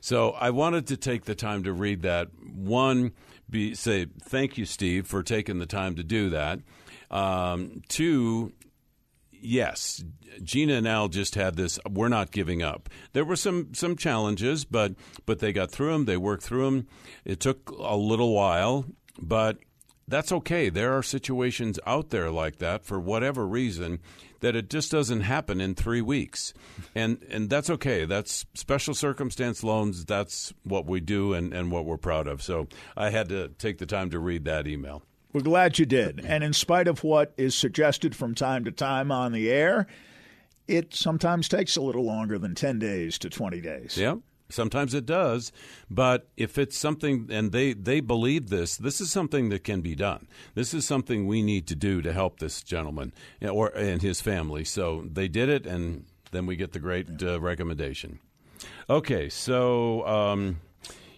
So 0.00 0.30
I 0.32 0.50
wanted 0.50 0.88
to 0.88 0.96
take 0.96 1.24
the 1.24 1.36
time 1.36 1.62
to 1.62 1.72
read 1.72 2.02
that. 2.02 2.28
One, 2.42 3.12
be, 3.48 3.74
say 3.74 4.06
thank 4.20 4.58
you, 4.58 4.64
Steve, 4.64 5.06
for 5.06 5.22
taking 5.22 5.60
the 5.60 5.66
time 5.66 5.94
to 5.96 6.02
do 6.02 6.30
that. 6.30 6.60
Um, 7.10 7.82
two, 7.88 8.52
yes, 9.40 10.04
Gina 10.42 10.74
and 10.74 10.88
Al 10.88 11.08
just 11.08 11.34
had 11.34 11.56
this. 11.56 11.78
We're 11.88 12.08
not 12.08 12.30
giving 12.30 12.62
up. 12.62 12.88
There 13.12 13.24
were 13.24 13.36
some 13.36 13.74
some 13.74 13.96
challenges, 13.96 14.64
but 14.64 14.94
but 15.26 15.38
they 15.38 15.52
got 15.52 15.70
through 15.70 15.92
them. 15.92 16.04
They 16.04 16.16
worked 16.16 16.42
through 16.42 16.64
them. 16.64 16.88
It 17.24 17.40
took 17.40 17.70
a 17.70 17.96
little 17.96 18.34
while, 18.34 18.84
but 19.20 19.58
that's 20.06 20.32
okay. 20.32 20.68
There 20.70 20.96
are 20.96 21.02
situations 21.02 21.78
out 21.86 22.10
there 22.10 22.30
like 22.30 22.58
that 22.58 22.84
for 22.84 22.98
whatever 22.98 23.46
reason 23.46 24.00
that 24.40 24.56
it 24.56 24.70
just 24.70 24.90
doesn't 24.90 25.22
happen 25.22 25.60
in 25.60 25.74
three 25.74 26.00
weeks, 26.00 26.54
and 26.94 27.22
and 27.30 27.50
that's 27.50 27.70
okay. 27.70 28.04
That's 28.04 28.46
special 28.54 28.94
circumstance 28.94 29.62
loans. 29.62 30.04
That's 30.04 30.52
what 30.62 30.86
we 30.86 31.00
do 31.00 31.34
and 31.34 31.52
and 31.52 31.70
what 31.70 31.84
we're 31.84 31.98
proud 31.98 32.26
of. 32.26 32.42
So 32.42 32.68
I 32.96 33.10
had 33.10 33.28
to 33.30 33.48
take 33.48 33.78
the 33.78 33.86
time 33.86 34.10
to 34.10 34.18
read 34.18 34.44
that 34.44 34.66
email. 34.66 35.02
We're 35.32 35.42
glad 35.42 35.78
you 35.78 35.86
did. 35.86 36.24
And 36.24 36.42
in 36.42 36.52
spite 36.52 36.88
of 36.88 37.04
what 37.04 37.34
is 37.36 37.54
suggested 37.54 38.16
from 38.16 38.34
time 38.34 38.64
to 38.64 38.70
time 38.70 39.12
on 39.12 39.32
the 39.32 39.50
air, 39.50 39.86
it 40.66 40.94
sometimes 40.94 41.48
takes 41.48 41.76
a 41.76 41.82
little 41.82 42.04
longer 42.04 42.38
than 42.38 42.54
10 42.54 42.78
days 42.78 43.18
to 43.18 43.30
20 43.30 43.60
days. 43.60 43.96
Yeah. 43.96 44.16
Sometimes 44.50 44.94
it 44.94 45.04
does, 45.04 45.52
but 45.90 46.28
if 46.38 46.56
it's 46.56 46.78
something 46.78 47.26
and 47.30 47.52
they 47.52 47.74
they 47.74 48.00
believe 48.00 48.48
this, 48.48 48.78
this 48.78 48.98
is 48.98 49.12
something 49.12 49.50
that 49.50 49.62
can 49.62 49.82
be 49.82 49.94
done. 49.94 50.26
This 50.54 50.72
is 50.72 50.86
something 50.86 51.26
we 51.26 51.42
need 51.42 51.66
to 51.66 51.74
do 51.74 52.00
to 52.00 52.14
help 52.14 52.38
this 52.38 52.62
gentleman 52.62 53.12
or 53.42 53.68
and 53.76 54.00
his 54.00 54.22
family. 54.22 54.64
So 54.64 55.04
they 55.06 55.28
did 55.28 55.50
it, 55.50 55.66
and 55.66 56.06
then 56.30 56.46
we 56.46 56.56
get 56.56 56.72
the 56.72 56.78
great 56.78 57.22
uh, 57.22 57.38
recommendation. 57.42 58.20
Okay, 58.88 59.28
so 59.28 60.06
um, 60.06 60.60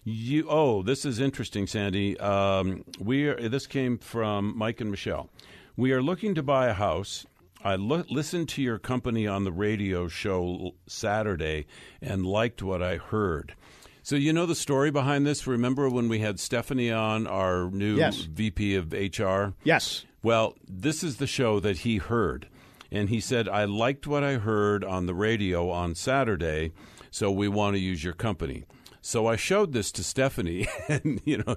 you 0.05 0.47
oh, 0.49 0.83
this 0.83 1.05
is 1.05 1.21
interesting, 1.21 1.67
Sandy. 1.67 2.19
Um, 2.19 2.85
we 2.99 3.29
are, 3.29 3.49
this 3.49 3.67
came 3.67 3.99
from 3.99 4.57
Mike 4.57 4.81
and 4.81 4.91
Michelle. 4.91 5.31
We 5.77 5.93
are 5.93 6.03
looking 6.03 6.35
to 6.35 6.43
buy 6.43 6.69
a 6.69 6.75
house. 6.75 7.27
I 7.63 7.77
lo- 7.77 8.05
listened 8.09 8.49
to 8.51 8.63
your 8.63 8.79
company 8.79 9.27
on 9.27 9.45
the 9.45 9.53
radio 9.53 10.09
show 10.09 10.73
Saturday 10.87 11.67
and 12.01 12.25
liked 12.25 12.63
what 12.63 12.83
I 12.83 12.97
heard. 12.97 13.55
So 14.03 14.17
you 14.17 14.33
know 14.33 14.47
the 14.47 14.55
story 14.55 14.91
behind 14.91 15.27
this. 15.27 15.47
Remember 15.47 15.89
when 15.89 16.09
we 16.09 16.21
had 16.21 16.41
Stephanie 16.41 16.91
on, 16.91 17.27
our 17.27 17.71
new 17.71 17.97
yes. 17.97 18.17
VP 18.23 18.75
of 18.75 18.93
HR? 18.93 19.55
Yes. 19.63 20.07
Well, 20.23 20.55
this 20.67 21.05
is 21.05 21.17
the 21.17 21.27
show 21.27 21.61
that 21.61 21.79
he 21.79 21.99
heard, 21.99 22.49
and 22.91 23.09
he 23.09 23.21
said 23.21 23.49
I 23.49 23.65
liked 23.65 24.07
what 24.07 24.25
I 24.25 24.35
heard 24.35 24.85
on 24.85 25.07
the 25.07 25.15
radio 25.15 25.71
on 25.71 25.95
Saturday, 25.95 26.73
so 27.11 27.31
we 27.31 27.49
want 27.49 27.75
to 27.75 27.81
use 27.81 28.03
your 28.03 28.15
company. 28.15 28.65
So 29.03 29.27
I 29.27 29.37
showed 29.37 29.73
this 29.73 29.91
to 29.93 30.05
Stephanie, 30.05 30.69
and 30.89 31.23
you 31.25 31.39
know, 31.39 31.57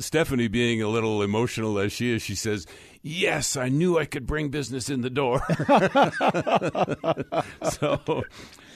Stephanie 0.00 0.48
being 0.48 0.80
a 0.80 0.88
little 0.88 1.22
emotional 1.22 1.78
as 1.78 1.92
she 1.92 2.14
is, 2.14 2.22
she 2.22 2.34
says, 2.34 2.66
"Yes, 3.02 3.56
I 3.56 3.68
knew 3.68 3.98
I 3.98 4.06
could 4.06 4.26
bring 4.26 4.48
business 4.48 4.88
in 4.88 5.02
the 5.02 5.10
door." 5.10 5.42
so, 7.70 8.24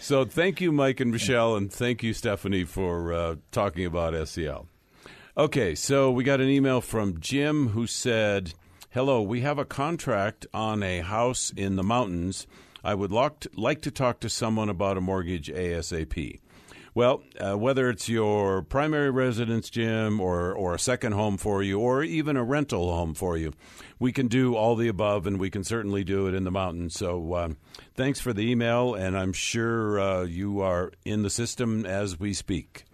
so 0.00 0.24
thank 0.26 0.60
you, 0.60 0.70
Mike 0.70 1.00
and 1.00 1.10
Michelle, 1.10 1.56
and 1.56 1.72
thank 1.72 2.02
you, 2.02 2.12
Stephanie, 2.12 2.64
for 2.64 3.12
uh, 3.12 3.36
talking 3.52 3.86
about 3.86 4.12
SCL. 4.12 4.66
Okay, 5.36 5.74
so 5.74 6.10
we 6.10 6.24
got 6.24 6.42
an 6.42 6.48
email 6.48 6.82
from 6.82 7.20
Jim 7.20 7.68
who 7.68 7.86
said, 7.86 8.52
"Hello, 8.90 9.22
we 9.22 9.40
have 9.40 9.58
a 9.58 9.64
contract 9.64 10.46
on 10.52 10.82
a 10.82 11.00
house 11.00 11.54
in 11.56 11.76
the 11.76 11.82
mountains. 11.82 12.46
I 12.84 12.94
would 12.94 13.12
like 13.12 13.40
to, 13.40 13.50
like 13.56 13.80
to 13.82 13.90
talk 13.90 14.20
to 14.20 14.28
someone 14.28 14.68
about 14.68 14.98
a 14.98 15.00
mortgage 15.00 15.48
ASAP." 15.48 16.40
Well, 16.94 17.22
uh, 17.38 17.56
whether 17.56 17.88
it's 17.88 18.08
your 18.08 18.62
primary 18.62 19.10
residence, 19.10 19.70
Jim, 19.70 20.20
or, 20.20 20.52
or 20.52 20.74
a 20.74 20.78
second 20.78 21.12
home 21.12 21.36
for 21.36 21.62
you, 21.62 21.78
or 21.78 22.02
even 22.02 22.36
a 22.36 22.42
rental 22.42 22.92
home 22.94 23.14
for 23.14 23.36
you, 23.36 23.52
we 23.98 24.12
can 24.12 24.26
do 24.26 24.56
all 24.56 24.74
the 24.74 24.88
above, 24.88 25.26
and 25.26 25.38
we 25.38 25.50
can 25.50 25.62
certainly 25.62 26.02
do 26.02 26.26
it 26.26 26.34
in 26.34 26.44
the 26.44 26.50
mountains. 26.50 26.94
So 26.94 27.36
um, 27.36 27.56
thanks 27.94 28.18
for 28.18 28.32
the 28.32 28.50
email, 28.50 28.94
and 28.94 29.16
I'm 29.16 29.32
sure 29.32 30.00
uh, 30.00 30.22
you 30.22 30.60
are 30.60 30.92
in 31.04 31.22
the 31.22 31.30
system 31.30 31.86
as 31.86 32.18
we 32.18 32.32
speak. 32.34 32.84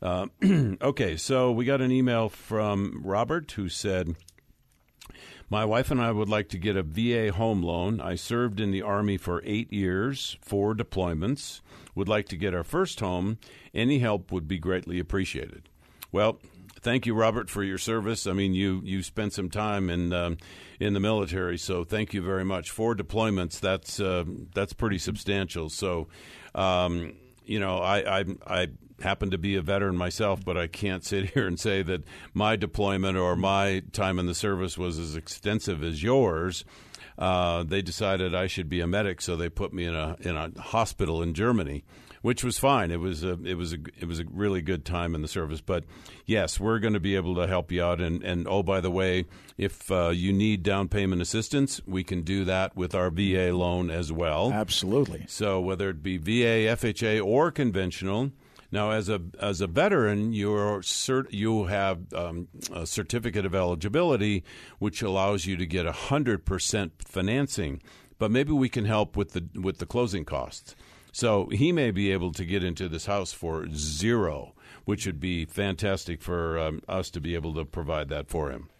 Uh, 0.00 0.26
okay, 0.82 1.16
so 1.16 1.50
we 1.50 1.64
got 1.64 1.80
an 1.80 1.90
email 1.90 2.28
from 2.28 3.00
Robert 3.04 3.50
who 3.52 3.68
said, 3.68 4.14
my 5.52 5.66
wife 5.66 5.90
and 5.90 6.00
I 6.00 6.12
would 6.12 6.30
like 6.30 6.48
to 6.48 6.56
get 6.56 6.78
a 6.78 6.82
VA 6.82 7.30
home 7.30 7.62
loan. 7.62 8.00
I 8.00 8.14
served 8.14 8.58
in 8.58 8.70
the 8.70 8.80
Army 8.80 9.18
for 9.18 9.42
eight 9.44 9.70
years, 9.70 10.38
four 10.40 10.74
deployments. 10.74 11.60
Would 11.94 12.08
like 12.08 12.26
to 12.30 12.38
get 12.38 12.54
our 12.54 12.64
first 12.64 13.00
home. 13.00 13.36
Any 13.74 13.98
help 13.98 14.32
would 14.32 14.48
be 14.48 14.58
greatly 14.58 14.98
appreciated. 14.98 15.68
Well, 16.10 16.38
thank 16.80 17.04
you, 17.04 17.12
Robert, 17.12 17.50
for 17.50 17.62
your 17.62 17.76
service. 17.76 18.26
I 18.26 18.32
mean, 18.32 18.54
you 18.54 18.80
you 18.82 19.02
spent 19.02 19.34
some 19.34 19.50
time 19.50 19.90
in 19.90 20.14
um, 20.14 20.38
in 20.80 20.94
the 20.94 21.00
military, 21.00 21.58
so 21.58 21.84
thank 21.84 22.14
you 22.14 22.22
very 22.22 22.46
much. 22.46 22.70
Four 22.70 22.96
deployments. 22.96 23.60
That's 23.60 24.00
uh, 24.00 24.24
that's 24.54 24.72
pretty 24.72 24.96
substantial. 24.96 25.68
So, 25.68 26.08
um, 26.54 27.12
you 27.44 27.60
know, 27.60 27.76
I 27.76 28.20
I, 28.20 28.24
I 28.46 28.68
happen 29.02 29.30
to 29.30 29.38
be 29.38 29.56
a 29.56 29.62
veteran 29.62 29.96
myself, 29.96 30.44
but 30.44 30.56
I 30.56 30.66
can't 30.66 31.04
sit 31.04 31.30
here 31.34 31.46
and 31.46 31.58
say 31.58 31.82
that 31.82 32.04
my 32.34 32.56
deployment 32.56 33.16
or 33.16 33.36
my 33.36 33.82
time 33.92 34.18
in 34.18 34.26
the 34.26 34.34
service 34.34 34.78
was 34.78 34.98
as 34.98 35.16
extensive 35.16 35.82
as 35.82 36.02
yours. 36.02 36.64
Uh, 37.18 37.62
they 37.62 37.82
decided 37.82 38.34
I 38.34 38.46
should 38.46 38.68
be 38.68 38.80
a 38.80 38.86
medic, 38.86 39.20
so 39.20 39.36
they 39.36 39.48
put 39.48 39.72
me 39.72 39.84
in 39.84 39.94
a 39.94 40.16
in 40.20 40.36
a 40.36 40.50
hospital 40.60 41.22
in 41.22 41.34
Germany, 41.34 41.84
which 42.22 42.42
was 42.42 42.58
fine. 42.58 42.90
It 42.90 43.00
was 43.00 43.22
a 43.22 43.38
it 43.44 43.54
was 43.54 43.74
a 43.74 43.78
it 44.00 44.06
was 44.06 44.18
a 44.18 44.24
really 44.30 44.62
good 44.62 44.84
time 44.84 45.14
in 45.14 45.20
the 45.20 45.28
service. 45.28 45.60
But 45.60 45.84
yes, 46.24 46.58
we're 46.58 46.78
going 46.78 46.94
to 46.94 47.00
be 47.00 47.14
able 47.14 47.34
to 47.36 47.46
help 47.46 47.70
you 47.70 47.82
out. 47.84 48.00
And 48.00 48.22
and 48.22 48.48
oh, 48.48 48.62
by 48.62 48.80
the 48.80 48.90
way, 48.90 49.26
if 49.58 49.90
uh, 49.92 50.08
you 50.08 50.32
need 50.32 50.62
down 50.62 50.88
payment 50.88 51.20
assistance, 51.20 51.80
we 51.86 52.02
can 52.02 52.22
do 52.22 52.44
that 52.46 52.74
with 52.76 52.94
our 52.94 53.10
VA 53.10 53.54
loan 53.54 53.90
as 53.90 54.10
well. 54.10 54.50
Absolutely. 54.52 55.26
So 55.28 55.60
whether 55.60 55.90
it 55.90 56.02
be 56.02 56.16
VA, 56.16 56.72
FHA, 56.74 57.22
or 57.24 57.50
conventional 57.50 58.32
now, 58.72 58.90
as 58.90 59.10
a 59.10 59.20
as 59.38 59.60
a 59.60 59.66
veteran, 59.66 60.32
you're 60.32 60.80
cert, 60.80 61.26
you 61.30 61.66
have 61.66 62.12
um, 62.14 62.48
a 62.72 62.86
certificate 62.86 63.44
of 63.44 63.54
eligibility, 63.54 64.44
which 64.78 65.02
allows 65.02 65.44
you 65.44 65.58
to 65.58 65.66
get 65.66 65.84
hundred 65.86 66.46
percent 66.46 66.94
financing. 67.06 67.82
But 68.18 68.30
maybe 68.30 68.52
we 68.52 68.70
can 68.70 68.86
help 68.86 69.14
with 69.14 69.32
the 69.32 69.46
with 69.60 69.76
the 69.76 69.84
closing 69.84 70.24
costs. 70.24 70.74
So 71.12 71.48
he 71.48 71.70
may 71.70 71.90
be 71.90 72.10
able 72.10 72.32
to 72.32 72.46
get 72.46 72.64
into 72.64 72.88
this 72.88 73.04
house 73.04 73.34
for 73.34 73.68
zero, 73.68 74.54
which 74.86 75.04
would 75.04 75.20
be 75.20 75.44
fantastic 75.44 76.22
for 76.22 76.58
um, 76.58 76.80
us 76.88 77.10
to 77.10 77.20
be 77.20 77.34
able 77.34 77.52
to 77.54 77.66
provide 77.66 78.08
that 78.08 78.28
for 78.28 78.50
him. 78.50 78.70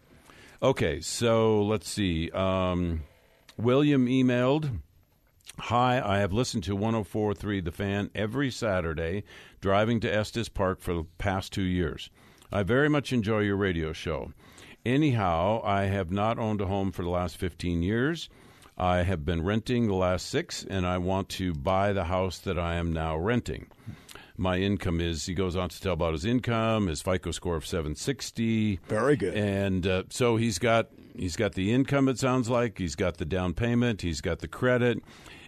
Okay, 0.63 1.03
so 1.03 1.63
let's 1.63 1.91
see. 1.91 2.31
Um, 2.31 3.03
William 3.59 4.07
emailed 4.07 4.81
Hi, 5.59 6.01
I 6.03 6.19
have 6.19 6.33
listened 6.33 6.65
to 6.65 6.75
1043 6.75 7.61
The 7.61 7.71
Fan 7.71 8.11
every 8.15 8.51
Saturday 8.51 9.23
driving 9.63 10.01
to 10.01 10.15
Estes 10.15 10.51
Park 10.51 10.81
for 10.83 10.93
the 10.93 11.05
past 11.17 11.53
two 11.53 11.63
years. 11.63 12.11
I 12.51 12.65
very 12.65 12.91
much 12.91 13.13
enjoy 13.13 13.39
your 13.41 13.57
radio 13.57 13.95
show. 13.95 14.33
Anyhow, 14.85 15.63
I 15.65 15.85
have 15.85 16.11
not 16.11 16.39
owned 16.39 16.61
a 16.61 16.67
home 16.67 16.91
for 16.93 17.03
the 17.03 17.09
last 17.09 17.39
15 17.39 17.83
years. 17.83 18.29
I 18.77 18.99
have 19.05 19.25
been 19.25 19.45
renting 19.45 19.87
the 19.87 19.95
last 19.95 20.27
six, 20.27 20.65
and 20.69 20.85
I 20.85 20.99
want 20.99 21.29
to 21.31 21.55
buy 21.55 21.93
the 21.93 22.05
house 22.05 22.41
that 22.41 22.59
I 22.59 22.75
am 22.75 22.93
now 22.93 23.17
renting. 23.17 23.69
My 24.37 24.59
income 24.59 25.01
is, 25.01 25.27
he 25.27 25.35
goes 25.35 25.55
on 25.55 25.69
to 25.69 25.81
tell 25.81 25.93
about 25.93 26.15
his 26.15 26.25
income, 26.25 26.89
his 26.89 27.01
FICO 27.01 27.31
score 27.31 27.55
of 27.55 27.65
760. 27.65 28.81
Very 28.89 29.17
good. 29.17 29.35
And 29.35 29.87
uh, 29.87 30.03
so 30.11 30.37
he's 30.37 30.59
got 30.59 30.89
he's 31.15 31.37
got 31.37 31.53
the 31.53 31.73
income. 31.73 32.09
It 32.09 32.19
sounds 32.19 32.51
like 32.51 32.79
he's 32.79 32.97
got 32.97 33.19
the 33.19 33.25
down 33.25 33.55
payment. 33.55 34.03
He's 34.03 34.21
got 34.21 34.41
the 34.41 34.49
credit, 34.49 34.99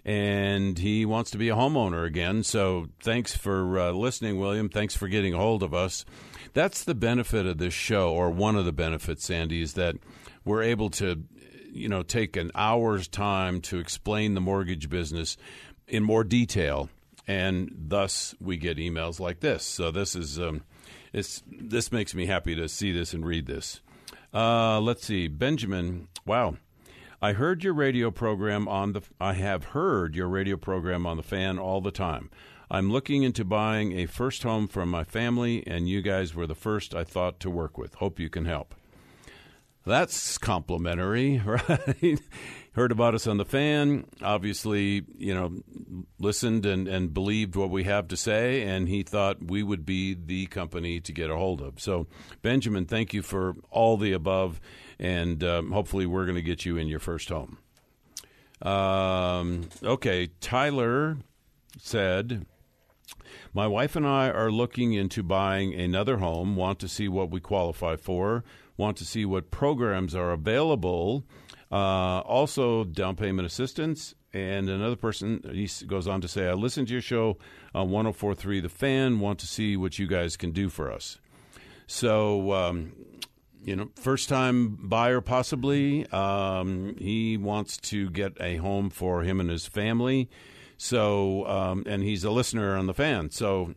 and 0.05 0.79
he 0.79 1.07
wants 1.07 1.31
to 1.31 1.39
be 1.39 1.49
a 1.49 1.55
homeowner 1.55 2.05
again. 2.07 2.43
So 2.43 2.89
thanks 3.01 3.37
for 3.37 3.79
uh, 3.79 3.93
listening, 3.93 4.39
William. 4.39 4.69
Thanks 4.69 4.95
for 4.95 5.09
getting 5.09 5.35
a 5.35 5.39
hold 5.39 5.63
of 5.63 5.73
us. 5.73 6.05
That's 6.53 6.85
the 6.85 6.95
benefit 6.95 7.47
of 7.47 7.59
this 7.59 7.75
show, 7.75 8.13
or 8.13 8.31
one 8.31 8.57
of 8.57 8.65
the 8.65 8.73
benefits, 8.73 9.25
Sandy, 9.25 9.63
is 9.63 9.73
that 9.75 9.97
we're 10.45 10.63
able 10.63 10.91
to, 10.91 11.25
you 11.73 11.89
know, 11.89 12.03
take 12.03 12.37
an 12.37 12.53
hour's 12.55 13.09
time 13.09 13.61
to 13.63 13.79
explain 13.79 14.35
the 14.35 14.41
mortgage 14.41 14.89
business 14.89 15.37
in 15.89 16.03
more 16.03 16.23
detail, 16.23 16.91
and 17.27 17.75
thus 17.77 18.35
we 18.41 18.57
get 18.57 18.77
emails 18.77 19.19
like 19.19 19.41
this. 19.41 19.65
So 19.65 19.91
this 19.91 20.15
is, 20.15 20.39
um, 20.39 20.63
it's 21.13 21.43
this 21.49 21.91
makes 21.91 22.15
me 22.15 22.27
happy 22.27 22.55
to 22.55 22.69
see 22.69 22.93
this 22.93 23.15
and 23.15 23.27
read 23.27 23.47
this. 23.47 23.81
Uh, 24.33 24.81
let's 24.81 25.05
see, 25.05 25.29
Benjamin. 25.29 26.09
Wow. 26.27 26.57
I 27.25 27.33
heard 27.33 27.65
your 27.65 27.73
radio 27.73 28.11
program 28.11 28.69
on 28.69 28.93
the. 28.93 29.01
I 29.19 29.33
have 29.33 29.65
heard 29.65 30.15
your 30.15 30.29
radio 30.29 30.59
program 30.59 31.07
on 31.07 31.17
the 31.17 31.23
fan 31.23 31.59
all 31.59 31.81
the 31.81 31.91
time. 31.91 32.29
I'm 32.71 32.93
looking 32.93 33.23
into 33.23 33.47
buying 33.47 33.99
a 33.99 34.05
first 34.05 34.43
home 34.43 34.69
for 34.69 34.85
my 34.85 35.05
family, 35.05 35.67
and 35.67 35.89
you 35.89 36.03
guys 36.03 36.35
were 36.35 36.47
the 36.47 36.55
first 36.55 36.95
I 36.95 37.03
thought 37.03 37.41
to 37.41 37.49
work 37.49 37.79
with. 37.79 37.95
Hope 37.95 38.21
you 38.21 38.29
can 38.29 38.45
help. 38.45 38.75
That's 39.87 40.37
complimentary, 40.37 41.39
right? 41.47 42.21
Heard 42.73 42.93
about 42.93 43.15
us 43.15 43.27
on 43.27 43.39
the 43.39 43.47
fan, 43.47 44.05
obviously, 44.21 45.07
you 45.17 45.35
know, 45.35 45.63
listened 46.19 46.67
and, 46.67 46.87
and 46.87 47.15
believed 47.15 47.57
what 47.57 47.71
we 47.71 47.85
have 47.85 48.09
to 48.09 48.19
say, 48.19 48.65
and 48.65 48.87
he 48.87 49.03
thought 49.03 49.43
we 49.43 49.63
would 49.63 49.87
be 49.87 50.13
the 50.13 50.45
company 50.47 51.01
to 51.01 51.13
get 51.13 51.31
a 51.31 51.37
hold 51.37 51.63
of. 51.63 51.81
So, 51.81 52.07
Benjamin, 52.43 52.85
thank 52.85 53.15
you 53.15 53.23
for 53.23 53.55
all 53.71 53.97
the 53.97 54.13
above, 54.13 54.61
and 54.99 55.43
um, 55.45 55.73
hopefully, 55.73 56.07
we're 56.07 56.25
going 56.25 56.37
to 56.37 56.43
get 56.43 56.65
you 56.65 56.77
in 56.77 56.89
your 56.89 57.01
first 57.01 57.29
home. 57.29 57.59
Um, 58.63 59.69
okay, 59.83 60.31
Tyler 60.41 61.19
said, 61.79 62.47
my 63.53 63.67
wife 63.67 63.95
and 63.95 64.07
I 64.07 64.31
are 64.31 64.51
looking 64.51 64.95
into 64.95 65.23
buying 65.23 65.75
another 65.75 66.19
home, 66.19 66.57
want 66.57 66.79
to 66.81 66.89
see 66.89 67.09
what 67.09 67.31
we 67.31 67.41
qualify 67.41 67.97
for, 67.97 68.43
want 68.77 68.97
to 68.99 69.05
see 69.05 69.25
what 69.25 69.51
programs 69.51 70.15
are 70.15 70.33
available, 70.33 71.25
uh, 71.71 72.21
also 72.21 72.85
down 72.85 73.17
payment 73.17 73.47
assistance. 73.47 74.15
And 74.33 74.69
another 74.69 74.97
person 74.97 75.41
he 75.53 75.69
goes 75.87 76.09
on 76.09 76.21
to 76.23 76.29
say, 76.29 76.49
I 76.49 76.55
listened 76.55 76.89
to 76.89 76.93
your 76.95 77.03
show 77.03 77.39
on 77.73 77.91
1043 77.91 78.61
The 78.61 78.69
Fan, 78.69 79.21
want 79.21 79.39
to 79.41 79.47
see 79.47 79.77
what 79.77 79.99
you 79.99 80.09
guys 80.09 80.37
can 80.37 80.51
do 80.51 80.69
for 80.69 80.91
us. 80.91 81.21
So, 81.87 82.53
um, 82.53 82.93
you 83.65 83.75
know, 83.75 83.91
first 83.97 84.29
time 84.29 84.77
buyer 84.81 85.21
possibly. 85.21 86.07
Um, 86.11 86.95
he 86.99 87.37
wants 87.37 87.77
to 87.79 88.11
get 88.11 88.37
a 88.41 88.57
home 88.57 88.91
for 88.91 89.23
him 89.23 89.41
and 89.41 89.51
his 89.51 89.67
family. 89.67 90.29
So, 90.77 91.47
um, 91.47 91.85
and 91.87 92.03
he's 92.03 92.25
a 92.25 92.31
listener 92.31 92.77
on 92.77 92.87
the 92.87 92.95
fan. 92.95 93.31
So, 93.31 93.75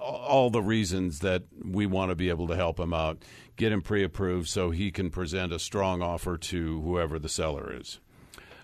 all 0.00 0.50
the 0.50 0.62
reasons 0.62 1.20
that 1.20 1.44
we 1.64 1.86
want 1.86 2.10
to 2.10 2.14
be 2.14 2.28
able 2.28 2.46
to 2.48 2.56
help 2.56 2.78
him 2.78 2.92
out, 2.92 3.24
get 3.56 3.72
him 3.72 3.80
pre 3.80 4.04
approved 4.04 4.48
so 4.48 4.70
he 4.70 4.90
can 4.90 5.10
present 5.10 5.52
a 5.52 5.58
strong 5.58 6.02
offer 6.02 6.36
to 6.36 6.80
whoever 6.82 7.18
the 7.18 7.28
seller 7.28 7.74
is. 7.74 8.00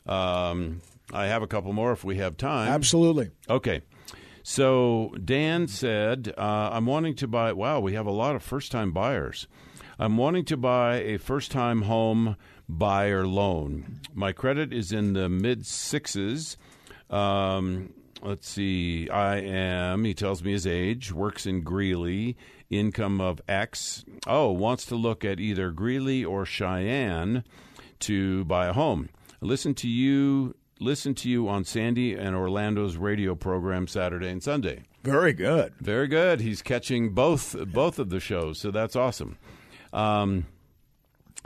Um, 0.07 0.83
I 1.13 1.27
have 1.27 1.43
a 1.43 1.47
couple 1.47 1.73
more 1.73 1.93
if 1.93 2.05
we 2.05 2.17
have 2.19 2.37
time. 2.37 2.69
Absolutely. 2.69 3.31
Okay. 3.49 3.81
So, 4.43 5.15
Dan 5.23 5.67
said, 5.69 6.33
uh, 6.37 6.71
I'm 6.73 6.87
wanting 6.87 7.15
to 7.17 7.29
buy, 7.29 7.53
wow, 7.53 7.81
we 7.81 7.95
have 7.95 8.07
a 8.07 8.13
lot 8.13 8.37
of 8.37 8.43
first 8.43 8.71
time 8.73 8.93
buyers. 8.93 9.47
I'm 10.01 10.17
wanting 10.17 10.47
to 10.47 10.57
buy 10.57 11.03
a 11.03 11.19
first 11.19 11.51
time 11.51 11.83
home 11.83 12.37
buyer 12.67 13.27
loan. 13.27 14.01
My 14.15 14.33
credit 14.33 14.73
is 14.73 14.93
in 14.93 15.13
the 15.13 15.29
mid 15.29 15.67
sixes. 15.67 16.57
Um, 17.11 17.93
let's 18.23 18.49
see. 18.49 19.11
I 19.11 19.41
am, 19.41 20.05
he 20.05 20.15
tells 20.15 20.43
me 20.43 20.53
his 20.53 20.67
age, 20.67 21.13
works 21.13 21.45
in 21.45 21.61
Greeley, 21.61 22.39
income 22.71 23.21
of 23.21 23.43
X. 23.47 24.03
Oh, 24.27 24.51
wants 24.53 24.87
to 24.87 24.95
look 24.95 25.23
at 25.23 25.39
either 25.39 25.71
Greeley 25.71 26.25
or 26.25 26.47
Cheyenne 26.47 27.45
to 27.99 28.47
buy 28.47 28.69
a 28.69 28.73
home. 28.73 29.11
Listen 29.43 29.75
to 29.75 29.89
you. 29.89 30.55
Listen 30.79 31.15
to 31.17 31.29
you 31.29 31.47
on 31.47 31.65
Sandy 31.65 32.15
and 32.15 32.35
Orlando's 32.35 32.97
radio 32.97 33.35
program 33.35 33.87
Saturday 33.87 34.31
and 34.31 34.43
Sunday. 34.43 34.85
Very 35.05 35.35
good. 35.35 35.75
Very 35.79 36.09
good. 36.09 36.41
He's 36.41 36.63
catching 36.63 37.11
both 37.11 37.55
both 37.71 37.99
of 37.99 38.09
the 38.09 38.19
shows, 38.19 38.59
so 38.59 38.71
that's 38.71 38.97
awesome. 38.97 39.37
Um, 39.93 40.47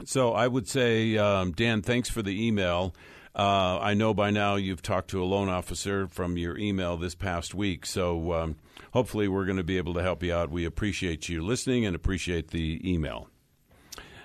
so 0.03 0.33
I 0.33 0.47
would 0.47 0.67
say, 0.67 1.17
um, 1.17 1.51
Dan, 1.51 1.81
thanks 1.81 2.09
for 2.09 2.21
the 2.21 2.45
email. 2.47 2.93
Uh, 3.35 3.79
I 3.79 3.93
know 3.93 4.13
by 4.13 4.31
now 4.31 4.55
you've 4.55 4.81
talked 4.81 5.09
to 5.09 5.21
a 5.21 5.25
loan 5.25 5.49
officer 5.49 6.07
from 6.07 6.37
your 6.37 6.57
email 6.57 6.95
this 6.95 7.15
past 7.15 7.53
week, 7.53 7.85
so 7.85 8.31
um, 8.33 8.55
hopefully 8.93 9.27
we're 9.27 9.45
going 9.45 9.57
to 9.57 9.63
be 9.63 9.77
able 9.77 9.93
to 9.95 10.01
help 10.01 10.23
you 10.23 10.33
out. 10.33 10.49
We 10.49 10.63
appreciate 10.63 11.27
you 11.27 11.43
listening 11.43 11.85
and 11.85 11.95
appreciate 11.95 12.51
the 12.51 12.79
email. 12.89 13.29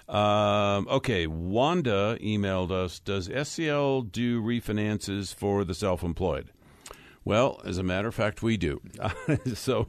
Um, 0.09 0.89
okay, 0.89 1.29
Wanda 1.29 2.19
emailed 2.21 2.73
us 2.73 2.99
Does 2.99 3.29
SCL 3.29 4.11
do 4.11 4.43
refinances 4.43 5.33
for 5.33 5.65
the 5.65 5.75
self 5.75 6.03
employed? 6.03 6.51
Well, 7.25 7.61
as 7.65 7.79
a 7.79 7.83
matter 7.83 8.09
of 8.09 8.15
fact, 8.15 8.43
we 8.43 8.57
do. 8.57 8.81
so 9.55 9.89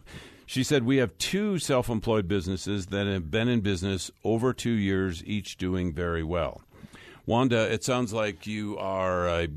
she 0.51 0.65
said 0.65 0.83
we 0.83 0.97
have 0.97 1.17
two 1.17 1.57
self 1.59 1.87
employed 1.87 2.27
businesses 2.27 2.87
that 2.87 3.07
have 3.07 3.31
been 3.31 3.47
in 3.47 3.61
business 3.61 4.11
over 4.25 4.51
two 4.51 4.73
years, 4.73 5.23
each 5.25 5.55
doing 5.55 5.93
very 5.93 6.23
well. 6.25 6.61
Wanda, 7.25 7.71
it 7.71 7.85
sounds 7.85 8.11
like 8.11 8.45
you 8.45 8.77
are 8.77 9.29
uh, 9.29 9.47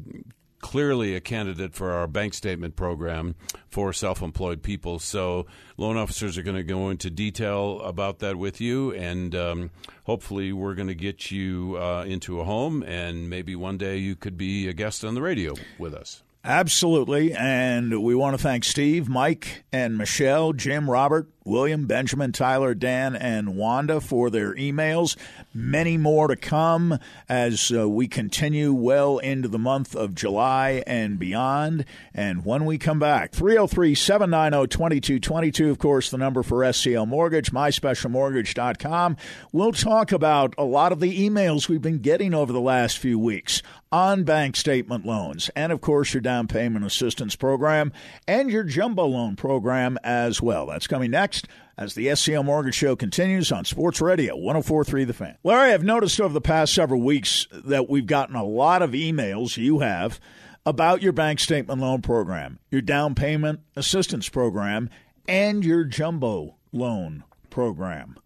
clearly 0.60 1.16
a 1.16 1.20
candidate 1.20 1.74
for 1.74 1.90
our 1.90 2.06
bank 2.06 2.32
statement 2.32 2.76
program 2.76 3.34
for 3.70 3.92
self 3.92 4.22
employed 4.22 4.62
people. 4.62 5.00
So, 5.00 5.46
loan 5.76 5.96
officers 5.96 6.38
are 6.38 6.42
going 6.42 6.58
to 6.58 6.62
go 6.62 6.90
into 6.90 7.10
detail 7.10 7.80
about 7.80 8.20
that 8.20 8.36
with 8.36 8.60
you, 8.60 8.92
and 8.92 9.34
um, 9.34 9.70
hopefully, 10.04 10.52
we're 10.52 10.76
going 10.76 10.86
to 10.86 10.94
get 10.94 11.28
you 11.28 11.76
uh, 11.76 12.04
into 12.06 12.38
a 12.38 12.44
home, 12.44 12.84
and 12.84 13.28
maybe 13.28 13.56
one 13.56 13.78
day 13.78 13.96
you 13.96 14.14
could 14.14 14.38
be 14.38 14.68
a 14.68 14.72
guest 14.72 15.04
on 15.04 15.16
the 15.16 15.22
radio 15.22 15.54
with 15.76 15.92
us. 15.92 16.23
Absolutely. 16.44 17.32
And 17.32 18.02
we 18.02 18.14
want 18.14 18.36
to 18.36 18.42
thank 18.42 18.64
Steve, 18.64 19.08
Mike, 19.08 19.64
and 19.72 19.96
Michelle, 19.96 20.52
Jim, 20.52 20.90
Robert, 20.90 21.28
William, 21.44 21.86
Benjamin, 21.86 22.32
Tyler, 22.32 22.74
Dan, 22.74 23.14
and 23.14 23.54
Wanda 23.56 24.00
for 24.00 24.30
their 24.30 24.54
emails. 24.54 25.14
Many 25.52 25.98
more 25.98 26.28
to 26.28 26.36
come 26.36 26.98
as 27.28 27.70
uh, 27.70 27.88
we 27.88 28.08
continue 28.08 28.72
well 28.72 29.18
into 29.18 29.48
the 29.48 29.58
month 29.58 29.94
of 29.94 30.14
July 30.14 30.82
and 30.86 31.18
beyond. 31.18 31.84
And 32.14 32.44
when 32.46 32.64
we 32.64 32.78
come 32.78 32.98
back, 32.98 33.32
303 33.32 33.94
790 33.94 34.68
2222, 34.68 35.70
of 35.70 35.78
course, 35.78 36.10
the 36.10 36.16
number 36.16 36.42
for 36.42 36.60
SCL 36.60 37.06
Mortgage, 37.06 37.52
myspecialmortgage.com. 37.52 39.16
We'll 39.52 39.72
talk 39.72 40.12
about 40.12 40.54
a 40.56 40.64
lot 40.64 40.92
of 40.92 41.00
the 41.00 41.28
emails 41.28 41.68
we've 41.68 41.82
been 41.82 41.98
getting 41.98 42.32
over 42.32 42.52
the 42.52 42.60
last 42.60 42.98
few 42.98 43.18
weeks 43.18 43.62
on 43.92 44.24
bank 44.24 44.56
statement 44.56 45.06
loans, 45.06 45.50
and 45.54 45.70
of 45.70 45.80
course, 45.80 46.14
your 46.14 46.20
down 46.20 46.48
payment 46.48 46.84
assistance 46.84 47.36
program 47.36 47.92
and 48.26 48.50
your 48.50 48.64
jumbo 48.64 49.06
loan 49.06 49.36
program 49.36 49.96
as 50.02 50.42
well. 50.42 50.66
That's 50.66 50.88
coming 50.88 51.12
next 51.12 51.33
as 51.76 51.94
the 51.94 52.06
SCL 52.08 52.44
Mortgage 52.44 52.74
Show 52.74 52.96
continues 52.96 53.50
on 53.50 53.64
Sports 53.64 54.00
Radio 54.00 54.36
1043 54.36 55.04
The 55.04 55.12
Fan. 55.12 55.36
Larry, 55.42 55.72
I've 55.72 55.82
noticed 55.82 56.20
over 56.20 56.32
the 56.32 56.40
past 56.40 56.74
several 56.74 57.00
weeks 57.00 57.46
that 57.52 57.88
we've 57.88 58.06
gotten 58.06 58.36
a 58.36 58.44
lot 58.44 58.82
of 58.82 58.92
emails, 58.92 59.56
you 59.56 59.80
have, 59.80 60.20
about 60.66 61.02
your 61.02 61.12
bank 61.12 61.40
statement 61.40 61.80
loan 61.80 62.02
program, 62.02 62.58
your 62.70 62.80
down 62.80 63.14
payment 63.14 63.60
assistance 63.76 64.28
program, 64.28 64.88
and 65.26 65.64
your 65.64 65.84
jumbo 65.84 66.56
loan 66.72 67.24
program. 67.50 68.16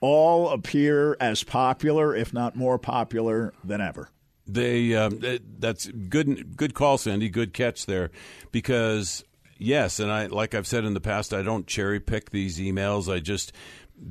All 0.00 0.50
appear 0.50 1.16
as 1.18 1.42
popular, 1.42 2.14
if 2.14 2.32
not 2.34 2.56
more 2.56 2.78
popular, 2.78 3.54
than 3.64 3.80
ever. 3.80 4.10
They 4.46 4.94
um, 4.94 5.20
that's 5.58 5.86
good 5.86 6.56
good 6.56 6.74
call, 6.74 6.98
Sandy. 6.98 7.30
Good 7.30 7.54
catch 7.54 7.86
there, 7.86 8.10
because 8.52 9.24
yes, 9.58 10.00
and 10.00 10.10
I 10.10 10.26
like 10.26 10.54
I've 10.54 10.66
said 10.66 10.84
in 10.84 10.94
the 10.94 11.00
past, 11.00 11.32
I 11.34 11.42
don't 11.42 11.66
cherry 11.66 12.00
pick 12.00 12.30
these 12.30 12.58
emails. 12.58 13.12
I 13.12 13.20
just 13.20 13.52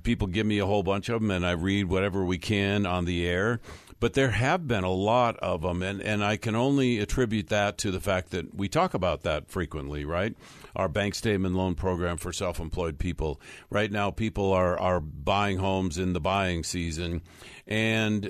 people 0.04 0.28
give 0.28 0.46
me 0.46 0.60
a 0.60 0.66
whole 0.66 0.84
bunch 0.84 1.10
of 1.10 1.22
them, 1.22 1.32
and 1.32 1.46
I 1.46 1.52
read 1.52 1.86
whatever 1.86 2.24
we 2.24 2.38
can 2.38 2.86
on 2.86 3.06
the 3.06 3.28
air. 3.28 3.60
but 4.00 4.16
there 4.16 4.32
have 4.32 4.68
been 4.68 4.84
a 4.84 4.92
lot 4.92 5.38
of 5.38 5.62
them, 5.62 5.82
and, 5.82 6.02
and 6.02 6.26
I 6.26 6.36
can 6.36 6.56
only 6.58 7.00
attribute 7.00 7.48
that 7.48 7.78
to 7.78 7.90
the 7.92 8.02
fact 8.02 8.32
that 8.32 8.54
we 8.54 8.68
talk 8.68 8.94
about 8.94 9.22
that 9.24 9.48
frequently, 9.50 10.04
right? 10.04 10.36
Our 10.76 10.90
bank 10.90 11.16
statement 11.16 11.56
loan 11.56 11.76
program 11.76 12.18
for 12.18 12.34
self 12.34 12.60
employed 12.60 13.00
people. 13.00 13.40
Right 13.70 13.90
now, 13.90 14.12
people 14.12 14.52
are, 14.52 14.78
are 14.78 15.00
buying 15.00 15.58
homes 15.60 15.98
in 15.98 16.12
the 16.12 16.20
buying 16.20 16.66
season, 16.66 17.22
and 17.66 18.30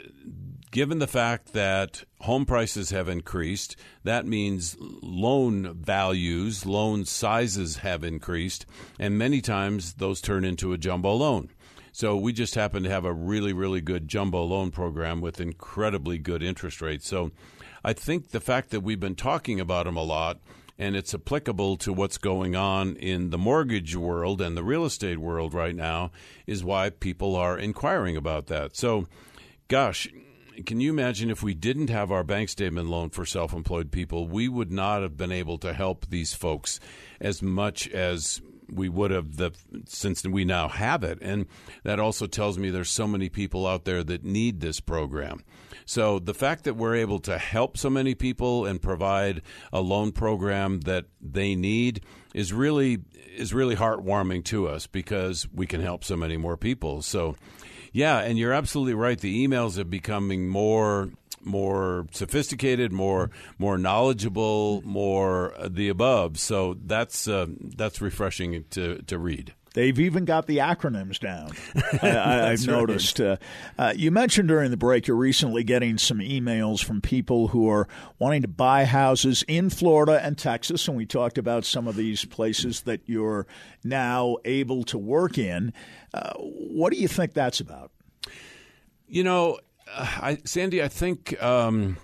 given 0.73 0.97
the 0.97 1.07
fact 1.07 1.53
that 1.53 2.03
home 2.21 2.47
prices 2.47 2.89
have 2.89 3.07
increased, 3.07 3.75
that 4.03 4.25
means 4.25 4.75
loan 4.79 5.71
values, 5.75 6.65
loan 6.65 7.05
sizes 7.05 7.77
have 7.77 8.03
increased, 8.03 8.65
and 8.99 9.15
many 9.15 9.39
times 9.39 9.93
those 9.93 10.19
turn 10.19 10.43
into 10.43 10.73
a 10.73 10.77
jumbo 10.79 11.13
loan. 11.13 11.47
So 11.91 12.17
we 12.17 12.33
just 12.33 12.55
happen 12.55 12.81
to 12.83 12.89
have 12.89 13.05
a 13.05 13.13
really, 13.13 13.53
really 13.53 13.81
good 13.81 14.07
jumbo 14.07 14.43
loan 14.43 14.71
program 14.71 15.21
with 15.21 15.39
incredibly 15.39 16.17
good 16.17 16.41
interest 16.41 16.81
rates. 16.81 17.07
So 17.07 17.29
I 17.85 17.93
think 17.93 18.31
the 18.31 18.41
fact 18.41 18.71
that 18.71 18.81
we've 18.81 18.99
been 18.99 19.13
talking 19.13 19.59
about 19.59 19.85
them 19.85 19.95
a 19.95 20.01
lot 20.01 20.39
and 20.79 20.95
it's 20.95 21.13
applicable 21.13 21.77
to 21.77 21.93
what's 21.93 22.17
going 22.17 22.55
on 22.55 22.95
in 22.95 23.29
the 23.29 23.37
mortgage 23.37 23.95
world 23.95 24.41
and 24.41 24.57
the 24.57 24.63
real 24.63 24.85
estate 24.85 25.19
world 25.19 25.53
right 25.53 25.75
now 25.75 26.09
is 26.47 26.63
why 26.63 26.89
people 26.89 27.35
are 27.35 27.59
inquiring 27.59 28.17
about 28.17 28.47
that. 28.47 28.75
So, 28.75 29.05
gosh, 29.67 30.09
can 30.65 30.79
you 30.79 30.91
imagine 30.91 31.29
if 31.29 31.43
we 31.43 31.53
didn't 31.53 31.89
have 31.89 32.11
our 32.11 32.23
bank 32.23 32.49
statement 32.49 32.89
loan 32.89 33.09
for 33.09 33.25
self 33.25 33.53
employed 33.53 33.91
people, 33.91 34.27
we 34.27 34.47
would 34.47 34.71
not 34.71 35.01
have 35.01 35.17
been 35.17 35.31
able 35.31 35.57
to 35.59 35.73
help 35.73 36.07
these 36.09 36.33
folks 36.33 36.79
as 37.19 37.41
much 37.41 37.87
as 37.89 38.41
we 38.71 38.89
would 38.89 39.11
have 39.11 39.37
the 39.37 39.51
since 39.85 40.25
we 40.25 40.45
now 40.45 40.67
have 40.67 41.03
it. 41.03 41.19
And 41.21 41.45
that 41.83 41.99
also 41.99 42.27
tells 42.27 42.57
me 42.57 42.69
there's 42.69 42.89
so 42.89 43.07
many 43.07 43.29
people 43.29 43.67
out 43.67 43.85
there 43.85 44.03
that 44.03 44.23
need 44.23 44.59
this 44.59 44.79
program. 44.79 45.43
So 45.85 46.19
the 46.19 46.33
fact 46.33 46.63
that 46.63 46.75
we're 46.75 46.95
able 46.95 47.19
to 47.19 47.37
help 47.37 47.77
so 47.77 47.89
many 47.89 48.15
people 48.15 48.65
and 48.65 48.81
provide 48.81 49.41
a 49.71 49.81
loan 49.81 50.11
program 50.11 50.81
that 50.81 51.05
they 51.21 51.55
need 51.55 52.03
is 52.33 52.53
really 52.53 52.99
is 53.35 53.53
really 53.53 53.75
heartwarming 53.75 54.43
to 54.45 54.67
us 54.67 54.87
because 54.87 55.47
we 55.53 55.65
can 55.65 55.81
help 55.81 56.03
so 56.03 56.15
many 56.15 56.37
more 56.37 56.55
people. 56.55 57.01
So 57.01 57.35
yeah, 57.93 58.19
and 58.19 58.37
you're 58.37 58.53
absolutely 58.53 58.95
right. 58.95 59.19
The 59.19 59.47
emails 59.47 59.77
are 59.77 59.85
becoming 59.85 60.49
more 60.49 61.11
more 61.45 62.07
sophisticated, 62.11 62.91
more 62.91 63.29
more 63.57 63.77
knowledgeable, 63.77 64.81
more 64.83 65.53
uh, 65.57 65.69
the 65.69 65.89
above. 65.89 66.39
So 66.39 66.77
that's 66.85 67.27
uh, 67.27 67.47
that's 67.59 68.01
refreshing 68.01 68.65
to 68.71 69.01
to 69.03 69.17
read. 69.17 69.53
They've 69.73 69.99
even 69.99 70.25
got 70.25 70.45
the 70.45 70.57
acronyms 70.57 71.19
down. 71.19 71.51
I, 72.03 72.51
have 72.51 72.67
noticed. 72.67 73.19
Uh, 73.19 73.37
uh, 73.77 73.93
you 73.95 74.11
mentioned 74.11 74.47
during 74.47 74.69
the 74.69 74.77
break 74.77 75.07
you're 75.07 75.17
recently 75.17 75.63
getting 75.63 75.97
some 75.97 76.19
emails 76.19 76.83
from 76.83 77.01
people 77.01 77.47
who 77.47 77.67
are 77.67 77.87
wanting 78.19 78.43
to 78.43 78.47
buy 78.47 78.85
houses 78.85 79.43
in 79.47 79.71
Florida 79.71 80.23
and 80.23 80.37
Texas, 80.37 80.87
and 80.87 80.95
we 80.95 81.07
talked 81.07 81.39
about 81.39 81.65
some 81.65 81.87
of 81.87 81.95
these 81.95 82.23
places 82.23 82.81
that 82.81 83.01
you're 83.07 83.47
now 83.83 84.37
able 84.45 84.83
to 84.83 84.97
work 84.99 85.39
in. 85.39 85.73
Uh, 86.13 86.33
what 86.37 86.93
do 86.93 86.99
you 86.99 87.07
think 87.07 87.33
that's 87.33 87.59
about? 87.59 87.91
You 89.07 89.23
know, 89.23 89.59
uh, 89.91 90.07
I, 90.21 90.37
Sandy, 90.45 90.83
I 90.83 90.87
think 90.87 91.41
um, 91.41 91.97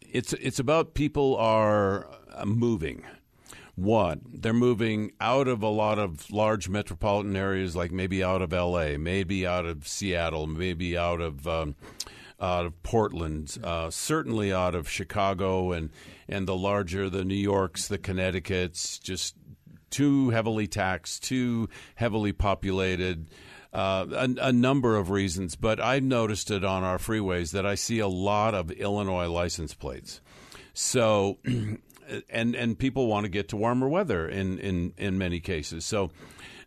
it's 0.00 0.32
it's 0.34 0.60
about 0.60 0.94
people 0.94 1.36
are 1.36 2.08
uh, 2.32 2.44
moving 2.44 3.04
one, 3.76 4.22
they're 4.32 4.54
moving 4.54 5.12
out 5.20 5.46
of 5.48 5.62
a 5.62 5.68
lot 5.68 5.98
of 5.98 6.30
large 6.30 6.68
metropolitan 6.68 7.36
areas, 7.36 7.76
like 7.76 7.92
maybe 7.92 8.24
out 8.24 8.40
of 8.40 8.52
L.A., 8.54 8.96
maybe 8.96 9.46
out 9.46 9.66
of 9.66 9.86
Seattle, 9.86 10.46
maybe 10.46 10.96
out 10.96 11.20
of 11.20 11.46
um, 11.46 11.76
out 12.40 12.64
of 12.64 12.82
Portland, 12.82 13.58
uh, 13.62 13.90
certainly 13.90 14.50
out 14.50 14.74
of 14.74 14.88
Chicago, 14.88 15.72
and 15.72 15.90
and 16.26 16.48
the 16.48 16.56
larger 16.56 17.10
the 17.10 17.24
New 17.24 17.34
Yorks, 17.34 17.86
the 17.86 17.98
Connecticut's, 17.98 18.98
just 18.98 19.36
too 19.90 20.30
heavily 20.30 20.66
taxed, 20.66 21.24
too 21.24 21.68
heavily 21.96 22.32
populated. 22.32 23.28
Uh, 23.74 24.06
a, 24.12 24.46
a, 24.48 24.52
number 24.52 24.96
of 24.96 25.10
reasons, 25.10 25.54
but 25.54 25.78
I've 25.78 26.02
noticed 26.02 26.50
it 26.50 26.64
on 26.64 26.82
our 26.82 26.96
freeways 26.96 27.52
that 27.52 27.66
I 27.66 27.74
see 27.74 27.98
a 27.98 28.08
lot 28.08 28.54
of 28.54 28.70
Illinois 28.70 29.28
license 29.28 29.74
plates. 29.74 30.22
So 30.72 31.36
and 32.30 32.54
and 32.54 32.78
people 32.78 33.06
want 33.06 33.24
to 33.24 33.30
get 33.30 33.48
to 33.48 33.56
warmer 33.56 33.88
weather 33.88 34.28
in 34.28 34.58
in 34.58 34.92
in 34.96 35.18
many 35.18 35.40
cases. 35.40 35.84
So 35.84 36.10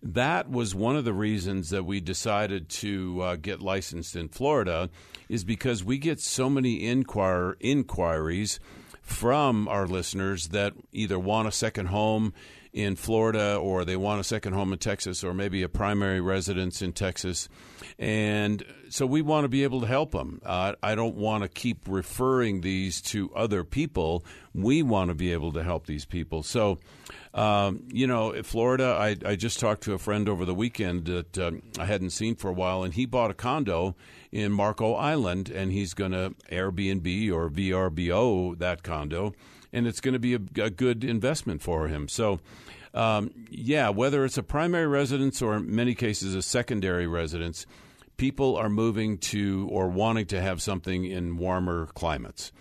that 0.01 0.49
was 0.49 0.73
one 0.73 0.95
of 0.95 1.03
the 1.03 1.13
reasons 1.13 1.69
that 1.71 1.83
we 1.83 1.99
decided 1.99 2.69
to 2.69 3.21
uh, 3.21 3.35
get 3.35 3.61
licensed 3.61 4.15
in 4.15 4.29
Florida, 4.29 4.89
is 5.27 5.43
because 5.43 5.83
we 5.83 5.97
get 5.97 6.21
so 6.21 6.49
many 6.49 6.85
inquire 6.85 7.57
inquiries 7.59 8.59
from 9.01 9.67
our 9.67 9.87
listeners 9.87 10.49
that 10.49 10.73
either 10.91 11.19
want 11.19 11.47
a 11.47 11.51
second 11.51 11.87
home 11.87 12.33
in 12.71 12.95
Florida 12.95 13.55
or 13.55 13.83
they 13.83 13.95
want 13.95 14.21
a 14.21 14.23
second 14.23 14.53
home 14.53 14.71
in 14.71 14.79
Texas 14.79 15.23
or 15.23 15.33
maybe 15.33 15.63
a 15.63 15.69
primary 15.69 16.21
residence 16.21 16.81
in 16.81 16.93
Texas. 16.93 17.49
And 17.97 18.63
so 18.89 19.05
we 19.05 19.21
want 19.21 19.45
to 19.45 19.49
be 19.49 19.63
able 19.63 19.81
to 19.81 19.87
help 19.87 20.11
them. 20.11 20.41
Uh, 20.45 20.73
I 20.83 20.95
don't 20.95 21.15
want 21.15 21.43
to 21.43 21.49
keep 21.49 21.79
referring 21.87 22.61
these 22.61 23.01
to 23.01 23.33
other 23.33 23.63
people. 23.63 24.23
We 24.53 24.83
want 24.83 25.09
to 25.09 25.15
be 25.15 25.33
able 25.33 25.51
to 25.53 25.63
help 25.63 25.87
these 25.87 26.05
people. 26.05 26.43
So, 26.43 26.77
um, 27.33 27.83
you 27.87 28.05
know, 28.05 28.41
Florida, 28.43 28.95
I, 28.99 29.15
I, 29.25 29.35
just 29.35 29.59
talked 29.59 29.83
to 29.83 29.93
a 29.93 29.99
friend 29.99 30.27
over 30.27 30.45
the 30.45 30.55
weekend 30.55 31.05
that 31.05 31.37
um, 31.37 31.61
I 31.77 31.85
hadn't 31.85 32.09
seen 32.09 32.35
for 32.35 32.49
a 32.49 32.53
while, 32.53 32.83
and 32.83 32.93
he 32.93 33.05
bought 33.05 33.29
a 33.29 33.35
condo 33.35 33.95
in 34.31 34.51
Marco 34.51 34.93
Island, 34.93 35.49
and 35.49 35.71
he's 35.71 35.93
going 35.93 36.11
to 36.11 36.33
Airbnb 36.51 37.31
or 37.31 37.49
VRBO 37.49 38.57
that 38.57 38.81
condo 38.81 39.33
and 39.71 39.87
it's 39.87 40.01
going 40.01 40.13
to 40.13 40.19
be 40.19 40.35
a, 40.35 40.39
a 40.61 40.69
good 40.69 41.03
investment 41.03 41.61
for 41.61 41.87
him. 41.87 42.07
So, 42.07 42.39
um, 42.93 43.31
yeah, 43.49 43.89
whether 43.89 44.25
it's 44.25 44.37
a 44.37 44.43
primary 44.43 44.87
residence 44.87 45.41
or 45.41 45.55
in 45.57 45.75
many 45.75 45.93
cases 45.95 46.35
a 46.35 46.41
secondary 46.41 47.07
residence, 47.07 47.65
people 48.17 48.55
are 48.55 48.69
moving 48.69 49.17
to 49.17 49.67
or 49.71 49.87
wanting 49.87 50.25
to 50.27 50.41
have 50.41 50.61
something 50.61 51.05
in 51.05 51.37
warmer 51.37 51.87
climates. 51.93 52.51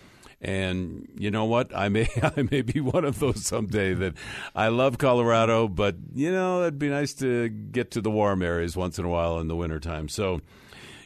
And 0.41 1.09
you 1.17 1.31
know 1.31 1.45
what? 1.45 1.75
I 1.75 1.89
may 1.89 2.07
I 2.23 2.47
may 2.49 2.61
be 2.61 2.79
one 2.79 3.05
of 3.05 3.19
those 3.19 3.45
someday 3.45 3.93
that 3.93 4.13
I 4.55 4.69
love 4.69 4.97
Colorado, 4.97 5.67
but 5.67 5.95
you 6.15 6.31
know, 6.31 6.61
it'd 6.61 6.79
be 6.79 6.89
nice 6.89 7.13
to 7.15 7.49
get 7.49 7.91
to 7.91 8.01
the 8.01 8.09
warm 8.09 8.41
areas 8.41 8.77
once 8.77 8.97
in 8.97 9.05
a 9.05 9.09
while 9.09 9.39
in 9.39 9.47
the 9.47 9.55
wintertime. 9.55 10.07
So 10.07 10.41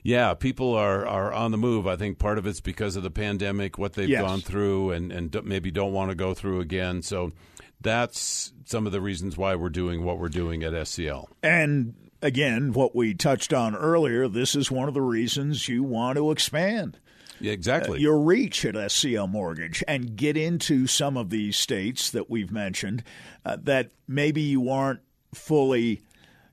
yeah, 0.04 0.34
people 0.34 0.76
are, 0.76 1.08
are 1.08 1.32
on 1.32 1.52
the 1.52 1.58
move. 1.58 1.88
I 1.88 1.96
think 1.96 2.20
part 2.20 2.38
of 2.38 2.46
it's 2.46 2.60
because 2.60 2.96
of 2.98 3.04
the 3.04 3.10
pandemic, 3.10 3.78
what 3.78 3.94
they've 3.94 4.10
yes. 4.10 4.22
gone 4.22 4.42
through, 4.42 4.92
and, 4.92 5.12
and 5.12 5.44
maybe 5.46 5.72
don't 5.72 5.94
want 5.94 6.12
to 6.12 6.16
go 6.16 6.34
through 6.34 6.60
again. 6.60 7.02
So 7.02 7.32
that's 7.80 8.52
some 8.66 8.86
of 8.86 8.92
the 8.92 9.02
reasons 9.02 9.38
why 9.38 9.56
we're 9.56 9.70
doing 9.70 10.04
what 10.04 10.20
we're 10.20 10.30
doing 10.30 10.62
at 10.64 10.74
SCL. 10.74 11.28
And 11.42 11.96
again, 12.22 12.74
what 12.74 12.94
we 12.94 13.14
touched 13.14 13.54
on 13.54 13.76
earlier, 13.76 14.28
this 14.28 14.56
is 14.56 14.70
one 14.70 14.90
of 14.90 14.94
the 14.94 15.02
reasons 15.02 15.70
you 15.70 15.84
want 15.84 16.18
to 16.18 16.32
expand. 16.32 17.00
Yeah, 17.40 17.54
exactly. 17.54 17.98
Uh, 17.98 18.02
your 18.02 18.20
reach 18.20 18.66
at 18.66 18.76
SCL 18.76 19.30
Mortgage 19.30 19.84
and 19.88 20.16
get 20.16 20.38
into 20.38 20.86
some 20.86 21.18
of 21.18 21.30
these 21.30 21.58
states 21.58 22.12
that 22.12 22.30
we've 22.30 22.52
mentioned 22.52 23.04
uh, 23.46 23.58
that 23.64 23.92
maybe 24.08 24.42
you 24.42 24.70
aren't 24.70 25.02
fully 25.34 26.02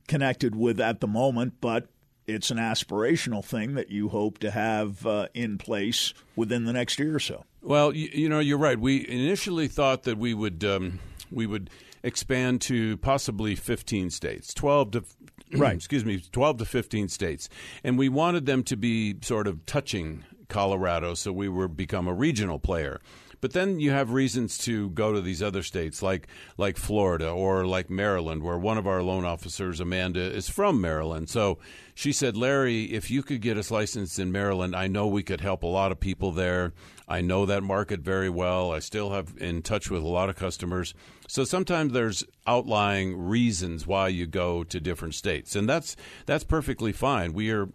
connected 0.09 0.55
with 0.57 0.80
at 0.80 1.01
the 1.01 1.07
moment, 1.07 1.55
but 1.61 1.88
it's 2.31 2.51
an 2.51 2.59
aspirational 2.59 3.45
thing 3.45 3.74
that 3.74 3.91
you 3.91 4.09
hope 4.09 4.39
to 4.39 4.51
have 4.51 5.05
uh, 5.07 5.28
in 5.35 5.59
place 5.59 6.14
within 6.37 6.64
the 6.64 6.72
next 6.72 6.99
year 6.99 7.14
or 7.14 7.20
so. 7.20 7.45
Well, 7.62 7.95
you, 7.95 8.09
you, 8.12 8.28
know, 8.28 8.39
you're 8.39 8.59
right. 8.59 8.78
We 8.78 9.07
initially 9.09 9.68
thought 9.68 10.05
that 10.05 10.16
we 10.16 10.33
would 10.35 10.64
um, 10.64 11.01
we 11.31 11.47
would 11.47 11.70
expand 12.03 12.62
to 12.62 12.97
possibly 12.99 13.55
15 13.55 14.11
states, 14.11 14.55
12 14.55 14.91
to 14.93 15.05
right. 15.57 15.74
excuse 15.74 16.05
me, 16.05 16.22
12 16.33 16.59
to 16.59 16.64
15 16.64 17.09
states, 17.09 17.49
and 17.85 17.99
we 17.99 18.09
wanted 18.09 18.47
them 18.47 18.62
to 18.64 18.76
be 18.76 19.16
sort 19.22 19.47
of 19.47 19.66
touching 19.66 20.24
Colorado, 20.49 21.14
so 21.14 21.33
we 21.33 21.49
were 21.49 21.68
become 21.68 22.09
a 22.09 22.14
regional 22.14 22.59
player. 22.59 23.01
But 23.41 23.53
then 23.53 23.80
you 23.80 23.91
have 23.91 24.12
reasons 24.12 24.59
to 24.59 24.91
go 24.91 25.12
to 25.12 25.20
these 25.20 25.43
other 25.43 25.62
states, 25.62 26.03
like 26.03 26.28
like 26.57 26.76
Florida 26.76 27.30
or 27.30 27.66
like 27.66 27.88
Maryland, 27.88 28.43
where 28.43 28.59
one 28.59 28.78
of 28.78 28.86
our 28.86 29.03
loan 29.03 29.24
officers, 29.24 29.80
Amanda, 29.80 30.20
is 30.20 30.49
from 30.49 30.80
Maryland. 30.80 31.30
So 31.30 31.59
she 31.95 32.12
said, 32.12 32.36
Larry, 32.36 32.84
if 32.84 33.11
you 33.11 33.22
could 33.22 33.41
get 33.41 33.57
us 33.57 33.70
licensed 33.70 34.18
in 34.18 34.32
Maryland, 34.32 34.74
I 34.76 34.86
know 34.86 35.07
we 35.07 35.22
could 35.22 35.41
help 35.41 35.62
a 35.62 35.66
lot 35.66 35.93
of 35.93 36.01
people 36.01 36.32
there. 36.32 36.72
I 37.09 37.20
know 37.20 37.47
that 37.47 37.62
market 37.62 38.01
very 38.01 38.30
well. 38.30 38.72
I 38.72 38.78
still 38.78 39.11
have 39.11 39.34
in 39.38 39.62
touch 39.62 39.91
with 39.91 40.03
a 40.03 40.09
lot 40.09 40.28
of 40.28 40.36
customers. 40.36 40.95
So 41.26 41.45
sometimes 41.45 41.93
there's 41.93 42.24
outlying 42.47 43.16
reasons 43.16 43.86
why 43.86 44.09
you 44.09 44.26
go 44.26 44.64
to 44.64 44.80
different 44.80 45.14
states, 45.14 45.57
and 45.57 45.68
that's 45.68 45.97
that's 46.26 46.45
perfectly 46.45 46.93
fine. 46.93 47.32
We 47.32 47.51
are 47.51 47.68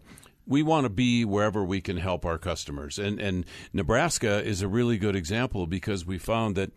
we 0.48 0.64
want 0.64 0.86
to 0.86 0.90
be 0.90 1.26
wherever 1.26 1.64
we 1.64 1.82
can 1.82 1.98
help 1.98 2.26
our 2.26 2.38
customers. 2.38 2.98
And 3.00 3.20
and 3.20 3.46
Nebraska 3.74 4.44
is 4.44 4.62
a 4.62 4.68
really 4.68 4.98
good 4.98 5.16
example 5.16 5.68
because 5.68 6.06
we 6.06 6.18
found 6.18 6.56
that 6.56 6.72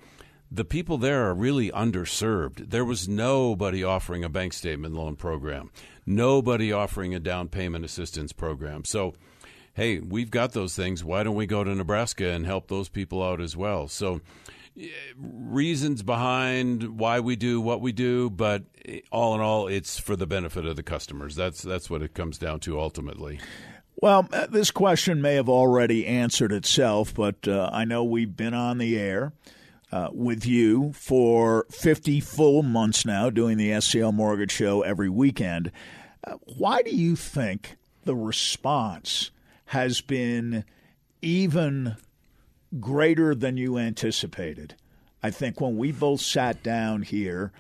the 0.51 0.65
people 0.65 0.97
there 0.97 1.27
are 1.29 1.35
really 1.35 1.71
underserved. 1.71 2.71
There 2.71 2.85
was 2.85 3.09
nobody 3.09 3.85
offering 3.85 4.25
a 4.25 4.31
bank 4.31 4.55
statement 4.55 4.95
loan 4.95 5.17
program, 5.17 5.71
nobody 6.07 6.73
offering 6.73 7.15
a 7.15 7.21
down 7.21 7.49
payment 7.49 7.85
assistance 7.85 8.33
program. 8.33 8.85
So 8.85 9.15
hey, 9.79 10.01
we've 10.01 10.33
got 10.33 10.55
those 10.55 10.75
things. 10.75 11.05
Why 11.05 11.23
don't 11.23 11.37
we 11.37 11.47
go 11.47 11.63
to 11.63 11.73
Nebraska 11.73 12.31
and 12.31 12.45
help 12.45 12.67
those 12.67 12.89
people 12.89 13.23
out 13.23 13.41
as 13.41 13.57
well? 13.57 13.87
So, 13.87 14.21
reasons 15.17 16.03
behind 16.03 16.99
why 16.99 17.21
we 17.21 17.37
do 17.37 17.61
what 17.61 17.81
we 17.81 17.93
do, 17.93 18.31
but 18.31 18.65
all 19.11 19.35
in 19.35 19.41
all, 19.41 19.69
it's 19.69 19.99
for 19.99 20.17
the 20.17 20.27
benefit 20.27 20.67
of 20.67 20.77
the 20.77 20.83
customers. 20.83 21.35
That's 21.35 21.63
that's 21.63 21.91
what 21.91 22.03
it 22.03 22.15
comes 22.15 22.39
down 22.39 22.61
to 22.61 22.81
ultimately. 22.81 23.41
Well, 24.01 24.29
uh, 24.33 24.47
this 24.47 24.71
question 24.71 25.21
may 25.21 25.35
have 25.35 25.49
already 25.49 26.07
answered 26.07 26.53
itself, 26.53 27.13
but 27.13 27.49
uh, 27.49 27.69
I 27.73 27.85
know 27.85 28.05
we've 28.05 28.37
been 28.37 28.55
on 28.55 28.79
the 28.79 28.97
air 28.97 29.33
uh, 29.91 30.11
with 30.13 30.47
you 30.47 30.93
for 30.93 31.67
50 31.71 32.21
full 32.21 32.63
months 32.63 33.05
now, 33.05 33.29
doing 33.29 33.57
the 33.57 33.71
SCL 33.71 34.15
Mortgage 34.15 34.53
Show 34.53 34.83
every 34.83 35.09
weekend. 35.09 35.73
Uh, 36.25 36.35
why 36.57 36.83
do 36.83 36.95
you 36.95 37.17
think 37.17 37.77
the 38.05 38.15
response 38.15 39.33
has 39.67 40.01
been 40.01 40.65
even 41.21 41.97
greater 42.81 43.35
than 43.35 43.57
you 43.57 43.79
anticipated? 43.79 44.75
I 45.23 45.31
think 45.31 45.61
when 45.61 45.77
we 45.77 45.93
both 45.93 46.21
sat 46.21 46.63
down 46.63 47.03
here 47.03 47.53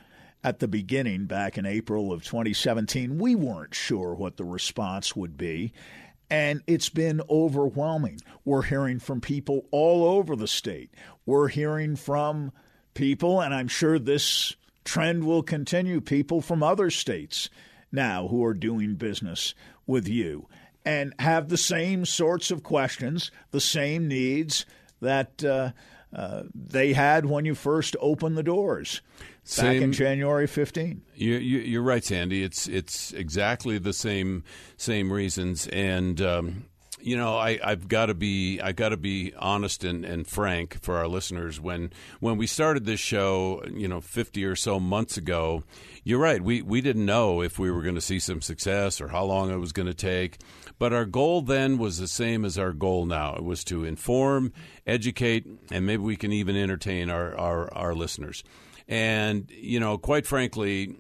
at 0.44 0.60
the 0.60 0.68
beginning 0.68 1.26
back 1.26 1.58
in 1.58 1.66
April 1.66 2.12
of 2.12 2.22
2017, 2.24 3.18
we 3.18 3.34
weren't 3.34 3.74
sure 3.74 4.14
what 4.14 4.36
the 4.36 4.44
response 4.44 5.16
would 5.16 5.36
be. 5.36 5.72
And 6.30 6.62
it's 6.66 6.90
been 6.90 7.22
overwhelming. 7.28 8.20
We're 8.44 8.62
hearing 8.62 8.98
from 8.98 9.20
people 9.20 9.66
all 9.70 10.04
over 10.04 10.36
the 10.36 10.46
state. 10.46 10.90
We're 11.24 11.48
hearing 11.48 11.96
from 11.96 12.52
people, 12.94 13.40
and 13.40 13.54
I'm 13.54 13.68
sure 13.68 13.98
this 13.98 14.54
trend 14.84 15.24
will 15.24 15.42
continue, 15.42 16.00
people 16.00 16.40
from 16.40 16.62
other 16.62 16.90
states 16.90 17.48
now 17.90 18.28
who 18.28 18.44
are 18.44 18.54
doing 18.54 18.94
business 18.94 19.54
with 19.86 20.06
you 20.06 20.46
and 20.84 21.14
have 21.18 21.48
the 21.48 21.56
same 21.56 22.04
sorts 22.04 22.50
of 22.50 22.62
questions, 22.62 23.30
the 23.50 23.60
same 23.60 24.08
needs 24.08 24.64
that 25.00 25.44
uh, 25.44 25.70
uh, 26.14 26.44
they 26.54 26.92
had 26.92 27.26
when 27.26 27.44
you 27.44 27.54
first 27.54 27.96
opened 28.00 28.36
the 28.36 28.42
doors 28.42 29.02
back 29.56 29.76
in 29.76 29.92
January 29.92 30.46
15. 30.46 31.02
You, 31.14 31.34
you, 31.34 31.80
are 31.80 31.82
right, 31.82 32.04
Sandy. 32.04 32.42
It's 32.42 32.66
it's 32.68 33.12
exactly 33.12 33.78
the 33.78 33.92
same 33.92 34.44
same 34.76 35.12
reasons, 35.12 35.66
and 35.68 36.20
um, 36.20 36.64
you 37.00 37.16
know 37.16 37.36
I, 37.36 37.58
I've 37.62 37.88
got 37.88 38.06
to 38.06 38.14
be 38.14 38.60
I 38.60 38.72
got 38.72 38.90
to 38.90 38.96
be 38.96 39.32
honest 39.36 39.84
and, 39.84 40.04
and 40.04 40.26
frank 40.26 40.82
for 40.82 40.96
our 40.96 41.08
listeners. 41.08 41.60
When 41.60 41.92
when 42.20 42.36
we 42.36 42.46
started 42.46 42.84
this 42.84 43.00
show, 43.00 43.62
you 43.72 43.88
know, 43.88 44.00
50 44.00 44.44
or 44.44 44.56
so 44.56 44.80
months 44.80 45.16
ago, 45.16 45.64
you're 46.04 46.18
right. 46.18 46.42
We 46.42 46.62
we 46.62 46.80
didn't 46.80 47.06
know 47.06 47.42
if 47.42 47.58
we 47.58 47.70
were 47.70 47.82
going 47.82 47.94
to 47.94 48.00
see 48.00 48.18
some 48.18 48.40
success 48.42 49.00
or 49.00 49.08
how 49.08 49.24
long 49.24 49.50
it 49.50 49.56
was 49.56 49.72
going 49.72 49.88
to 49.88 49.94
take. 49.94 50.38
But 50.78 50.92
our 50.92 51.04
goal 51.04 51.42
then 51.42 51.78
was 51.78 51.98
the 51.98 52.06
same 52.06 52.44
as 52.44 52.56
our 52.56 52.72
goal 52.72 53.04
now. 53.04 53.34
It 53.34 53.44
was 53.44 53.64
to 53.64 53.84
inform, 53.84 54.52
educate, 54.86 55.44
and 55.72 55.86
maybe 55.86 56.02
we 56.02 56.16
can 56.16 56.32
even 56.32 56.56
entertain 56.56 57.10
our, 57.10 57.36
our, 57.36 57.72
our 57.74 57.94
listeners. 57.94 58.44
And, 58.86 59.50
you 59.50 59.80
know, 59.80 59.98
quite 59.98 60.26
frankly, 60.26 60.94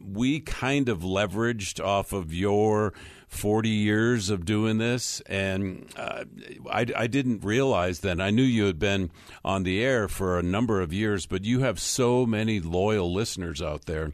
we 0.00 0.40
kind 0.40 0.88
of 0.88 1.00
leveraged 1.00 1.84
off 1.84 2.12
of 2.12 2.32
your 2.32 2.94
40 3.28 3.68
years 3.68 4.30
of 4.30 4.44
doing 4.44 4.78
this. 4.78 5.20
And 5.26 5.86
uh, 5.96 6.24
I, 6.70 6.86
I, 6.96 7.06
didn't 7.06 7.44
realize 7.44 8.00
then. 8.00 8.20
I 8.20 8.30
knew 8.30 8.42
you 8.42 8.64
had 8.64 8.78
been 8.78 9.10
on 9.44 9.62
the 9.62 9.84
air 9.84 10.08
for 10.08 10.38
a 10.38 10.42
number 10.42 10.80
of 10.80 10.92
years, 10.92 11.26
but 11.26 11.44
you 11.44 11.60
have 11.60 11.78
so 11.78 12.26
many 12.26 12.58
loyal 12.58 13.12
listeners 13.12 13.62
out 13.62 13.84
there. 13.84 14.12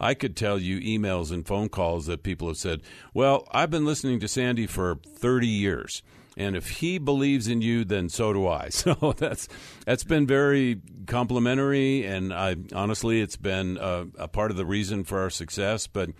I 0.00 0.14
could 0.14 0.36
tell 0.36 0.58
you 0.58 0.80
emails 0.80 1.30
and 1.30 1.46
phone 1.46 1.68
calls 1.68 2.06
that 2.06 2.22
people 2.22 2.48
have 2.48 2.56
said, 2.56 2.82
Well, 3.12 3.46
I've 3.52 3.70
been 3.70 3.84
listening 3.84 4.18
to 4.20 4.28
Sandy 4.28 4.66
for 4.66 4.98
30 5.04 5.46
years 5.46 6.02
and 6.36 6.56
if 6.56 6.68
he 6.68 6.98
believes 6.98 7.48
in 7.48 7.60
you, 7.60 7.84
then 7.84 8.08
so 8.08 8.32
do 8.32 8.46
I. 8.46 8.70
So 8.84 9.14
that's 9.16 9.48
that's 9.86 10.04
been 10.04 10.26
very 10.26 10.80
complimentary, 11.06 12.04
and 12.04 12.34
I 12.34 12.56
honestly, 12.74 13.20
it's 13.20 13.36
been 13.36 13.78
a, 13.80 14.06
a 14.18 14.28
part 14.28 14.50
of 14.50 14.56
the 14.56 14.66
reason 14.66 15.04
for 15.04 15.20
our 15.20 15.30
success. 15.30 15.86
But 15.86 16.10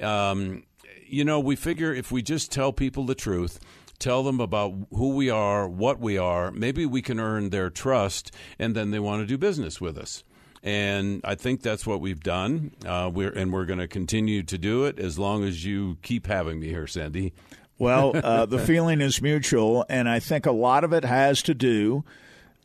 um, 0.00 0.64
you 1.08 1.24
know, 1.24 1.40
we 1.40 1.56
figure 1.56 1.94
if 1.94 2.12
we 2.12 2.22
just 2.22 2.52
tell 2.52 2.72
people 2.72 3.04
the 3.04 3.14
truth. 3.14 3.58
Tell 3.98 4.22
them 4.22 4.40
about 4.40 4.74
who 4.90 5.14
we 5.14 5.30
are, 5.30 5.66
what 5.66 5.98
we 5.98 6.18
are. 6.18 6.50
Maybe 6.50 6.84
we 6.84 7.00
can 7.00 7.18
earn 7.18 7.48
their 7.48 7.70
trust, 7.70 8.30
and 8.58 8.76
then 8.76 8.90
they 8.90 8.98
want 8.98 9.22
to 9.22 9.26
do 9.26 9.38
business 9.38 9.80
with 9.80 9.96
us 9.96 10.22
and 10.66 11.20
I 11.22 11.36
think 11.36 11.62
that's 11.62 11.86
what 11.86 12.00
we've 12.00 12.22
done. 12.22 12.72
Uh, 12.84 13.08
we're 13.12 13.30
and 13.30 13.52
we're 13.52 13.66
going 13.66 13.78
to 13.78 13.86
continue 13.86 14.42
to 14.42 14.58
do 14.58 14.84
it 14.84 14.98
as 14.98 15.16
long 15.16 15.44
as 15.44 15.64
you 15.64 15.96
keep 16.02 16.26
having 16.26 16.58
me 16.58 16.68
here, 16.68 16.88
Sandy. 16.88 17.32
Well, 17.78 18.12
uh, 18.22 18.46
the 18.46 18.58
feeling 18.58 19.00
is 19.00 19.22
mutual, 19.22 19.86
and 19.88 20.08
I 20.08 20.18
think 20.18 20.44
a 20.44 20.52
lot 20.52 20.82
of 20.82 20.92
it 20.92 21.04
has 21.04 21.40
to 21.42 21.54
do, 21.54 22.04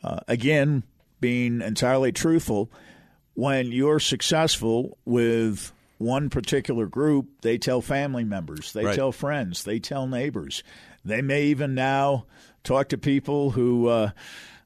uh, 0.04 0.20
again, 0.28 0.84
being 1.20 1.62
entirely 1.62 2.12
truthful. 2.12 2.72
When 3.36 3.72
you're 3.72 4.00
successful 4.00 4.98
with 5.06 5.72
one 6.02 6.30
particular 6.30 6.86
group, 6.88 7.42
they 7.42 7.58
tell 7.58 7.82
family 7.82 8.24
members, 8.24 8.74
they 8.74 8.86
right. 8.86 8.96
tell 8.96 9.12
friends, 9.12 9.64
they 9.64 9.80
tell 9.80 10.08
neighbors. 10.08 10.64
They 11.06 11.22
may 11.22 11.46
even 11.46 11.74
now 11.74 12.26
talk 12.64 12.90
to 12.90 12.98
people 12.98 13.52
who 13.52 13.88
uh, 13.88 14.12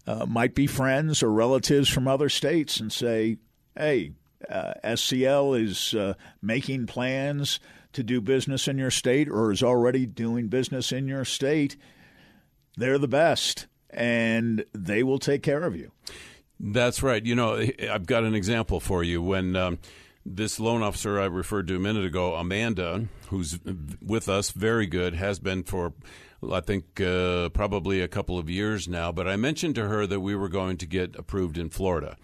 uh 0.08 0.26
might 0.26 0.56
be 0.56 0.68
friends 0.68 1.24
or 1.24 1.32
relatives 1.32 1.90
from 1.90 2.08
other 2.08 2.30
states 2.30 2.80
and 2.80 2.92
say, 2.92 3.38
hey, 3.78 4.12
uh, 4.50 4.74
SCL 4.84 5.62
is 5.62 5.94
uh, 5.94 6.14
making 6.42 6.88
plans 6.88 7.60
to 7.96 8.04
do 8.04 8.22
business 8.22 8.68
in 8.68 8.78
your 8.78 8.92
state 8.92 9.30
or 9.30 9.52
is 9.52 9.64
already 9.64 10.06
doing 10.06 10.48
business 10.48 10.92
in 10.92 11.08
your 11.08 11.26
state, 11.26 11.76
they're 12.78 12.98
the 12.98 13.08
best 13.08 13.68
and 13.90 14.66
they 14.74 15.02
will 15.02 15.20
take 15.20 15.42
care 15.42 15.64
of 15.64 15.76
you. 15.76 15.92
That's 16.60 17.02
right. 17.02 17.26
You 17.26 17.36
know, 17.36 17.66
I've 17.90 18.06
got 18.06 18.24
an 18.24 18.36
example 18.36 18.80
for 18.80 19.04
you. 19.04 19.22
When 19.22 19.56
um, 19.56 19.80
this 20.26 20.60
loan 20.60 20.82
officer 20.82 21.20
I 21.20 21.26
referred 21.26 21.68
to 21.68 21.76
a 21.76 21.80
minute 21.80 22.06
ago, 22.06 22.36
Amanda, 22.36 23.08
who's 23.30 23.60
with 24.02 24.28
us, 24.28 24.52
very 24.52 24.88
good, 24.88 25.14
has 25.14 25.40
been 25.40 25.64
for 25.64 25.94
I 26.52 26.60
think 26.60 27.02
uh, 27.02 27.50
probably 27.50 28.02
a 28.02 28.08
couple 28.08 28.38
of 28.38 28.50
years 28.50 28.88
now. 28.88 29.12
But 29.12 29.28
I 29.28 29.36
mentioned 29.36 29.76
to 29.76 29.88
her 29.88 30.06
that 30.08 30.20
we 30.20 30.36
were 30.36 30.50
going 30.50 30.78
to 30.78 30.86
get 30.86 31.16
approved 31.16 31.58
in 31.58 31.70
Florida 31.70 32.18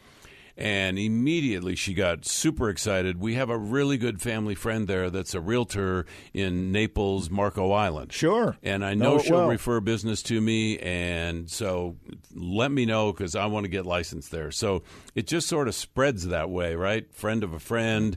and 0.62 1.00
immediately 1.00 1.76
she 1.76 1.96
got 1.96 2.24
super 2.24 2.70
excited. 2.70 3.20
We 3.20 3.34
have 3.34 3.50
a 3.50 3.58
really 3.58 3.98
good 3.98 4.22
family 4.22 4.54
friend 4.54 4.88
there 4.88 5.10
that's 5.10 5.34
a 5.34 5.42
realtor 5.42 6.06
in 6.36 6.72
Naples, 6.72 7.32
Marco 7.32 7.72
Island. 7.72 8.14
Sure. 8.14 8.56
And 8.62 8.86
I 8.86 8.94
know, 8.94 9.18
know 9.18 9.24
she'll 9.24 9.38
well. 9.38 9.48
refer 9.48 9.80
business 9.80 10.22
to 10.24 10.40
me, 10.40 10.78
and 10.78 11.50
so 11.50 11.98
let 12.36 12.72
me 12.72 12.86
know 12.86 13.12
because 13.12 13.36
I 13.36 13.48
want 13.48 13.64
to 13.64 13.70
get 13.70 13.88
licensed 13.88 14.30
there. 14.30 14.52
So 14.52 14.84
it 15.16 15.26
just 15.26 15.48
sort 15.48 15.68
of 15.68 15.74
spreads 15.74 16.28
that 16.28 16.52
way, 16.52 16.76
right? 16.76 17.12
Friend 17.12 17.44
of 17.44 17.54
a 17.54 17.60
friend, 17.60 18.16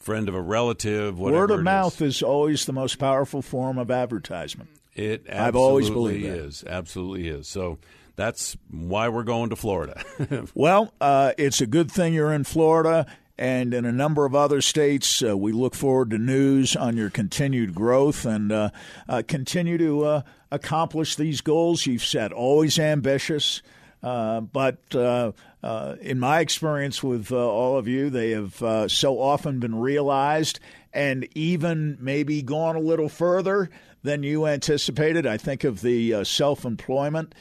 friend 0.00 0.28
of 0.28 0.34
a 0.34 0.42
relative, 0.42 1.16
whatever. 1.16 1.42
Word 1.42 1.50
of 1.52 1.62
mouth 1.62 2.02
is. 2.02 2.16
is 2.16 2.22
always 2.24 2.66
the 2.66 2.72
most 2.72 2.96
powerful 2.98 3.40
form 3.40 3.78
of 3.78 3.92
advertisement. 3.92 4.68
It 4.94 5.26
I've 5.32 5.54
always 5.54 5.90
believed 5.90 6.24
is. 6.26 6.64
Absolutely 6.66 7.28
is. 7.28 7.46
So 7.46 7.78
that's 8.16 8.56
why 8.70 9.08
we're 9.08 9.24
going 9.24 9.50
to 9.50 9.56
Florida. 9.56 10.02
well, 10.54 10.92
uh, 11.00 11.32
it's 11.36 11.60
a 11.60 11.66
good 11.66 11.90
thing 11.90 12.14
you're 12.14 12.32
in 12.32 12.44
Florida 12.44 13.06
and 13.36 13.74
in 13.74 13.84
a 13.84 13.92
number 13.92 14.24
of 14.24 14.34
other 14.34 14.60
states. 14.60 15.22
Uh, 15.22 15.36
we 15.36 15.52
look 15.52 15.74
forward 15.74 16.10
to 16.10 16.18
news 16.18 16.76
on 16.76 16.96
your 16.96 17.10
continued 17.10 17.74
growth 17.74 18.24
and 18.24 18.52
uh, 18.52 18.70
uh 19.08 19.22
continue 19.26 19.76
to 19.78 20.04
uh, 20.04 20.22
accomplish 20.50 21.16
these 21.16 21.40
goals 21.40 21.86
you've 21.86 22.04
set. 22.04 22.32
Always 22.32 22.78
ambitious, 22.78 23.62
uh, 24.02 24.40
but 24.40 24.78
in 24.94 26.20
my 26.20 26.40
experience 26.40 27.02
with 27.02 27.32
all 27.32 27.76
of 27.76 27.88
you, 27.88 28.10
they 28.10 28.30
have 28.30 28.90
so 28.90 29.18
often 29.18 29.58
been 29.58 29.74
realized 29.74 30.60
and 30.92 31.26
even 31.34 31.98
maybe 32.00 32.40
gone 32.42 32.76
a 32.76 32.80
little 32.80 33.08
further 33.08 33.68
than 34.04 34.22
you 34.22 34.46
anticipated. 34.46 35.26
I 35.26 35.38
think 35.38 35.64
of 35.64 35.80
the 35.80 36.22
self 36.22 36.64
employment 36.64 37.34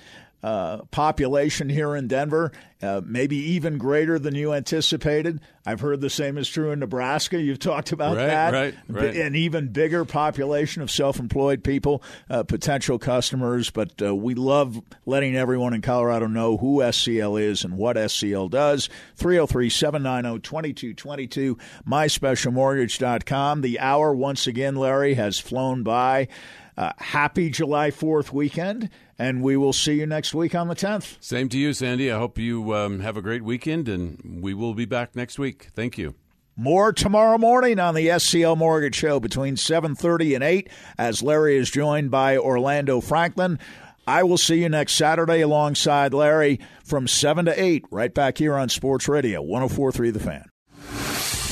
uh, 0.44 0.80
population 0.92 1.70
here 1.70 1.96
in 1.96 2.08
Denver, 2.08 2.52
uh, 2.82 3.00
maybe 3.06 3.38
even 3.38 3.78
greater 3.78 4.20
than 4.20 4.36
you 4.36 4.54
anticipated. 4.54 5.40
I've 5.66 5.80
heard 5.80 6.02
the 6.02 6.10
same 6.10 6.38
is 6.38 6.50
true 6.50 6.72
in 6.72 6.80
Nebraska. 6.80 7.40
You've 7.40 7.60
talked 7.60 7.94
about 7.94 8.18
right, 8.18 8.26
that. 8.26 8.54
Right, 8.54 8.76
right. 8.90 9.16
An 9.16 9.36
even 9.36 9.70
bigger 9.70 10.04
population 10.04 10.82
of 10.82 10.92
self 10.92 11.18
employed 11.18 11.64
people, 11.64 12.04
uh, 12.30 12.44
potential 12.44 13.00
customers. 13.00 13.70
But 13.70 14.02
uh, 14.02 14.14
we 14.14 14.36
love 14.36 14.82
letting 15.06 15.38
everyone 15.38 15.74
in 15.74 15.82
Colorado 15.82 16.28
know 16.28 16.58
who 16.58 16.80
SCL 16.80 17.42
is 17.42 17.64
and 17.64 17.78
what 17.78 17.96
SCL 17.96 18.50
does. 18.50 18.90
303 19.16 19.70
790 19.70 20.42
2222, 20.42 21.58
myspecialmortgage.com. 21.88 23.62
The 23.62 23.80
hour, 23.80 24.14
once 24.14 24.46
again, 24.46 24.76
Larry, 24.76 25.14
has 25.14 25.40
flown 25.40 25.84
by. 25.84 26.28
Uh, 26.78 26.92
happy 26.98 27.50
July 27.50 27.92
4th 27.92 28.32
weekend, 28.32 28.90
and 29.20 29.44
we 29.44 29.56
will 29.58 29.74
see 29.74 30.00
you 30.00 30.06
next 30.06 30.34
week 30.34 30.56
on 30.56 30.68
the 30.68 30.76
10th. 30.76 31.18
Same 31.20 31.50
to 31.50 31.58
you, 31.58 31.74
Sandy. 31.74 32.12
I 32.12 32.18
hope 32.18 32.38
you 32.38 32.74
um, 32.74 33.00
have 33.02 33.18
a 33.18 33.22
great 33.22 33.44
weekend, 33.44 33.88
and 33.88 34.42
we 34.42 34.54
will 34.54 34.74
be 34.74 34.86
back 34.86 35.16
next 35.16 35.38
week. 35.38 35.70
Thank 35.76 35.98
you. 35.98 36.16
More 36.56 36.94
tomorrow 36.94 37.40
morning 37.40 37.80
on 37.80 37.96
the 37.96 38.08
SCL 38.08 38.58
Mortgage 38.58 38.96
Show 38.96 39.20
between 39.20 39.56
7:30 39.56 40.36
and 40.36 40.44
8 40.44 40.70
as 41.00 41.24
Larry 41.24 41.58
is 41.58 41.72
joined 41.72 42.12
by 42.12 42.38
Orlando 42.38 43.02
Franklin. 43.02 43.58
I 44.06 44.22
will 44.22 44.38
see 44.38 44.62
you 44.62 44.70
next 44.70 44.94
Saturday 44.94 45.42
alongside 45.42 46.14
Larry 46.14 46.60
from 46.84 47.08
7 47.08 47.46
to 47.46 47.60
8 47.60 47.86
right 47.90 48.14
back 48.14 48.38
here 48.38 48.56
on 48.56 48.70
Sports 48.70 49.08
Radio 49.08 49.42
1043 49.42 50.12
The 50.12 50.20
Fan. 50.20 50.53